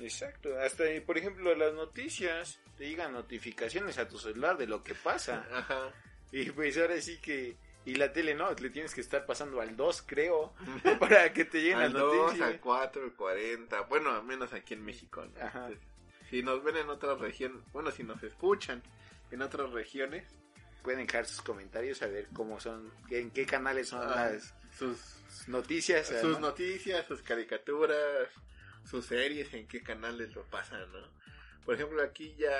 Exacto, 0.00 0.58
hasta, 0.60 0.84
por 1.06 1.18
ejemplo, 1.18 1.54
las 1.54 1.72
noticias, 1.74 2.58
te 2.76 2.88
llegan 2.88 3.12
notificaciones 3.12 3.98
a 3.98 4.08
tu 4.08 4.18
celular 4.18 4.56
de 4.56 4.66
lo 4.66 4.82
que 4.82 4.94
pasa. 4.94 5.46
Ajá. 5.52 5.92
Y 6.32 6.50
pues 6.50 6.76
ahora 6.78 7.00
sí 7.00 7.18
que... 7.20 7.56
Y 7.86 7.96
la 7.96 8.12
tele 8.12 8.34
no, 8.34 8.50
le 8.50 8.70
tienes 8.70 8.94
que 8.94 9.02
estar 9.02 9.26
pasando 9.26 9.60
al 9.60 9.76
2, 9.76 10.04
creo, 10.06 10.54
para 11.00 11.32
que 11.32 11.44
te 11.44 11.60
lleguen 11.60 11.78
al 11.78 11.92
las 11.92 12.02
2, 12.02 12.16
noticias. 12.16 12.48
al 12.48 12.60
4, 12.60 13.04
al 13.04 13.12
40. 13.12 13.80
Bueno, 13.82 14.10
al 14.10 14.24
menos 14.24 14.52
aquí 14.52 14.74
en 14.74 14.84
México. 14.84 15.24
¿no? 15.24 15.40
Ajá. 15.40 15.66
Entonces, 15.66 15.86
si 16.30 16.42
nos 16.42 16.64
ven 16.64 16.76
en 16.78 16.88
otras 16.88 17.18
regiones, 17.18 17.62
bueno, 17.72 17.90
si 17.90 18.02
nos 18.02 18.22
escuchan 18.22 18.82
en 19.30 19.42
otras 19.42 19.70
regiones, 19.70 20.24
Pueden 20.84 21.06
dejar 21.06 21.24
sus 21.24 21.40
comentarios 21.40 22.02
a 22.02 22.08
ver 22.08 22.28
cómo 22.34 22.60
son, 22.60 22.92
en 23.08 23.30
qué 23.30 23.46
canales 23.46 23.88
son 23.88 24.02
ah, 24.02 24.28
las 24.32 24.54
sus, 24.78 25.48
noticias. 25.48 26.06
sus 26.08 26.38
¿no? 26.38 26.48
noticias, 26.48 27.06
sus 27.06 27.22
caricaturas, 27.22 28.28
sus 28.84 29.06
series, 29.06 29.52
en 29.54 29.66
qué 29.66 29.82
canales 29.82 30.34
lo 30.34 30.44
pasan, 30.44 30.90
¿no? 30.92 31.08
Por 31.64 31.74
ejemplo, 31.74 32.02
aquí 32.02 32.34
ya 32.38 32.56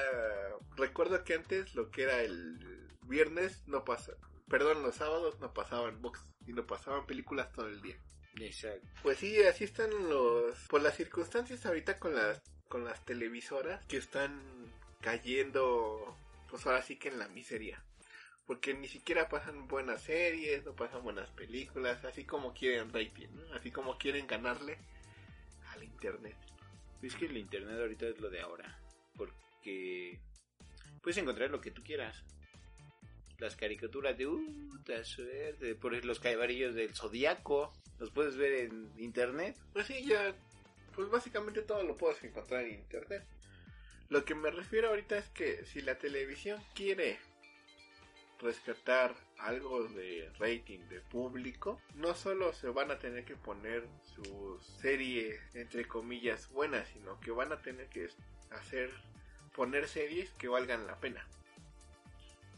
recuerdo 0.77 1.25
que 1.25 1.35
antes 1.35 1.75
lo 1.75 1.91
que 1.91 2.05
era 2.05 2.23
el 2.23 2.89
viernes 3.03 3.63
no 3.67 3.85
pasa, 3.85 4.13
perdón, 4.49 4.83
los 4.83 4.95
sábados 4.95 5.39
no 5.41 5.53
pasaban 5.53 6.01
box 6.01 6.21
y 6.47 6.53
no 6.53 6.67
pasaban 6.67 7.07
películas 7.07 7.53
todo 7.53 7.69
el 7.69 7.83
día. 7.83 7.97
Exacto. 8.41 8.87
Pues 9.03 9.19
sí, 9.19 9.43
así 9.43 9.65
están 9.65 9.91
los 10.09 10.59
por 10.69 10.83
las 10.83 10.97
circunstancias 10.97 11.65
ahorita 11.67 11.99
con 11.99 12.15
las 12.15 12.43
con 12.69 12.85
las 12.85 13.05
televisoras 13.05 13.85
que 13.87 13.99
están 13.99 14.43
cayendo 15.01 16.17
pues 16.51 16.67
ahora 16.67 16.83
sí 16.83 16.97
que 16.97 17.09
en 17.09 17.19
la 17.19 17.29
miseria. 17.29 17.83
Porque 18.47 18.75
ni 18.75 18.89
siquiera 18.89 19.29
pasan 19.29 19.69
buenas 19.69 20.03
series, 20.03 20.65
no 20.65 20.75
pasan 20.75 21.03
buenas 21.03 21.31
películas, 21.31 22.05
así 22.05 22.25
como 22.25 22.53
quieren 22.53 22.93
rating, 22.93 23.29
¿no? 23.33 23.55
así 23.55 23.71
como 23.71 23.97
quieren 23.97 24.27
ganarle 24.27 24.79
internet. 26.05 26.37
Es 27.03 27.17
que 27.17 27.27
el 27.27 27.37
internet 27.37 27.79
ahorita 27.81 28.07
es 28.07 28.21
lo 28.21 28.29
de 28.29 28.41
ahora. 28.41 28.79
Porque 29.17 30.19
puedes 31.03 31.17
encontrar 31.17 31.51
lo 31.51 31.61
que 31.61 31.71
tú 31.71 31.83
quieras. 31.83 32.23
Las 33.39 33.57
caricaturas 33.57 34.17
de 34.17 34.27
uh, 34.27 34.79
la 34.87 35.05
suerte, 35.05 35.75
por 35.75 36.05
los 36.05 36.21
caballeros 36.21 36.75
del 36.75 36.95
zodiaco, 36.95 37.73
los 37.99 38.11
puedes 38.11 38.37
ver 38.37 38.53
en 38.53 38.93
internet. 38.99 39.57
Pues 39.73 39.87
sí, 39.87 40.05
ya, 40.05 40.35
pues 40.95 41.09
básicamente 41.09 41.63
todo 41.63 41.83
lo 41.83 41.97
puedes 41.97 42.23
encontrar 42.23 42.65
en 42.65 42.75
internet. 42.75 43.25
Lo 44.11 44.25
que 44.25 44.35
me 44.35 44.51
refiero 44.51 44.89
ahorita 44.89 45.17
es 45.19 45.29
que 45.31 45.65
si 45.65 45.81
la 45.81 45.99
televisión 45.99 46.63
quiere 46.75 47.19
rescatar 48.41 49.15
algo 49.39 49.85
de 49.89 50.31
rating 50.39 50.81
de 50.89 51.01
público, 51.01 51.81
no 51.95 52.15
solo 52.15 52.53
se 52.53 52.69
van 52.69 52.91
a 52.91 52.99
tener 52.99 53.25
que 53.25 53.37
poner 53.37 53.87
sus 54.15 54.65
series 54.81 55.41
entre 55.55 55.87
comillas 55.87 56.51
buenas, 56.51 56.89
sino 56.89 57.21
que 57.21 57.31
van 57.31 57.53
a 57.53 57.61
tener 57.61 57.89
que 57.89 58.09
hacer 58.51 58.91
poner 59.55 59.89
series 59.89 60.31
que 60.33 60.49
valgan 60.49 60.87
la 60.87 60.99
pena. 60.99 61.27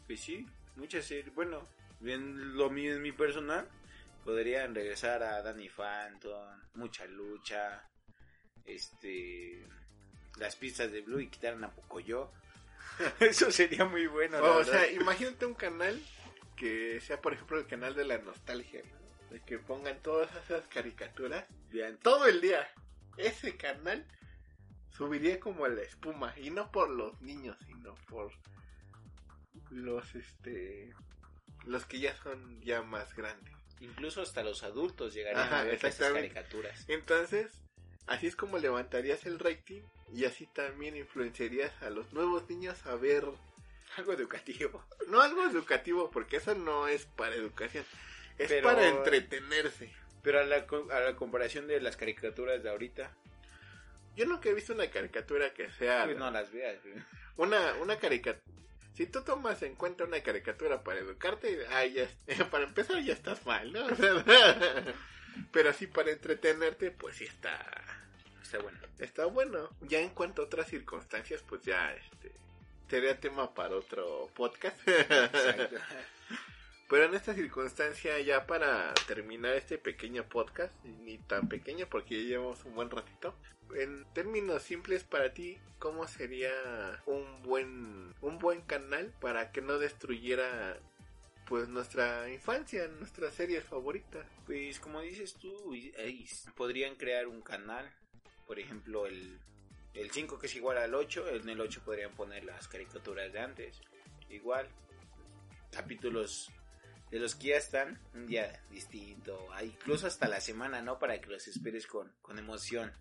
Pues 0.07 0.21
sí, 0.21 0.45
muchas 0.75 1.05
series. 1.05 1.33
Bueno, 1.35 1.61
en 2.03 2.55
lo 2.55 2.69
mío, 2.69 2.95
en 2.95 3.01
mi 3.01 3.11
personal, 3.11 3.67
podrían 4.23 4.73
regresar 4.73 5.23
a 5.23 5.41
Danny 5.41 5.69
Phantom, 5.69 6.59
Mucha 6.75 7.05
Lucha, 7.05 7.87
este, 8.65 9.65
las 10.37 10.55
pistas 10.55 10.91
de 10.91 11.01
Blue 11.01 11.19
y 11.19 11.27
quitaran 11.27 11.63
a 11.63 11.71
Pocoyo. 11.71 12.31
Eso 13.19 13.51
sería 13.51 13.85
muy 13.85 14.07
bueno. 14.07 14.41
o 14.41 14.63
sea, 14.63 14.89
imagínate 14.91 15.45
un 15.45 15.53
canal 15.53 16.01
que 16.57 16.99
sea, 16.99 17.21
por 17.21 17.33
ejemplo, 17.33 17.57
el 17.57 17.67
canal 17.67 17.95
de 17.95 18.03
la 18.03 18.17
nostalgia, 18.17 18.81
¿no? 18.83 19.29
De 19.29 19.41
que 19.41 19.59
pongan 19.59 20.01
todas 20.01 20.29
esas 20.35 20.67
caricaturas 20.67 21.45
Bien. 21.69 21.97
todo 21.99 22.27
el 22.27 22.41
día. 22.41 22.67
Ese 23.15 23.55
canal 23.55 24.05
subiría 24.89 25.39
como 25.39 25.67
la 25.67 25.81
espuma. 25.81 26.33
Y 26.37 26.49
no 26.49 26.71
por 26.71 26.89
los 26.89 27.21
niños, 27.21 27.57
sino 27.65 27.95
por 28.09 28.31
los, 29.69 30.15
este... 30.15 30.93
Los 31.65 31.85
que 31.85 31.99
ya 31.99 32.15
son 32.17 32.61
ya 32.61 32.81
más 32.81 33.13
grandes. 33.15 33.53
Incluso 33.79 34.21
hasta 34.21 34.43
los 34.43 34.63
adultos 34.63 35.13
llegarían 35.13 35.43
Ajá, 35.43 35.61
a 35.61 35.63
ver 35.63 35.75
esas 35.75 35.95
caricaturas. 35.95 36.85
Entonces, 36.87 37.51
así 38.07 38.27
es 38.27 38.35
como 38.35 38.57
levantarías 38.57 39.25
el 39.25 39.39
rating 39.39 39.81
y 40.13 40.25
así 40.25 40.47
también 40.47 40.95
influenciarías 40.95 41.81
a 41.81 41.89
los 41.89 42.13
nuevos 42.13 42.49
niños 42.49 42.85
a 42.85 42.95
ver 42.95 43.25
Algo 43.97 44.13
educativo. 44.13 44.85
no 45.07 45.21
algo 45.21 45.43
educativo 45.45 46.11
porque 46.11 46.37
eso 46.37 46.53
no 46.55 46.87
es 46.87 47.05
para 47.05 47.35
educación, 47.35 47.85
es 48.37 48.49
Pero- 48.49 48.67
para 48.67 48.87
entretenerse. 48.87 49.93
Pero 50.23 50.39
a 50.39 50.43
la, 50.43 50.65
a 50.91 50.99
la 50.99 51.15
comparación 51.15 51.67
de 51.67 51.79
las 51.79 51.95
caricaturas 51.95 52.61
de 52.61 52.69
ahorita, 52.69 53.11
Yo 54.17 54.25
nunca 54.25 54.49
he 54.49 54.53
visto 54.53 54.73
una 54.73 54.89
caricatura 54.89 55.53
que 55.53 55.69
sea 55.71 56.03
pues 56.05 56.17
no 56.17 56.29
las 56.31 56.51
veas. 56.51 56.77
una 57.37 57.75
una 57.75 57.97
caricatura 57.97 58.43
si 58.93 59.05
tú 59.05 59.21
tomas 59.23 59.61
en 59.61 59.75
cuenta 59.75 60.05
una 60.05 60.21
caricatura 60.23 60.83
para 60.83 60.99
educarte, 60.99 61.65
ah, 61.69 61.85
ya, 61.85 62.07
para 62.51 62.63
empezar 62.63 62.99
ya 63.03 63.13
estás 63.13 63.45
mal, 63.45 63.71
¿no? 63.71 63.85
O 63.91 63.95
sea, 63.95 64.25
pero 65.51 65.71
sí 65.71 65.85
para 65.87 66.11
entretenerte, 66.11 66.89
pues 66.91 67.15
sí 67.17 67.25
está 67.25 67.63
Está 68.41 68.57
bueno. 68.59 68.79
Está 68.97 69.25
bueno. 69.25 69.69
Ya 69.81 69.99
en 69.99 70.09
cuanto 70.09 70.41
a 70.41 70.45
otras 70.45 70.67
circunstancias, 70.67 71.43
pues 71.47 71.61
ya 71.63 71.93
este 71.93 72.31
sería 72.89 73.19
tema 73.19 73.53
para 73.53 73.75
otro 73.75 74.29
podcast. 74.35 74.77
Exacto. 74.87 75.75
Pero 76.89 77.03
en 77.03 77.15
esta 77.15 77.33
circunstancia, 77.33 78.17
ya 78.21 78.45
para 78.47 78.93
terminar 79.07 79.53
este 79.55 79.77
pequeño 79.77 80.23
podcast, 80.23 80.73
ni 80.85 81.17
tan 81.17 81.49
pequeño 81.49 81.85
porque 81.89 82.23
ya 82.23 82.29
llevamos 82.29 82.63
un 82.63 82.75
buen 82.75 82.89
ratito. 82.89 83.35
En 83.75 84.05
términos 84.13 84.63
simples 84.63 85.03
para 85.03 85.33
ti, 85.33 85.57
¿cómo 85.79 86.07
sería 86.07 86.53
un 87.05 87.43
buen 87.43 88.13
un 88.21 88.39
buen 88.39 88.61
canal 88.61 89.13
para 89.19 89.51
que 89.51 89.61
no 89.61 89.77
destruyera 89.79 90.79
pues 91.47 91.67
nuestra 91.67 92.29
infancia, 92.29 92.87
nuestras 92.87 93.33
series 93.33 93.65
favoritas? 93.65 94.25
Pues 94.45 94.79
como 94.79 95.01
dices 95.01 95.33
tú, 95.33 95.73
s- 95.73 96.49
podrían 96.55 96.95
crear 96.95 97.27
un 97.27 97.41
canal. 97.41 97.91
Por 98.45 98.59
ejemplo, 98.59 99.07
el, 99.07 99.37
el 99.97 100.11
5 100.11 100.37
que 100.37 100.47
es 100.47 100.55
igual 100.55 100.77
al 100.77 100.93
8, 100.93 101.29
en 101.29 101.49
el 101.49 101.59
8 101.59 101.81
podrían 101.83 102.13
poner 102.13 102.43
las 102.43 102.67
caricaturas 102.67 103.33
de 103.33 103.39
antes. 103.39 103.81
Igual, 104.29 104.67
capítulos 105.71 106.51
de 107.09 107.19
los 107.19 107.35
que 107.35 107.47
ya 107.47 107.57
están, 107.57 107.99
un 108.13 108.27
día 108.27 108.61
distinto, 108.69 109.47
ah, 109.53 109.63
incluso 109.63 110.07
hasta 110.07 110.27
la 110.27 110.41
semana, 110.41 110.81
¿no? 110.81 110.99
Para 110.99 111.19
que 111.19 111.29
los 111.29 111.47
esperes 111.47 111.87
con, 111.87 112.11
con 112.21 112.37
emoción. 112.37 112.91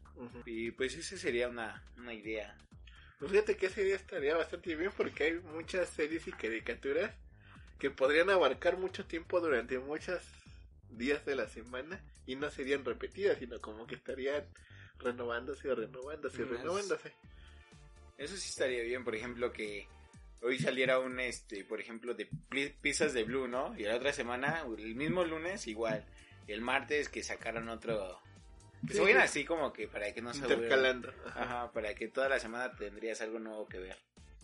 Y 0.47 0.70
pues 0.70 0.94
esa 0.94 1.16
sería 1.18 1.49
una, 1.49 1.84
una 1.99 2.14
idea. 2.14 2.57
Pues 3.18 3.30
fíjate 3.30 3.57
que 3.57 3.66
esa 3.66 3.82
idea 3.82 3.97
estaría 3.97 4.36
bastante 4.36 4.74
bien 4.74 4.92
porque 4.97 5.24
hay 5.24 5.34
muchas 5.34 5.90
series 5.90 6.26
y 6.26 6.32
caricaturas 6.32 7.12
que 7.78 7.90
podrían 7.90 8.30
abarcar 8.30 8.78
mucho 8.78 9.05
tiempo 9.05 9.40
durante 9.40 9.78
muchos 9.78 10.22
días 10.90 11.26
de 11.26 11.34
la 11.34 11.49
semana 11.49 12.01
y 12.26 12.36
no 12.36 12.51
serían 12.51 12.84
repetidas, 12.84 13.38
sino 13.38 13.61
como 13.61 13.86
que 13.86 13.97
estarían 13.97 14.44
renovándose, 14.99 15.74
renovándose, 15.74 16.44
renovándose. 16.44 17.12
Eso 18.18 18.36
sí 18.36 18.49
estaría 18.49 18.82
bien, 18.82 19.05
por 19.05 19.14
ejemplo, 19.14 19.53
que 19.53 19.86
hoy 20.42 20.59
saliera 20.59 20.99
un, 20.99 21.20
este, 21.20 21.64
por 21.64 21.80
ejemplo, 21.80 22.14
de 22.14 22.26
pi- 22.49 22.74
pizzas 22.80 23.12
de 23.12 23.24
Blue, 23.24 23.47
¿no? 23.49 23.74
Y 23.78 23.82
la 23.84 23.97
otra 23.97 24.12
semana, 24.12 24.64
el 24.78 24.94
mismo 24.94 25.24
lunes, 25.24 25.66
igual. 25.66 26.05
Y 26.49 26.53
el 26.53 26.61
martes 26.62 27.09
que 27.09 27.22
sacaran 27.22 27.68
otro... 27.68 28.20
Que 28.86 28.92
Sí, 28.92 28.94
se 28.99 29.01
vayan 29.03 29.18
sí. 29.20 29.24
así 29.24 29.44
como 29.44 29.72
que 29.72 29.88
para 29.88 30.12
que 30.12 30.20
no 30.22 30.32
se. 30.32 30.40
Intercalando. 30.40 31.12
Ajá. 31.26 31.42
Ajá, 31.42 31.72
para 31.72 31.94
que 31.94 32.09
toda 32.09 32.28
la 32.28 32.38
semana 32.38 32.70
tendrías 32.76 33.20
algo 33.22 33.38
nuevo 33.38 33.66
que 33.66 33.78
ver. 33.80 33.97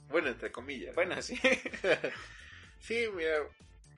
Bueno, 0.08 0.28
entre 0.28 0.50
comillas. 0.50 0.94
Bueno, 0.94 1.20
sí. 1.22 1.38
sí, 2.80 3.06
mira, 3.14 3.36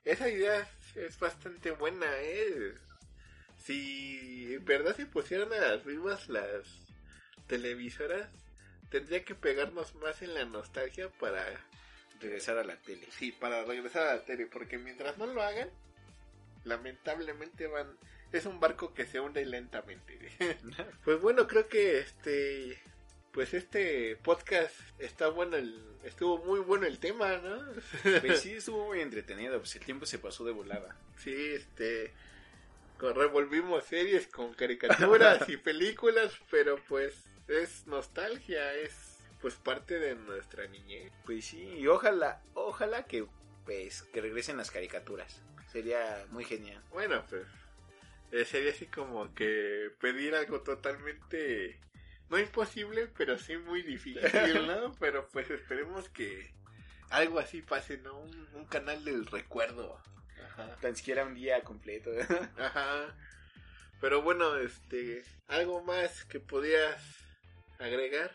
esa 0.03 0.29
idea 0.29 0.67
es 0.95 1.17
bastante 1.19 1.71
buena, 1.71 2.05
¿eh? 2.19 2.73
Si 3.65 4.53
en 4.53 4.65
verdad 4.65 4.95
se 4.95 5.05
pusieran 5.05 5.51
a 5.53 5.57
las 5.57 5.85
vivas 5.85 6.29
las 6.29 6.67
televisoras, 7.47 8.29
tendría 8.89 9.23
que 9.23 9.35
pegarnos 9.35 9.95
más 9.95 10.21
en 10.21 10.33
la 10.33 10.45
nostalgia 10.45 11.09
para 11.09 11.43
Regresar 12.21 12.57
a 12.57 12.63
la 12.63 12.77
tele. 12.77 13.07
Sí, 13.11 13.31
para 13.31 13.63
regresar 13.65 14.07
a 14.07 14.15
la 14.15 14.25
tele, 14.25 14.47
porque 14.47 14.77
mientras 14.77 15.17
no 15.17 15.27
lo 15.27 15.41
hagan, 15.41 15.69
lamentablemente 16.63 17.67
van... 17.67 17.97
Es 18.31 18.45
un 18.45 18.59
barco 18.59 18.93
que 18.93 19.05
se 19.05 19.19
hunde 19.19 19.45
lentamente. 19.45 20.17
pues 21.03 21.21
bueno, 21.21 21.47
creo 21.47 21.67
que 21.67 21.99
este... 21.99 22.79
Pues 23.31 23.53
este 23.53 24.15
podcast 24.15 24.73
está 24.97 25.27
bueno, 25.27 25.57
el, 25.57 25.83
estuvo 26.05 26.37
muy 26.37 26.61
bueno 26.61 26.85
el 26.85 26.99
tema, 26.99 27.35
¿no? 27.37 27.65
Pues 28.21 28.39
sí, 28.41 28.53
estuvo 28.53 28.85
muy 28.87 29.01
entretenido, 29.01 29.59
pues 29.59 29.75
el 29.75 29.83
tiempo 29.83 30.05
se 30.05 30.19
pasó 30.19 30.45
de 30.45 30.53
volada. 30.53 30.95
Sí, 31.17 31.35
este... 31.35 32.13
Revolvimos 32.99 33.83
series 33.83 34.27
con 34.27 34.53
caricaturas 34.53 35.47
y 35.49 35.57
películas, 35.57 36.31
pero 36.49 36.77
pues 36.87 37.13
es 37.47 37.85
nostalgia, 37.87 38.73
es 38.73 39.19
pues 39.41 39.55
parte 39.55 39.99
de 39.99 40.15
nuestra 40.15 40.67
niñez. 40.67 41.11
Pues 41.25 41.45
sí, 41.45 41.61
y 41.77 41.87
ojalá, 41.87 42.41
ojalá 42.53 43.03
que, 43.03 43.27
pues, 43.65 44.03
que 44.03 44.21
regresen 44.21 44.57
las 44.57 44.71
caricaturas. 44.71 45.41
Sería 45.71 46.25
muy 46.31 46.45
genial. 46.45 46.81
Bueno, 46.91 47.23
pues 47.29 47.45
eh, 48.31 48.45
sería 48.45 48.71
así 48.71 48.87
como 48.87 49.33
que 49.35 49.91
pedir 49.99 50.35
algo 50.35 50.61
totalmente 50.61 51.79
no 52.29 52.39
imposible, 52.39 53.07
pero 53.17 53.37
sí 53.37 53.57
muy 53.57 53.81
difícil, 53.81 54.67
¿no? 54.67 54.93
pero 54.99 55.27
pues 55.29 55.49
esperemos 55.51 56.09
que 56.09 56.51
algo 57.09 57.39
así 57.39 57.61
pase, 57.61 57.97
¿no? 57.97 58.17
Un, 58.17 58.47
un 58.55 58.65
canal 58.65 59.03
del 59.05 59.25
recuerdo. 59.25 60.01
Ajá. 60.43 60.75
Tan 60.81 60.95
siquiera 60.95 61.25
un 61.25 61.35
día 61.35 61.61
completo. 61.63 62.11
Ajá. 62.57 63.15
Pero 64.01 64.21
bueno, 64.21 64.57
este, 64.57 65.23
algo 65.47 65.81
más 65.83 66.25
que 66.25 66.39
podías 66.39 67.01
agregar. 67.79 68.31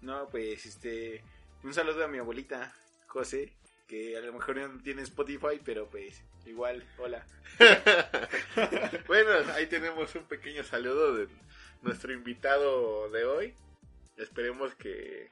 No, 0.00 0.28
pues 0.28 0.66
este. 0.66 1.22
Un 1.62 1.74
saludo 1.74 2.04
a 2.04 2.08
mi 2.08 2.18
abuelita, 2.18 2.72
José, 3.08 3.52
que 3.88 4.16
a 4.16 4.20
lo 4.20 4.32
mejor 4.32 4.56
no 4.56 4.82
tiene 4.82 5.02
Spotify, 5.02 5.60
pero 5.64 5.88
pues 5.88 6.22
igual, 6.44 6.84
hola. 6.98 7.26
bueno, 9.06 9.30
ahí 9.54 9.66
tenemos 9.66 10.14
un 10.14 10.24
pequeño 10.24 10.62
saludo 10.62 11.16
de 11.16 11.28
nuestro 11.82 12.12
invitado 12.12 13.10
de 13.10 13.24
hoy. 13.24 13.54
Esperemos 14.16 14.74
que 14.76 15.30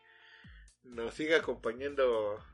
nos 0.83 1.15
siga 1.15 1.39
acompañando 1.39 2.45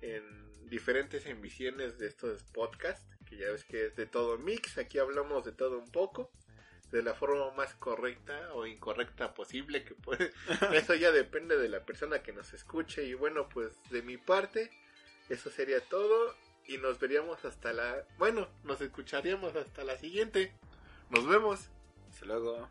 en 0.00 0.49
diferentes 0.70 1.26
emisiones 1.26 1.98
de 1.98 2.06
estos 2.06 2.44
podcasts, 2.44 3.04
que 3.28 3.36
ya 3.36 3.50
ves 3.50 3.64
que 3.64 3.86
es 3.86 3.96
de 3.96 4.06
todo 4.06 4.38
mix, 4.38 4.78
aquí 4.78 4.98
hablamos 4.98 5.44
de 5.44 5.52
todo 5.52 5.78
un 5.78 5.90
poco, 5.90 6.30
de 6.92 7.02
la 7.02 7.14
forma 7.14 7.50
más 7.52 7.74
correcta 7.74 8.54
o 8.54 8.66
incorrecta 8.66 9.34
posible 9.34 9.84
que 9.84 9.94
puede. 9.94 10.32
Eso 10.72 10.94
ya 10.94 11.12
depende 11.12 11.58
de 11.58 11.68
la 11.68 11.84
persona 11.84 12.22
que 12.22 12.32
nos 12.32 12.52
escuche 12.54 13.04
y 13.04 13.14
bueno, 13.14 13.48
pues 13.48 13.72
de 13.90 14.02
mi 14.02 14.16
parte, 14.16 14.70
eso 15.28 15.48
sería 15.48 15.80
todo 15.80 16.34
y 16.66 16.78
nos 16.78 16.98
veríamos 16.98 17.44
hasta 17.44 17.72
la... 17.72 18.04
Bueno, 18.18 18.48
nos 18.64 18.80
escucharíamos 18.80 19.54
hasta 19.54 19.84
la 19.84 19.96
siguiente. 19.96 20.52
Nos 21.08 21.26
vemos. 21.26 21.68
Hasta 22.10 22.26
luego. 22.26 22.68